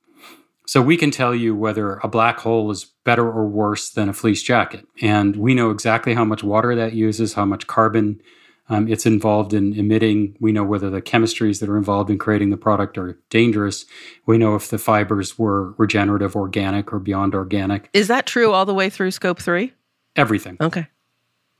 So 0.66 0.80
we 0.80 0.96
can 0.96 1.10
tell 1.10 1.34
you 1.34 1.54
whether 1.54 1.94
a 2.04 2.08
black 2.08 2.38
hole 2.38 2.70
is 2.70 2.84
better 3.04 3.28
or 3.28 3.46
worse 3.46 3.90
than 3.90 4.08
a 4.08 4.12
fleece 4.12 4.42
jacket. 4.42 4.86
And 5.00 5.36
we 5.36 5.54
know 5.54 5.70
exactly 5.70 6.14
how 6.14 6.24
much 6.24 6.44
water 6.44 6.74
that 6.76 6.92
uses, 6.92 7.34
how 7.34 7.44
much 7.44 7.66
carbon 7.66 8.20
um, 8.68 8.88
it's 8.88 9.04
involved 9.06 9.52
in 9.52 9.74
emitting. 9.74 10.36
We 10.40 10.52
know 10.52 10.64
whether 10.64 10.88
the 10.88 11.02
chemistries 11.02 11.60
that 11.60 11.68
are 11.68 11.76
involved 11.76 12.10
in 12.10 12.18
creating 12.18 12.50
the 12.50 12.56
product 12.56 12.96
are 12.96 13.18
dangerous. 13.28 13.84
We 14.24 14.38
know 14.38 14.54
if 14.54 14.68
the 14.68 14.78
fibers 14.78 15.38
were 15.38 15.72
regenerative, 15.72 16.36
organic, 16.36 16.92
or 16.92 16.98
beyond 16.98 17.34
organic. 17.34 17.90
Is 17.92 18.08
that 18.08 18.26
true 18.26 18.52
all 18.52 18.64
the 18.64 18.74
way 18.74 18.88
through 18.88 19.10
scope 19.10 19.40
three? 19.40 19.74
Everything. 20.14 20.56
Okay. 20.60 20.86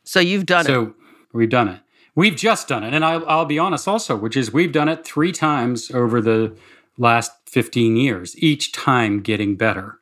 So 0.04 0.20
you've 0.20 0.46
done 0.46 0.62
it. 0.62 0.68
so 0.68 0.94
we've 1.32 1.50
done 1.50 1.68
it. 1.68 1.80
We've 2.14 2.36
just 2.36 2.68
done 2.68 2.84
it. 2.84 2.92
And 2.94 3.04
I'll, 3.04 3.26
I'll 3.26 3.46
be 3.46 3.58
honest 3.58 3.88
also, 3.88 4.16
which 4.16 4.36
is 4.36 4.52
we've 4.52 4.72
done 4.72 4.88
it 4.88 5.04
three 5.04 5.32
times 5.32 5.90
over 5.90 6.20
the 6.20 6.56
last 6.98 7.32
15 7.46 7.96
years, 7.96 8.36
each 8.38 8.72
time 8.72 9.20
getting 9.20 9.56
better, 9.56 9.98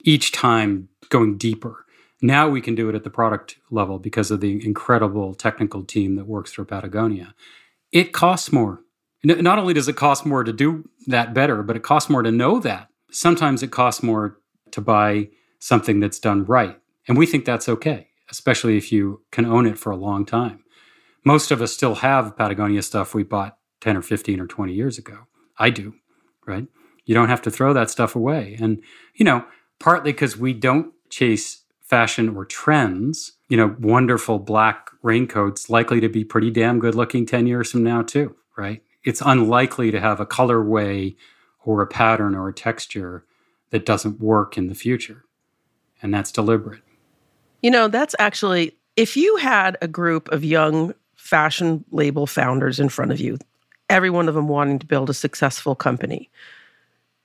each 0.00 0.32
time 0.32 0.88
going 1.08 1.36
deeper. 1.36 1.84
Now 2.20 2.48
we 2.48 2.60
can 2.60 2.74
do 2.74 2.88
it 2.88 2.94
at 2.94 3.04
the 3.04 3.10
product 3.10 3.56
level 3.70 3.98
because 3.98 4.30
of 4.30 4.40
the 4.40 4.64
incredible 4.64 5.34
technical 5.34 5.84
team 5.84 6.16
that 6.16 6.26
works 6.26 6.52
for 6.52 6.64
Patagonia. 6.64 7.34
It 7.90 8.12
costs 8.12 8.52
more. 8.52 8.80
Not 9.24 9.58
only 9.58 9.74
does 9.74 9.88
it 9.88 9.96
cost 9.96 10.24
more 10.26 10.42
to 10.42 10.52
do 10.52 10.88
that 11.06 11.34
better, 11.34 11.62
but 11.62 11.76
it 11.76 11.82
costs 11.82 12.10
more 12.10 12.22
to 12.22 12.32
know 12.32 12.58
that. 12.60 12.88
Sometimes 13.10 13.62
it 13.62 13.70
costs 13.70 14.02
more 14.02 14.38
to 14.70 14.80
buy 14.80 15.28
something 15.58 16.00
that's 16.00 16.18
done 16.18 16.44
right. 16.44 16.78
And 17.06 17.18
we 17.18 17.26
think 17.26 17.44
that's 17.44 17.68
okay, 17.68 18.08
especially 18.30 18.76
if 18.76 18.90
you 18.90 19.22
can 19.30 19.44
own 19.44 19.66
it 19.66 19.78
for 19.78 19.90
a 19.90 19.96
long 19.96 20.24
time. 20.24 20.64
Most 21.24 21.50
of 21.50 21.62
us 21.62 21.72
still 21.72 21.96
have 21.96 22.36
Patagonia 22.36 22.82
stuff 22.82 23.14
we 23.14 23.22
bought 23.22 23.58
10 23.80 23.96
or 23.96 24.02
15 24.02 24.40
or 24.40 24.46
20 24.46 24.72
years 24.72 24.98
ago. 24.98 25.26
I 25.58 25.70
do, 25.70 25.94
right? 26.46 26.66
You 27.04 27.14
don't 27.14 27.28
have 27.28 27.42
to 27.42 27.50
throw 27.50 27.72
that 27.72 27.90
stuff 27.90 28.14
away. 28.14 28.56
And, 28.60 28.82
you 29.14 29.24
know, 29.24 29.44
partly 29.78 30.12
because 30.12 30.36
we 30.36 30.52
don't 30.52 30.92
chase 31.10 31.62
fashion 31.80 32.36
or 32.36 32.44
trends, 32.44 33.32
you 33.48 33.56
know, 33.56 33.76
wonderful 33.78 34.38
black 34.38 34.90
raincoats 35.02 35.68
likely 35.68 36.00
to 36.00 36.08
be 36.08 36.24
pretty 36.24 36.50
damn 36.50 36.78
good 36.78 36.94
looking 36.94 37.26
10 37.26 37.46
years 37.46 37.70
from 37.70 37.82
now, 37.82 38.02
too, 38.02 38.34
right? 38.56 38.82
It's 39.04 39.20
unlikely 39.20 39.90
to 39.90 40.00
have 40.00 40.20
a 40.20 40.26
colorway 40.26 41.16
or 41.64 41.82
a 41.82 41.86
pattern 41.86 42.34
or 42.34 42.48
a 42.48 42.54
texture 42.54 43.24
that 43.70 43.84
doesn't 43.84 44.20
work 44.20 44.56
in 44.56 44.68
the 44.68 44.74
future. 44.74 45.24
And 46.00 46.14
that's 46.14 46.32
deliberate. 46.32 46.82
You 47.62 47.70
know, 47.70 47.88
that's 47.88 48.14
actually, 48.18 48.76
if 48.96 49.16
you 49.16 49.36
had 49.36 49.76
a 49.82 49.88
group 49.88 50.28
of 50.30 50.44
young 50.44 50.94
fashion 51.14 51.84
label 51.90 52.26
founders 52.26 52.80
in 52.80 52.88
front 52.88 53.12
of 53.12 53.20
you, 53.20 53.38
every 53.92 54.10
one 54.10 54.28
of 54.28 54.34
them 54.34 54.48
wanting 54.48 54.78
to 54.78 54.86
build 54.86 55.10
a 55.10 55.14
successful 55.14 55.74
company, 55.74 56.30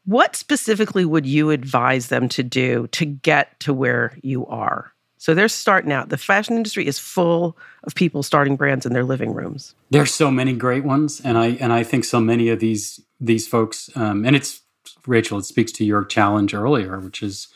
what 0.05 0.35
specifically 0.35 1.05
would 1.05 1.25
you 1.25 1.49
advise 1.49 2.07
them 2.07 2.29
to 2.29 2.43
do 2.43 2.87
to 2.87 3.05
get 3.05 3.59
to 3.61 3.73
where 3.73 4.17
you 4.21 4.45
are? 4.47 4.93
So 5.17 5.33
they're 5.33 5.47
starting 5.47 5.91
out. 5.91 6.09
The 6.09 6.17
fashion 6.17 6.55
industry 6.55 6.85
is 6.85 6.99
full 6.99 7.57
of 7.83 7.95
people 7.95 8.21
starting 8.21 8.55
brands 8.55 8.85
in 8.85 8.93
their 8.93 9.03
living 9.03 9.33
rooms. 9.33 9.73
There's 9.89 10.13
so 10.13 10.29
many 10.29 10.53
great 10.53 10.83
ones, 10.83 11.21
and 11.21 11.37
I 11.37 11.47
and 11.59 11.73
I 11.73 11.83
think 11.83 12.05
so 12.05 12.19
many 12.19 12.49
of 12.49 12.59
these 12.59 13.01
these 13.19 13.47
folks, 13.47 13.89
um, 13.95 14.25
and 14.25 14.35
it's 14.35 14.61
Rachel. 15.07 15.39
It 15.39 15.45
speaks 15.45 15.71
to 15.73 15.85
your 15.85 16.05
challenge 16.05 16.53
earlier, 16.53 16.99
which 16.99 17.23
is 17.23 17.47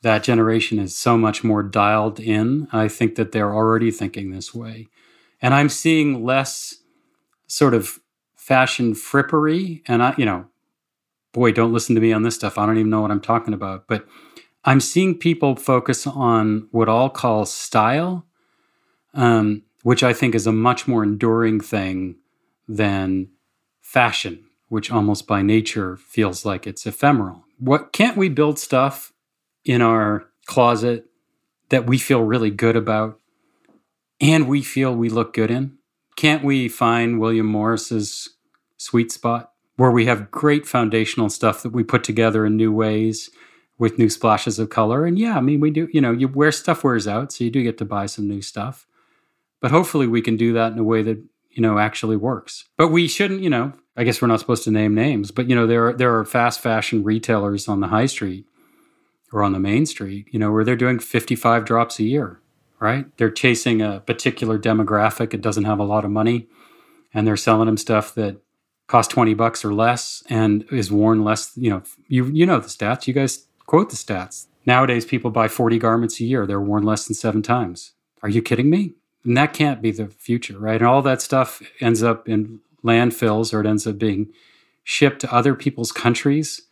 that 0.00 0.24
generation 0.24 0.78
is 0.78 0.96
so 0.96 1.18
much 1.18 1.44
more 1.44 1.62
dialed 1.62 2.18
in. 2.18 2.68
I 2.72 2.88
think 2.88 3.16
that 3.16 3.32
they're 3.32 3.54
already 3.54 3.90
thinking 3.90 4.30
this 4.30 4.54
way, 4.54 4.88
and 5.42 5.52
I'm 5.52 5.68
seeing 5.68 6.24
less 6.24 6.76
sort 7.46 7.74
of 7.74 8.00
fashion 8.42 8.92
frippery. 8.92 9.82
And 9.86 10.02
I, 10.02 10.14
you 10.18 10.24
know, 10.24 10.46
boy, 11.32 11.52
don't 11.52 11.72
listen 11.72 11.94
to 11.94 12.00
me 12.00 12.12
on 12.12 12.24
this 12.24 12.34
stuff. 12.34 12.58
I 12.58 12.66
don't 12.66 12.76
even 12.76 12.90
know 12.90 13.00
what 13.00 13.12
I'm 13.12 13.20
talking 13.20 13.54
about, 13.54 13.86
but 13.86 14.04
I'm 14.64 14.80
seeing 14.80 15.16
people 15.16 15.54
focus 15.54 16.08
on 16.08 16.66
what 16.72 16.88
I'll 16.88 17.08
call 17.08 17.46
style, 17.46 18.26
um, 19.14 19.62
which 19.84 20.02
I 20.02 20.12
think 20.12 20.34
is 20.34 20.48
a 20.48 20.52
much 20.52 20.88
more 20.88 21.04
enduring 21.04 21.60
thing 21.60 22.16
than 22.66 23.28
fashion, 23.80 24.44
which 24.68 24.90
almost 24.90 25.28
by 25.28 25.40
nature 25.42 25.96
feels 25.96 26.44
like 26.44 26.66
it's 26.66 26.84
ephemeral. 26.84 27.44
What 27.58 27.92
can't 27.92 28.16
we 28.16 28.28
build 28.28 28.58
stuff 28.58 29.12
in 29.64 29.80
our 29.82 30.24
closet 30.46 31.06
that 31.68 31.86
we 31.86 31.96
feel 31.96 32.22
really 32.24 32.50
good 32.50 32.74
about 32.74 33.20
and 34.20 34.48
we 34.48 34.62
feel 34.62 34.92
we 34.96 35.08
look 35.08 35.32
good 35.32 35.50
in? 35.52 35.78
Can't 36.16 36.44
we 36.44 36.68
find 36.68 37.20
William 37.20 37.46
Morris's 37.46 38.30
sweet 38.76 39.12
spot 39.12 39.52
where 39.76 39.90
we 39.90 40.06
have 40.06 40.30
great 40.30 40.66
foundational 40.66 41.30
stuff 41.30 41.62
that 41.62 41.72
we 41.72 41.82
put 41.82 42.04
together 42.04 42.44
in 42.44 42.56
new 42.56 42.72
ways 42.72 43.30
with 43.78 43.98
new 43.98 44.08
splashes 44.08 44.58
of 44.58 44.70
color? 44.70 45.04
And 45.04 45.18
yeah, 45.18 45.36
I 45.36 45.40
mean, 45.40 45.60
we 45.60 45.70
do, 45.70 45.88
you 45.92 46.00
know, 46.00 46.12
you 46.12 46.28
wear 46.28 46.52
stuff 46.52 46.84
wears 46.84 47.08
out, 47.08 47.32
so 47.32 47.44
you 47.44 47.50
do 47.50 47.62
get 47.62 47.78
to 47.78 47.84
buy 47.84 48.06
some 48.06 48.28
new 48.28 48.42
stuff. 48.42 48.86
But 49.60 49.70
hopefully 49.70 50.06
we 50.06 50.22
can 50.22 50.36
do 50.36 50.52
that 50.54 50.72
in 50.72 50.78
a 50.78 50.84
way 50.84 51.02
that, 51.02 51.22
you 51.50 51.62
know, 51.62 51.78
actually 51.78 52.16
works. 52.16 52.64
But 52.76 52.88
we 52.88 53.08
shouldn't, 53.08 53.42
you 53.42 53.50
know, 53.50 53.72
I 53.96 54.04
guess 54.04 54.20
we're 54.22 54.28
not 54.28 54.40
supposed 54.40 54.64
to 54.64 54.70
name 54.70 54.94
names, 54.94 55.30
but 55.30 55.48
you 55.48 55.54
know, 55.54 55.66
there 55.66 55.88
are 55.88 55.92
there 55.92 56.18
are 56.18 56.24
fast 56.24 56.60
fashion 56.60 57.04
retailers 57.04 57.68
on 57.68 57.80
the 57.80 57.88
high 57.88 58.06
street 58.06 58.46
or 59.32 59.42
on 59.42 59.52
the 59.52 59.60
main 59.60 59.86
street, 59.86 60.28
you 60.30 60.38
know, 60.38 60.50
where 60.50 60.64
they're 60.64 60.76
doing 60.76 60.98
55 60.98 61.64
drops 61.64 61.98
a 61.98 62.04
year, 62.04 62.40
right? 62.82 63.06
They're 63.16 63.30
chasing 63.30 63.80
a 63.80 64.00
particular 64.00 64.58
demographic 64.58 65.30
that 65.30 65.40
doesn't 65.40 65.64
have 65.64 65.78
a 65.78 65.84
lot 65.84 66.04
of 66.04 66.10
money 66.10 66.48
and 67.14 67.26
they're 67.26 67.36
selling 67.36 67.66
them 67.66 67.76
stuff 67.76 68.12
that 68.16 68.38
costs 68.88 69.12
20 69.14 69.34
bucks 69.34 69.64
or 69.64 69.72
less 69.72 70.24
and 70.28 70.64
is 70.72 70.90
worn 70.90 71.22
less, 71.22 71.56
you 71.56 71.70
know, 71.70 71.82
you 72.08 72.24
you 72.26 72.44
know 72.44 72.58
the 72.58 72.66
stats, 72.66 73.06
you 73.06 73.14
guys 73.14 73.46
quote 73.66 73.90
the 73.90 73.96
stats. 73.96 74.48
Nowadays 74.66 75.04
people 75.04 75.30
buy 75.30 75.46
40 75.46 75.78
garments 75.78 76.18
a 76.18 76.24
year, 76.24 76.44
they're 76.44 76.60
worn 76.60 76.82
less 76.82 77.06
than 77.06 77.14
7 77.14 77.40
times. 77.40 77.92
Are 78.20 78.28
you 78.28 78.42
kidding 78.42 78.68
me? 78.68 78.94
And 79.24 79.36
that 79.36 79.54
can't 79.54 79.80
be 79.80 79.92
the 79.92 80.08
future, 80.08 80.58
right? 80.58 80.80
And 80.80 80.86
all 80.86 81.02
that 81.02 81.22
stuff 81.22 81.62
ends 81.80 82.02
up 82.02 82.28
in 82.28 82.58
landfills 82.82 83.54
or 83.54 83.60
it 83.60 83.66
ends 83.66 83.86
up 83.86 83.96
being 83.96 84.32
shipped 84.82 85.20
to 85.20 85.32
other 85.32 85.54
people's 85.54 85.92
countries 85.92 86.62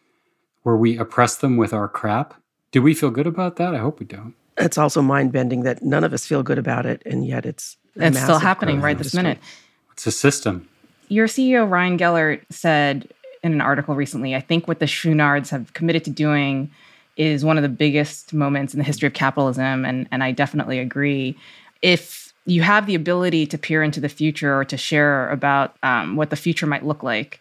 where 0.64 0.76
we 0.76 0.98
oppress 0.98 1.36
them 1.36 1.56
with 1.56 1.72
our 1.72 1.86
crap. 1.86 2.34
Do 2.72 2.82
we 2.82 2.94
feel 2.94 3.10
good 3.10 3.28
about 3.28 3.56
that? 3.56 3.76
I 3.76 3.78
hope 3.78 4.00
we 4.00 4.06
don't. 4.06 4.34
It's 4.60 4.78
also 4.78 5.02
mind 5.02 5.32
bending 5.32 5.62
that 5.62 5.82
none 5.82 6.04
of 6.04 6.12
us 6.12 6.26
feel 6.26 6.42
good 6.42 6.58
about 6.58 6.86
it, 6.86 7.02
and 7.06 7.26
yet 7.26 7.46
it's 7.46 7.76
It's 7.96 8.20
still 8.20 8.38
happening 8.38 8.80
right 8.80 8.96
this 8.96 9.14
industry. 9.14 9.22
minute. 9.22 9.38
It's 9.92 10.06
a 10.06 10.12
system. 10.12 10.68
Your 11.08 11.26
CEO, 11.26 11.68
Ryan 11.68 11.96
Gellert, 11.96 12.42
said 12.50 13.08
in 13.42 13.52
an 13.52 13.60
article 13.60 13.94
recently 13.94 14.34
I 14.36 14.40
think 14.40 14.68
what 14.68 14.78
the 14.78 14.86
Chouinards 14.86 15.48
have 15.50 15.72
committed 15.72 16.04
to 16.04 16.10
doing 16.10 16.70
is 17.16 17.44
one 17.44 17.56
of 17.58 17.62
the 17.62 17.68
biggest 17.68 18.32
moments 18.32 18.72
in 18.74 18.78
the 18.78 18.84
history 18.84 19.06
of 19.08 19.12
capitalism. 19.14 19.84
And, 19.84 20.06
and 20.10 20.22
I 20.22 20.32
definitely 20.32 20.78
agree. 20.78 21.36
If 21.82 22.32
you 22.46 22.62
have 22.62 22.86
the 22.86 22.94
ability 22.94 23.46
to 23.46 23.58
peer 23.58 23.82
into 23.82 24.00
the 24.00 24.08
future 24.08 24.58
or 24.58 24.64
to 24.66 24.76
share 24.76 25.28
about 25.30 25.76
um, 25.82 26.16
what 26.16 26.30
the 26.30 26.36
future 26.36 26.66
might 26.66 26.84
look 26.86 27.02
like, 27.02 27.40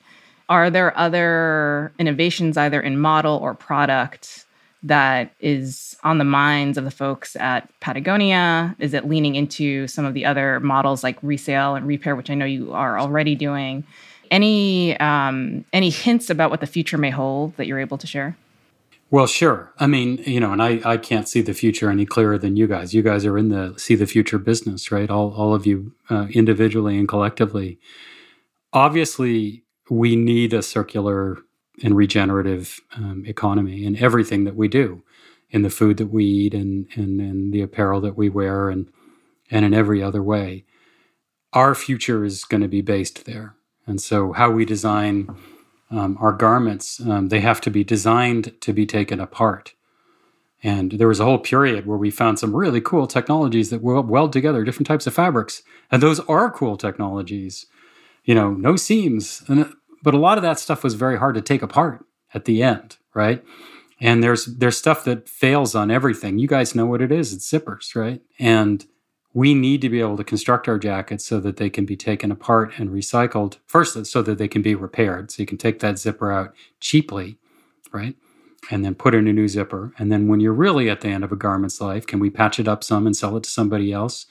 are 0.50 0.70
there 0.70 0.98
other 0.98 1.92
innovations, 2.00 2.58
either 2.58 2.82
in 2.82 2.98
model 2.98 3.38
or 3.38 3.54
product, 3.54 4.46
that 4.84 5.34
is 5.40 5.98
on 6.04 6.18
the 6.18 6.24
minds 6.24 6.78
of 6.78 6.86
the 6.86 6.92
folks 6.92 7.36
at 7.36 7.70
Patagonia? 7.80 8.76
Is 8.80 8.94
it 8.94 9.08
leaning 9.08 9.36
into 9.36 9.88
some 9.88 10.06
of 10.06 10.14
the 10.14 10.26
other 10.26 10.60
models 10.60 11.04
like 11.04 11.18
resale 11.22 11.76
and 11.76 11.86
repair, 11.86 12.16
which 12.16 12.30
I 12.30 12.36
know 12.36 12.46
you 12.46 12.74
are 12.74 13.00
already 13.00 13.36
doing? 13.36 13.84
Any 14.32 14.98
um, 15.00 15.66
any 15.74 15.90
hints 15.90 16.30
about 16.30 16.52
what 16.52 16.62
the 16.62 16.68
future 16.68 16.98
may 16.98 17.10
hold 17.10 17.58
that 17.58 17.68
you're 17.68 17.80
able 17.80 17.98
to 17.98 18.08
share? 18.08 18.38
Well, 19.12 19.26
sure. 19.26 19.74
I 19.80 19.88
mean, 19.88 20.18
you 20.20 20.40
know, 20.40 20.54
and 20.54 20.62
I, 20.62 20.82
I 20.86 20.98
can't 20.98 21.28
see 21.28 21.42
the 21.42 21.56
future 21.56 21.90
any 21.90 22.06
clearer 22.06 22.38
than 22.38 22.56
you 22.56 22.68
guys. 22.68 22.94
You 22.94 23.02
guys 23.02 23.26
are 23.26 23.40
in 23.40 23.50
the 23.50 23.74
see 23.78 23.96
the 23.96 24.06
future 24.06 24.38
business, 24.38 24.92
right? 24.92 25.10
All, 25.10 25.34
all 25.34 25.56
of 25.56 25.66
you 25.66 25.94
uh, 26.10 26.28
individually 26.32 26.98
and 26.98 27.08
collectively. 27.08 27.80
Obviously, 28.72 29.64
we 29.90 30.16
need 30.16 30.54
a 30.54 30.62
circular 30.62 31.40
and 31.84 31.96
regenerative 31.96 32.82
um, 32.96 33.24
economy 33.26 33.86
in 33.86 33.96
everything 33.98 34.44
that 34.44 34.56
we 34.56 34.68
do, 34.68 35.04
in 35.50 35.62
the 35.62 35.70
food 35.70 35.98
that 35.98 36.08
we 36.08 36.26
eat 36.26 36.54
and, 36.54 36.88
and, 36.96 37.20
and 37.20 37.54
the 37.54 37.62
apparel 37.62 38.02
that 38.02 38.18
we 38.18 38.30
wear 38.30 38.70
and, 38.70 38.90
and 39.50 39.66
in 39.66 39.74
every 39.74 40.02
other 40.02 40.22
way. 40.22 40.66
Our 41.54 41.74
future 41.74 42.24
is 42.24 42.44
going 42.44 42.62
to 42.62 42.68
be 42.68 42.82
based 42.82 43.26
there. 43.26 43.56
And 43.88 44.00
so, 44.00 44.34
how 44.34 44.52
we 44.52 44.66
design 44.66 45.36
um, 45.90 46.18
our 46.20 46.34
garments, 46.34 47.00
um, 47.00 47.30
they 47.30 47.40
have 47.40 47.60
to 47.62 47.72
be 47.72 47.84
designed 47.84 48.54
to 48.62 48.72
be 48.72 48.86
taken 48.86 49.20
apart. 49.20 49.74
And 50.62 50.94
there 50.94 51.08
was 51.08 51.20
a 51.20 51.26
whole 51.26 51.40
period 51.40 51.86
where 51.86 51.98
we 51.98 52.12
found 52.12 52.38
some 52.38 52.56
really 52.56 52.82
cool 52.82 53.08
technologies 53.08 53.70
that 53.70 53.82
weld 53.82 54.34
together 54.34 54.64
different 54.64 54.88
types 54.88 55.08
of 55.08 55.14
fabrics. 55.14 55.64
And 55.90 56.04
those 56.04 56.20
are 56.22 56.52
cool 56.52 56.78
technologies. 56.78 57.66
You 58.26 58.36
know, 58.36 58.52
no 58.52 58.76
seams. 58.76 59.42
And, 59.48 59.74
but 60.04 60.14
a 60.14 60.18
lot 60.20 60.38
of 60.38 60.42
that 60.44 60.60
stuff 60.60 60.84
was 60.84 60.94
very 60.96 61.18
hard 61.18 61.36
to 61.36 61.42
take 61.42 61.62
apart 61.62 62.06
at 62.34 62.46
the 62.46 62.64
end, 62.64 62.98
right? 63.14 63.44
And 64.00 64.24
there's 64.24 64.46
there's 64.46 64.78
stuff 64.78 65.04
that 65.06 65.28
fails 65.28 65.76
on 65.76 65.92
everything. 65.92 66.40
You 66.40 66.48
guys 66.48 66.76
know 66.76 66.86
what 66.86 67.02
it 67.02 67.12
is. 67.12 67.34
It's 67.34 67.52
zippers, 67.52 67.96
right? 67.96 68.22
And 68.38 68.86
we 69.34 69.54
need 69.54 69.82
to 69.82 69.90
be 69.90 70.00
able 70.00 70.18
to 70.18 70.24
construct 70.24 70.68
our 70.68 70.80
jackets 70.80 71.26
so 71.26 71.40
that 71.40 71.58
they 71.58 71.70
can 71.70 71.86
be 71.86 71.96
taken 71.96 72.32
apart 72.32 72.74
and 72.78 72.90
recycled 72.90 73.58
first 73.68 74.06
so 74.06 74.22
that 74.22 74.38
they 74.38 74.48
can 74.48 74.62
be 74.62 74.76
repaired 74.76 75.32
so 75.32 75.42
you 75.42 75.46
can 75.46 75.58
take 75.58 75.80
that 75.80 76.00
zipper 76.00 76.32
out 76.32 76.54
cheaply 76.80 77.38
right 77.92 78.16
and 78.72 78.84
then 78.84 78.96
put 78.96 79.16
in 79.16 79.28
a 79.28 79.34
new 79.34 79.48
zipper 79.48 79.94
and 79.98 80.12
then 80.12 80.28
when 80.28 80.40
you're 80.40 80.54
really 80.54 80.90
at 80.90 81.02
the 81.02 81.08
end 81.08 81.24
of 81.24 81.32
a 81.32 81.36
garment's 81.36 81.80
life 81.80 82.08
can 82.08 82.20
we 82.20 82.30
patch 82.30 82.60
it 82.60 82.68
up 82.68 82.84
some 82.84 83.06
and 83.06 83.16
sell 83.16 83.38
it 83.38 83.44
to 83.44 83.50
somebody 83.50 83.92
else 83.92 84.26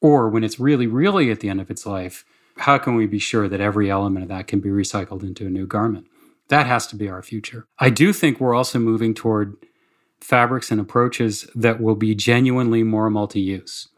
or 0.00 0.28
when 0.28 0.44
it's 0.44 0.60
really 0.60 0.86
really 0.86 1.30
at 1.30 1.40
the 1.40 1.48
end 1.48 1.60
of 1.60 1.70
its 1.70 1.84
life 1.84 2.24
how 2.58 2.78
can 2.78 2.94
we 2.94 3.06
be 3.06 3.18
sure 3.18 3.48
that 3.48 3.60
every 3.60 3.90
element 3.90 4.24
of 4.24 4.28
that 4.28 4.46
can 4.46 4.60
be 4.60 4.68
recycled 4.68 5.22
into 5.22 5.46
a 5.46 5.50
new 5.50 5.66
garment 5.66 6.06
that 6.48 6.66
has 6.66 6.86
to 6.86 6.96
be 6.96 7.08
our 7.08 7.22
future 7.22 7.66
i 7.78 7.90
do 7.90 8.12
think 8.12 8.40
we're 8.40 8.54
also 8.54 8.78
moving 8.78 9.14
toward 9.14 9.56
fabrics 10.20 10.70
and 10.70 10.80
approaches 10.80 11.48
that 11.54 11.80
will 11.80 11.94
be 11.94 12.14
genuinely 12.14 12.82
more 12.82 13.08
multi-use 13.08 13.88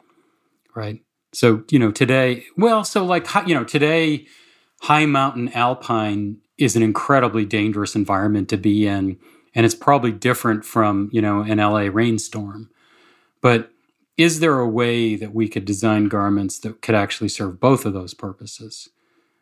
right? 0.75 1.03
So, 1.33 1.65
you 1.71 1.79
know, 1.79 1.91
today, 1.91 2.45
well, 2.57 2.85
so 2.85 3.05
like, 3.05 3.27
you 3.47 3.55
know, 3.55 3.65
today, 3.65 4.27
high 4.83 5.07
mountain 5.07 5.51
alpine 5.53 6.39
is 6.59 6.77
an 6.77 6.83
incredibly 6.83 7.45
dangerous 7.45 7.95
environment 7.95 8.49
to 8.49 8.57
be 8.57 8.87
in. 8.87 9.19
And 9.55 9.67
it's 9.67 9.75
probably 9.75 10.13
different 10.13 10.65
from, 10.65 11.09
you 11.13 11.21
know, 11.21 11.41
an 11.41 11.59
LA 11.59 11.89
rainstorm. 11.93 12.71
But 13.41 13.71
is 14.21 14.41
there 14.41 14.59
a 14.59 14.69
way 14.69 15.17
that 15.17 15.35
we 15.35 15.49
could 15.49 15.65
design 15.65 16.09
garments 16.09 16.59
that 16.59 16.83
could 16.83 16.95
actually 16.95 17.29
serve 17.29 17.59
both 17.59 17.87
of 17.87 17.95
those 17.95 18.13
purposes? 18.13 18.91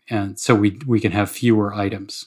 And 0.09 0.39
so 0.39 0.55
we, 0.55 0.79
we 0.87 1.01
can 1.01 1.13
have 1.13 1.31
fewer 1.31 1.75
items. 1.75 2.27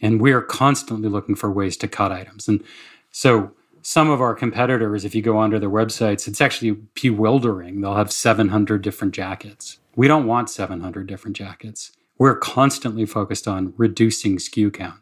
And 0.00 0.20
we're 0.20 0.40
constantly 0.40 1.10
looking 1.10 1.34
for 1.34 1.50
ways 1.50 1.76
to 1.78 1.88
cut 1.88 2.10
items. 2.10 2.48
And 2.48 2.64
so 3.10 3.52
some 3.82 4.08
of 4.08 4.20
our 4.20 4.34
competitors, 4.34 5.04
if 5.04 5.14
you 5.14 5.20
go 5.20 5.36
onto 5.36 5.58
their 5.58 5.70
websites, 5.70 6.26
it's 6.26 6.40
actually 6.40 6.72
bewildering. 6.94 7.80
They'll 7.80 7.96
have 7.96 8.12
700 8.12 8.80
different 8.80 9.14
jackets. 9.14 9.78
We 9.94 10.08
don't 10.08 10.26
want 10.26 10.48
700 10.48 11.06
different 11.06 11.36
jackets. 11.36 11.92
We're 12.18 12.36
constantly 12.36 13.04
focused 13.04 13.46
on 13.46 13.74
reducing 13.76 14.38
SKU 14.38 14.72
count. 14.72 15.00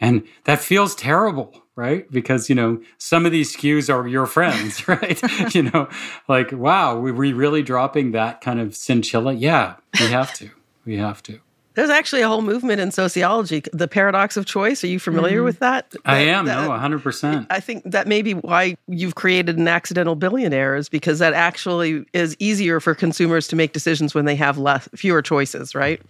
And 0.00 0.26
that 0.44 0.60
feels 0.60 0.94
terrible, 0.94 1.64
right? 1.76 2.10
Because, 2.10 2.48
you 2.48 2.54
know, 2.54 2.80
some 2.98 3.26
of 3.26 3.32
these 3.32 3.56
SKUs 3.56 3.92
are 3.92 4.06
your 4.06 4.26
friends, 4.26 4.86
right? 4.88 5.20
you 5.54 5.64
know, 5.64 5.88
like, 6.28 6.52
wow, 6.52 6.98
we, 6.98 7.12
we 7.12 7.32
really 7.32 7.62
dropping 7.62 8.12
that 8.12 8.40
kind 8.40 8.60
of 8.60 8.70
Synchilla? 8.70 9.34
Yeah, 9.38 9.76
we 10.00 10.06
have 10.06 10.32
to. 10.34 10.50
We 10.84 10.96
have 10.96 11.22
to. 11.24 11.40
There's 11.78 11.90
actually 11.90 12.22
a 12.22 12.28
whole 12.28 12.42
movement 12.42 12.80
in 12.80 12.90
sociology, 12.90 13.62
the 13.72 13.86
paradox 13.86 14.36
of 14.36 14.46
choice. 14.46 14.82
Are 14.82 14.88
you 14.88 14.98
familiar 14.98 15.36
mm-hmm. 15.36 15.44
with 15.44 15.60
that? 15.60 15.88
that? 15.90 16.00
I 16.04 16.18
am, 16.18 16.46
that, 16.46 16.64
no, 16.64 16.70
100%. 16.70 17.46
I 17.50 17.60
think 17.60 17.84
that 17.84 18.08
may 18.08 18.20
be 18.20 18.34
why 18.34 18.76
you've 18.88 19.14
created 19.14 19.58
an 19.58 19.68
accidental 19.68 20.16
billionaire 20.16 20.74
is 20.74 20.88
because 20.88 21.20
that 21.20 21.34
actually 21.34 22.04
is 22.12 22.34
easier 22.40 22.80
for 22.80 22.96
consumers 22.96 23.46
to 23.46 23.54
make 23.54 23.72
decisions 23.74 24.12
when 24.12 24.24
they 24.24 24.34
have 24.34 24.58
less 24.58 24.88
fewer 24.96 25.22
choices, 25.22 25.72
right? 25.72 26.02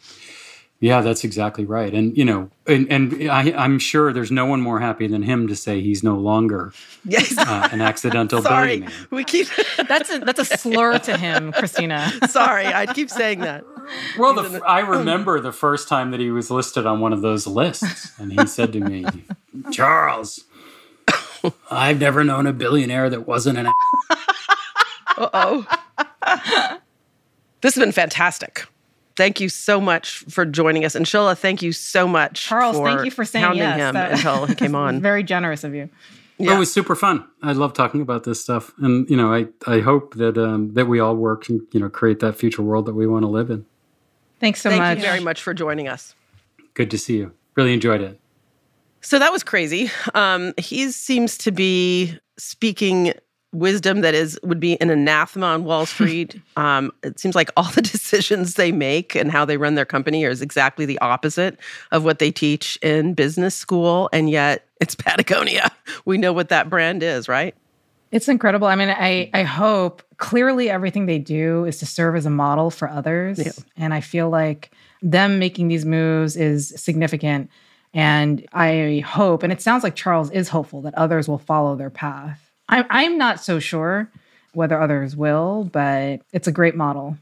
Yeah, 0.80 1.00
that's 1.00 1.24
exactly 1.24 1.64
right. 1.64 1.92
And 1.92 2.16
you 2.16 2.24
know, 2.24 2.50
and, 2.66 2.86
and 2.90 3.28
I, 3.28 3.64
am 3.64 3.80
sure 3.80 4.12
there's 4.12 4.30
no 4.30 4.46
one 4.46 4.60
more 4.60 4.78
happy 4.78 5.08
than 5.08 5.22
him 5.22 5.48
to 5.48 5.56
say 5.56 5.80
he's 5.80 6.04
no 6.04 6.14
longer 6.14 6.72
yes. 7.04 7.36
uh, 7.36 7.68
an 7.72 7.80
accidental 7.80 8.40
Sorry, 8.42 8.80
billionaire. 8.80 9.06
we 9.10 9.24
keep 9.24 9.48
that's 9.88 10.08
a 10.10 10.20
that's 10.20 10.38
a 10.38 10.44
slur 10.44 10.98
to 11.00 11.16
him, 11.16 11.50
Christina. 11.52 12.12
Sorry, 12.28 12.66
I 12.66 12.86
keep 12.86 13.10
saying 13.10 13.40
that. 13.40 13.64
Well, 14.16 14.34
the, 14.34 14.64
I 14.64 14.80
remember 14.80 15.40
the 15.40 15.50
first 15.50 15.88
time 15.88 16.12
that 16.12 16.20
he 16.20 16.30
was 16.30 16.48
listed 16.48 16.86
on 16.86 17.00
one 17.00 17.12
of 17.12 17.22
those 17.22 17.48
lists, 17.48 18.12
and 18.20 18.32
he 18.32 18.46
said 18.46 18.72
to 18.74 18.80
me, 18.80 19.04
"Charles, 19.72 20.44
I've 21.72 21.98
never 21.98 22.22
known 22.22 22.46
a 22.46 22.52
billionaire 22.52 23.10
that 23.10 23.26
wasn't 23.26 23.58
an." 23.58 23.66
uh 25.16 25.28
oh. 25.34 25.66
This 27.62 27.74
has 27.74 27.82
been 27.82 27.90
fantastic 27.90 28.68
thank 29.18 29.40
you 29.40 29.48
so 29.48 29.80
much 29.80 30.20
for 30.30 30.46
joining 30.46 30.84
us. 30.84 30.94
And 30.94 31.04
Shilla, 31.04 31.36
thank 31.36 31.60
you 31.60 31.72
so 31.72 32.06
much. 32.06 32.44
Charles, 32.44 32.78
thank 32.78 33.04
you 33.04 33.10
for 33.10 33.24
saying 33.24 33.56
yes. 33.56 33.76
him 33.76 33.94
that, 33.94 34.12
until 34.12 34.46
he 34.46 34.54
came 34.62 34.74
on. 34.74 35.02
Very 35.02 35.24
generous 35.24 35.64
of 35.64 35.74
you. 35.74 35.90
Yeah. 36.38 36.54
it 36.54 36.58
was 36.58 36.72
super 36.72 36.94
fun. 36.94 37.26
I 37.42 37.52
love 37.52 37.72
talking 37.72 38.00
about 38.00 38.22
this 38.22 38.40
stuff, 38.40 38.72
and 38.78 39.10
you 39.10 39.16
know, 39.16 39.34
I 39.34 39.48
I 39.66 39.80
hope 39.80 40.14
that 40.14 40.38
um, 40.38 40.72
that 40.74 40.86
we 40.86 41.00
all 41.00 41.16
work 41.16 41.48
and 41.48 41.60
you 41.72 41.80
know 41.80 41.90
create 41.90 42.20
that 42.20 42.36
future 42.36 42.62
world 42.62 42.86
that 42.86 42.94
we 42.94 43.08
want 43.08 43.24
to 43.24 43.26
live 43.28 43.50
in. 43.50 43.66
Thanks 44.38 44.60
so 44.60 44.70
Thank 44.70 44.80
much. 44.80 44.98
you 44.98 45.02
very 45.02 45.18
much 45.18 45.42
for 45.42 45.52
joining 45.52 45.88
us. 45.88 46.14
Good 46.74 46.92
to 46.92 46.98
see 46.98 47.16
you. 47.16 47.32
Really 47.56 47.74
enjoyed 47.74 48.00
it. 48.00 48.20
So 49.00 49.18
that 49.18 49.32
was 49.32 49.42
crazy. 49.42 49.90
Um, 50.14 50.54
he 50.58 50.92
seems 50.92 51.36
to 51.38 51.50
be 51.50 52.16
speaking 52.38 53.14
wisdom 53.52 54.02
that 54.02 54.14
is 54.14 54.38
would 54.42 54.60
be 54.60 54.80
an 54.80 54.90
anathema 54.90 55.46
on 55.46 55.64
Wall 55.64 55.86
Street. 55.94 56.40
um, 56.56 56.92
it 57.02 57.18
seems 57.18 57.34
like 57.34 57.50
all 57.56 57.70
the 57.72 57.82
decisions 57.82 58.54
they 58.54 58.72
make 58.72 59.14
and 59.14 59.30
how 59.30 59.44
they 59.44 59.56
run 59.56 59.74
their 59.74 59.84
company 59.84 60.24
is 60.24 60.42
exactly 60.42 60.86
the 60.86 60.98
opposite 60.98 61.58
of 61.92 62.04
what 62.04 62.18
they 62.18 62.30
teach 62.30 62.76
in 62.82 63.14
business 63.14 63.54
school, 63.54 64.08
and 64.12 64.30
yet 64.30 64.66
it's 64.80 64.94
Patagonia. 64.96 65.70
We 66.04 66.18
know 66.18 66.32
what 66.32 66.48
that 66.50 66.68
brand 66.68 67.02
is, 67.02 67.28
right? 67.28 67.54
It's 68.10 68.28
incredible. 68.28 68.66
I 68.66 68.74
mean, 68.74 68.88
I 68.88 69.30
I 69.34 69.42
hope 69.42 70.02
clearly 70.16 70.70
everything 70.70 71.06
they 71.06 71.18
do 71.18 71.64
is 71.66 71.78
to 71.78 71.86
serve 71.86 72.16
as 72.16 72.24
a 72.24 72.30
model 72.30 72.70
for 72.70 72.88
others, 72.88 73.38
yeah. 73.38 73.52
and 73.76 73.92
I 73.92 74.00
feel 74.00 74.30
like 74.30 74.70
them 75.02 75.38
making 75.38 75.68
these 75.68 75.84
moves 75.84 76.36
is 76.36 76.72
significant. 76.76 77.50
And 77.94 78.46
I 78.52 79.02
hope, 79.06 79.42
and 79.42 79.52
it 79.52 79.62
sounds 79.62 79.82
like 79.82 79.94
Charles 79.94 80.30
is 80.30 80.48
hopeful 80.48 80.82
that 80.82 80.94
others 80.94 81.26
will 81.26 81.38
follow 81.38 81.74
their 81.74 81.90
path. 81.90 82.47
I'm 82.68 82.84
I'm 82.90 83.18
not 83.18 83.40
so 83.40 83.58
sure 83.58 84.10
whether 84.52 84.80
others 84.80 85.16
will, 85.16 85.68
but 85.72 86.20
it's 86.32 86.48
a 86.48 86.52
great 86.52 86.74
model. 86.74 87.16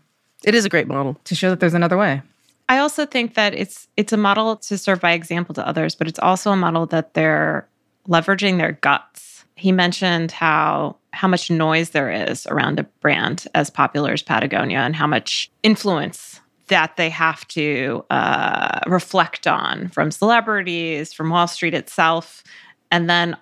It 0.45 0.55
is 0.55 0.65
a 0.65 0.69
great 0.69 0.87
model 0.87 1.19
to 1.25 1.35
show 1.35 1.51
that 1.51 1.61
there's 1.61 1.75
another 1.75 1.97
way. 1.97 2.23
I 2.69 2.79
also 2.79 3.07
think 3.07 3.35
that 3.35 3.55
it's 3.55 3.89
it's 3.97 4.13
a 4.13 4.17
model 4.17 4.57
to 4.57 4.79
serve 4.79 5.01
by 5.01 5.13
example 5.13 5.55
to 5.55 5.67
others, 5.67 5.95
but 5.95 6.09
it's 6.09 6.19
also 6.19 6.51
a 6.51 6.57
model 6.57 6.87
that 6.87 7.15
they're 7.15 7.69
leveraging 8.09 8.59
their 8.59 8.73
guts. 8.73 9.45
He 9.55 9.73
mentioned 9.73 10.33
how 10.33 10.97
how 11.13 11.29
much 11.29 11.51
noise 11.51 11.91
there 11.91 12.11
is 12.11 12.47
around 12.47 12.79
a 12.79 12.85
brand 13.01 13.47
as 13.55 13.71
popular 13.71 14.13
as 14.13 14.23
Patagonia 14.23 14.79
and 14.79 14.95
how 14.95 15.07
much 15.07 15.51
influence 15.63 16.41
that 16.69 16.97
they 16.97 17.09
have 17.09 17.47
to 17.49 18.05
uh, 18.11 18.81
reflect 18.87 19.47
on 19.47 19.89
from 19.89 20.11
celebrities, 20.11 21.13
from 21.13 21.31
Wall 21.31 21.47
Street 21.47 21.75
itself, 21.75 22.43
and 22.91 23.09
then 23.09 23.37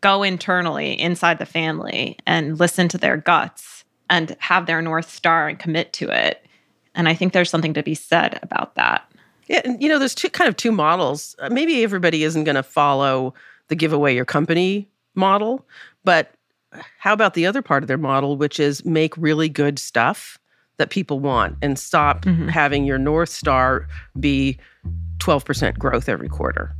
go 0.00 0.22
internally 0.22 0.98
inside 0.98 1.38
the 1.38 1.46
family 1.46 2.18
and 2.26 2.58
listen 2.58 2.88
to 2.88 2.98
their 2.98 3.16
guts 3.16 3.84
and 4.10 4.36
have 4.38 4.66
their 4.66 4.82
North 4.82 5.10
Star 5.10 5.48
and 5.48 5.58
commit 5.58 5.92
to 5.94 6.08
it. 6.10 6.44
And 6.94 7.08
I 7.08 7.14
think 7.14 7.32
there's 7.32 7.50
something 7.50 7.74
to 7.74 7.82
be 7.82 7.94
said 7.94 8.38
about 8.42 8.74
that. 8.76 9.10
Yeah, 9.46 9.60
and 9.64 9.82
you 9.82 9.88
know, 9.88 9.98
there's 9.98 10.14
two 10.14 10.30
kind 10.30 10.48
of 10.48 10.56
two 10.56 10.72
models. 10.72 11.36
Uh, 11.38 11.50
maybe 11.50 11.82
everybody 11.82 12.24
isn't 12.24 12.44
going 12.44 12.54
to 12.54 12.62
follow 12.62 13.34
the 13.68 13.74
give 13.74 13.92
away 13.92 14.14
your 14.14 14.24
company 14.24 14.88
model, 15.14 15.66
but 16.02 16.34
how 16.98 17.12
about 17.12 17.34
the 17.34 17.46
other 17.46 17.62
part 17.62 17.82
of 17.82 17.88
their 17.88 17.98
model, 17.98 18.36
which 18.36 18.58
is 18.58 18.84
make 18.84 19.16
really 19.16 19.48
good 19.48 19.78
stuff 19.78 20.38
that 20.76 20.90
people 20.90 21.20
want 21.20 21.56
and 21.62 21.78
stop 21.78 22.24
mm-hmm. 22.24 22.48
having 22.48 22.84
your 22.84 22.98
North 22.98 23.28
Star 23.28 23.86
be 24.18 24.58
12% 25.18 25.78
growth 25.78 26.08
every 26.08 26.28
quarter. 26.28 26.74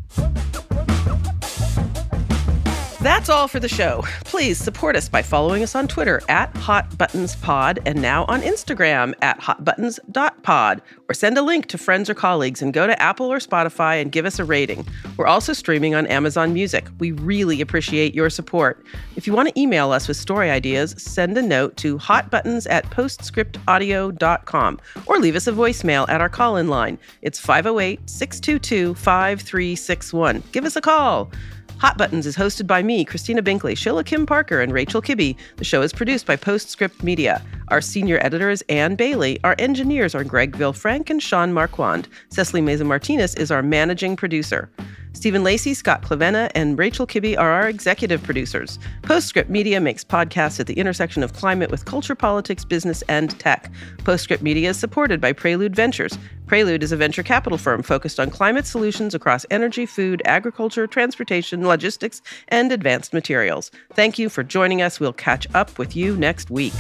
That's 3.05 3.29
all 3.29 3.49
for 3.49 3.61
the 3.61 3.69
show. 3.69 4.03
Please 4.25 4.57
support 4.57 4.97
us 4.97 5.11
by 5.11 5.21
following 5.21 5.63
us 5.63 5.75
on 5.75 5.87
Twitter 5.87 6.23
at 6.31 6.51
HotButtonsPod 6.55 7.83
and 7.85 8.01
now 8.01 8.25
on 8.29 8.41
Instagram 8.41 9.13
at 9.21 9.39
HotButtons.pod 9.41 10.81
or 11.11 11.13
send 11.13 11.37
a 11.37 11.43
link 11.43 11.67
to 11.67 11.77
friends 11.77 12.09
or 12.09 12.15
colleagues 12.15 12.63
and 12.63 12.73
go 12.73 12.87
to 12.87 13.03
Apple 13.03 13.31
or 13.31 13.41
Spotify 13.41 14.01
and 14.01 14.11
give 14.11 14.25
us 14.25 14.39
a 14.39 14.45
rating. 14.45 14.87
We're 15.19 15.27
also 15.27 15.53
streaming 15.53 15.95
on 15.95 16.07
Amazon 16.07 16.55
Music. 16.55 16.87
We 16.99 17.13
really 17.13 17.61
appreciate 17.61 18.15
your 18.15 18.31
support. 18.31 18.83
If 19.17 19.27
you 19.27 19.35
want 19.35 19.51
to 19.51 19.61
email 19.61 19.93
us 19.93 20.09
with 20.09 20.17
story 20.17 20.49
ideas, 20.49 20.95
send 20.97 21.37
a 21.37 21.43
note 21.43 21.77
to 21.77 21.99
hotbuttons 21.99 22.67
at 22.71 22.89
postscriptaudio.com 22.89 24.81
or 25.05 25.19
leave 25.19 25.37
us 25.37 25.47
a 25.47 25.53
voicemail 25.53 26.09
at 26.09 26.23
our 26.23 26.31
call 26.31 26.57
in 26.57 26.69
line. 26.69 26.99
It's 27.21 27.39
508 27.39 28.09
622 28.09 28.95
5361. 28.95 30.43
Give 30.53 30.65
us 30.65 30.77
a 30.77 30.81
call. 30.81 31.31
Hot 31.79 31.99
Buttons 31.99 32.27
is 32.27 32.37
hosted 32.37 32.67
by 32.67 32.83
me, 32.83 33.05
Christina 33.05 33.43
Binkley, 33.43 33.73
Shilla 33.73 34.07
Kim 34.07 34.27
Parker, 34.27 34.61
and 34.61 34.73
Rachel 34.73 35.03
Kibbe. 35.03 35.37
The 35.57 35.65
show 35.65 35.83
is 35.83 35.93
produced 35.93 36.25
by 36.25 36.37
Postscript 36.37 37.03
Media. 37.03 37.43
Our 37.69 37.81
senior 37.81 38.19
editor 38.23 38.49
is 38.49 38.63
Ann 38.69 38.95
Bailey. 38.95 39.39
Our 39.45 39.57
engineers 39.59 40.15
are 40.15 40.25
Greg 40.25 40.57
Villefranc 40.57 41.11
and 41.11 41.23
Sean 41.23 41.53
Marquand. 41.53 42.09
Cecily 42.31 42.63
Meza 42.63 42.87
Martinez 42.87 43.35
is 43.35 43.51
our 43.51 43.63
managing 43.63 44.17
producer. 44.17 44.71
Stephen 45.15 45.43
Lacey, 45.43 45.73
Scott 45.73 46.03
Clavenna, 46.03 46.51
and 46.55 46.79
Rachel 46.79 47.07
Kibbe 47.07 47.39
are 47.39 47.51
our 47.51 47.69
executive 47.69 48.23
producers. 48.23 48.79
Postscript 49.03 49.49
Media 49.49 49.81
makes 49.81 50.05
podcasts 50.05 50.61
at 50.61 50.67
the 50.67 50.75
intersection 50.75 51.23
of 51.23 51.33
climate 51.33 51.71
with 51.71 51.87
culture, 51.87 52.15
politics, 52.15 52.65
business, 52.65 53.03
and 53.09 53.39
tech. 53.41 53.71
Postscript 54.05 54.43
Media 54.43 54.71
is 54.71 54.79
supported 54.79 55.21
by 55.21 55.33
Prelude 55.33 55.75
Ventures. 55.75 56.19
Prelude 56.47 56.83
is 56.83 56.93
a 56.93 56.97
venture 56.97 57.23
capital 57.23 57.57
firm 57.57 57.83
focused 57.83 58.21
on 58.21 58.29
climate 58.29 58.67
solutions 58.67 59.15
across 59.15 59.47
energy, 59.51 59.87
food, 59.87 60.21
agriculture, 60.27 60.87
transportation, 60.87 61.67
logistics, 61.67 62.21
and 62.49 62.71
advanced 62.71 63.15
materials. 63.15 63.71
Thank 63.95 64.19
you 64.19 64.29
for 64.29 64.43
joining 64.43 64.83
us. 64.83 65.01
We'll 65.01 65.15
catch 65.15 65.47
up 65.55 65.79
with 65.79 65.97
you 65.97 66.17
next 66.17 66.51
week. 66.51 66.75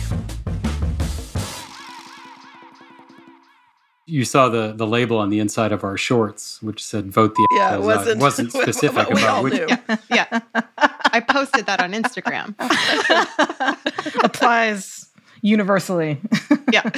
You 4.07 4.25
saw 4.25 4.49
the 4.49 4.73
the 4.73 4.87
label 4.87 5.19
on 5.19 5.31
the 5.31 5.39
inside 5.41 5.73
of 5.73 5.83
our 5.83 5.97
shorts, 5.97 6.63
which 6.63 6.85
said 6.85 7.11
"Vote 7.11 7.35
the." 7.35 7.47
Yeah, 7.53 7.77
it 7.77 7.81
wasn't, 7.81 8.21
wasn't 8.21 8.53
specific 8.53 9.09
we 9.09 9.21
about 9.23 9.43
which. 9.45 9.55
knew. 9.55 9.67
yeah. 10.11 10.41
I 10.77 11.21
posted 11.21 11.67
that 11.67 11.81
on 11.81 11.93
Instagram. 11.93 12.55
Applies 14.25 15.09
universally. 15.43 16.21
Yeah. 16.73 16.91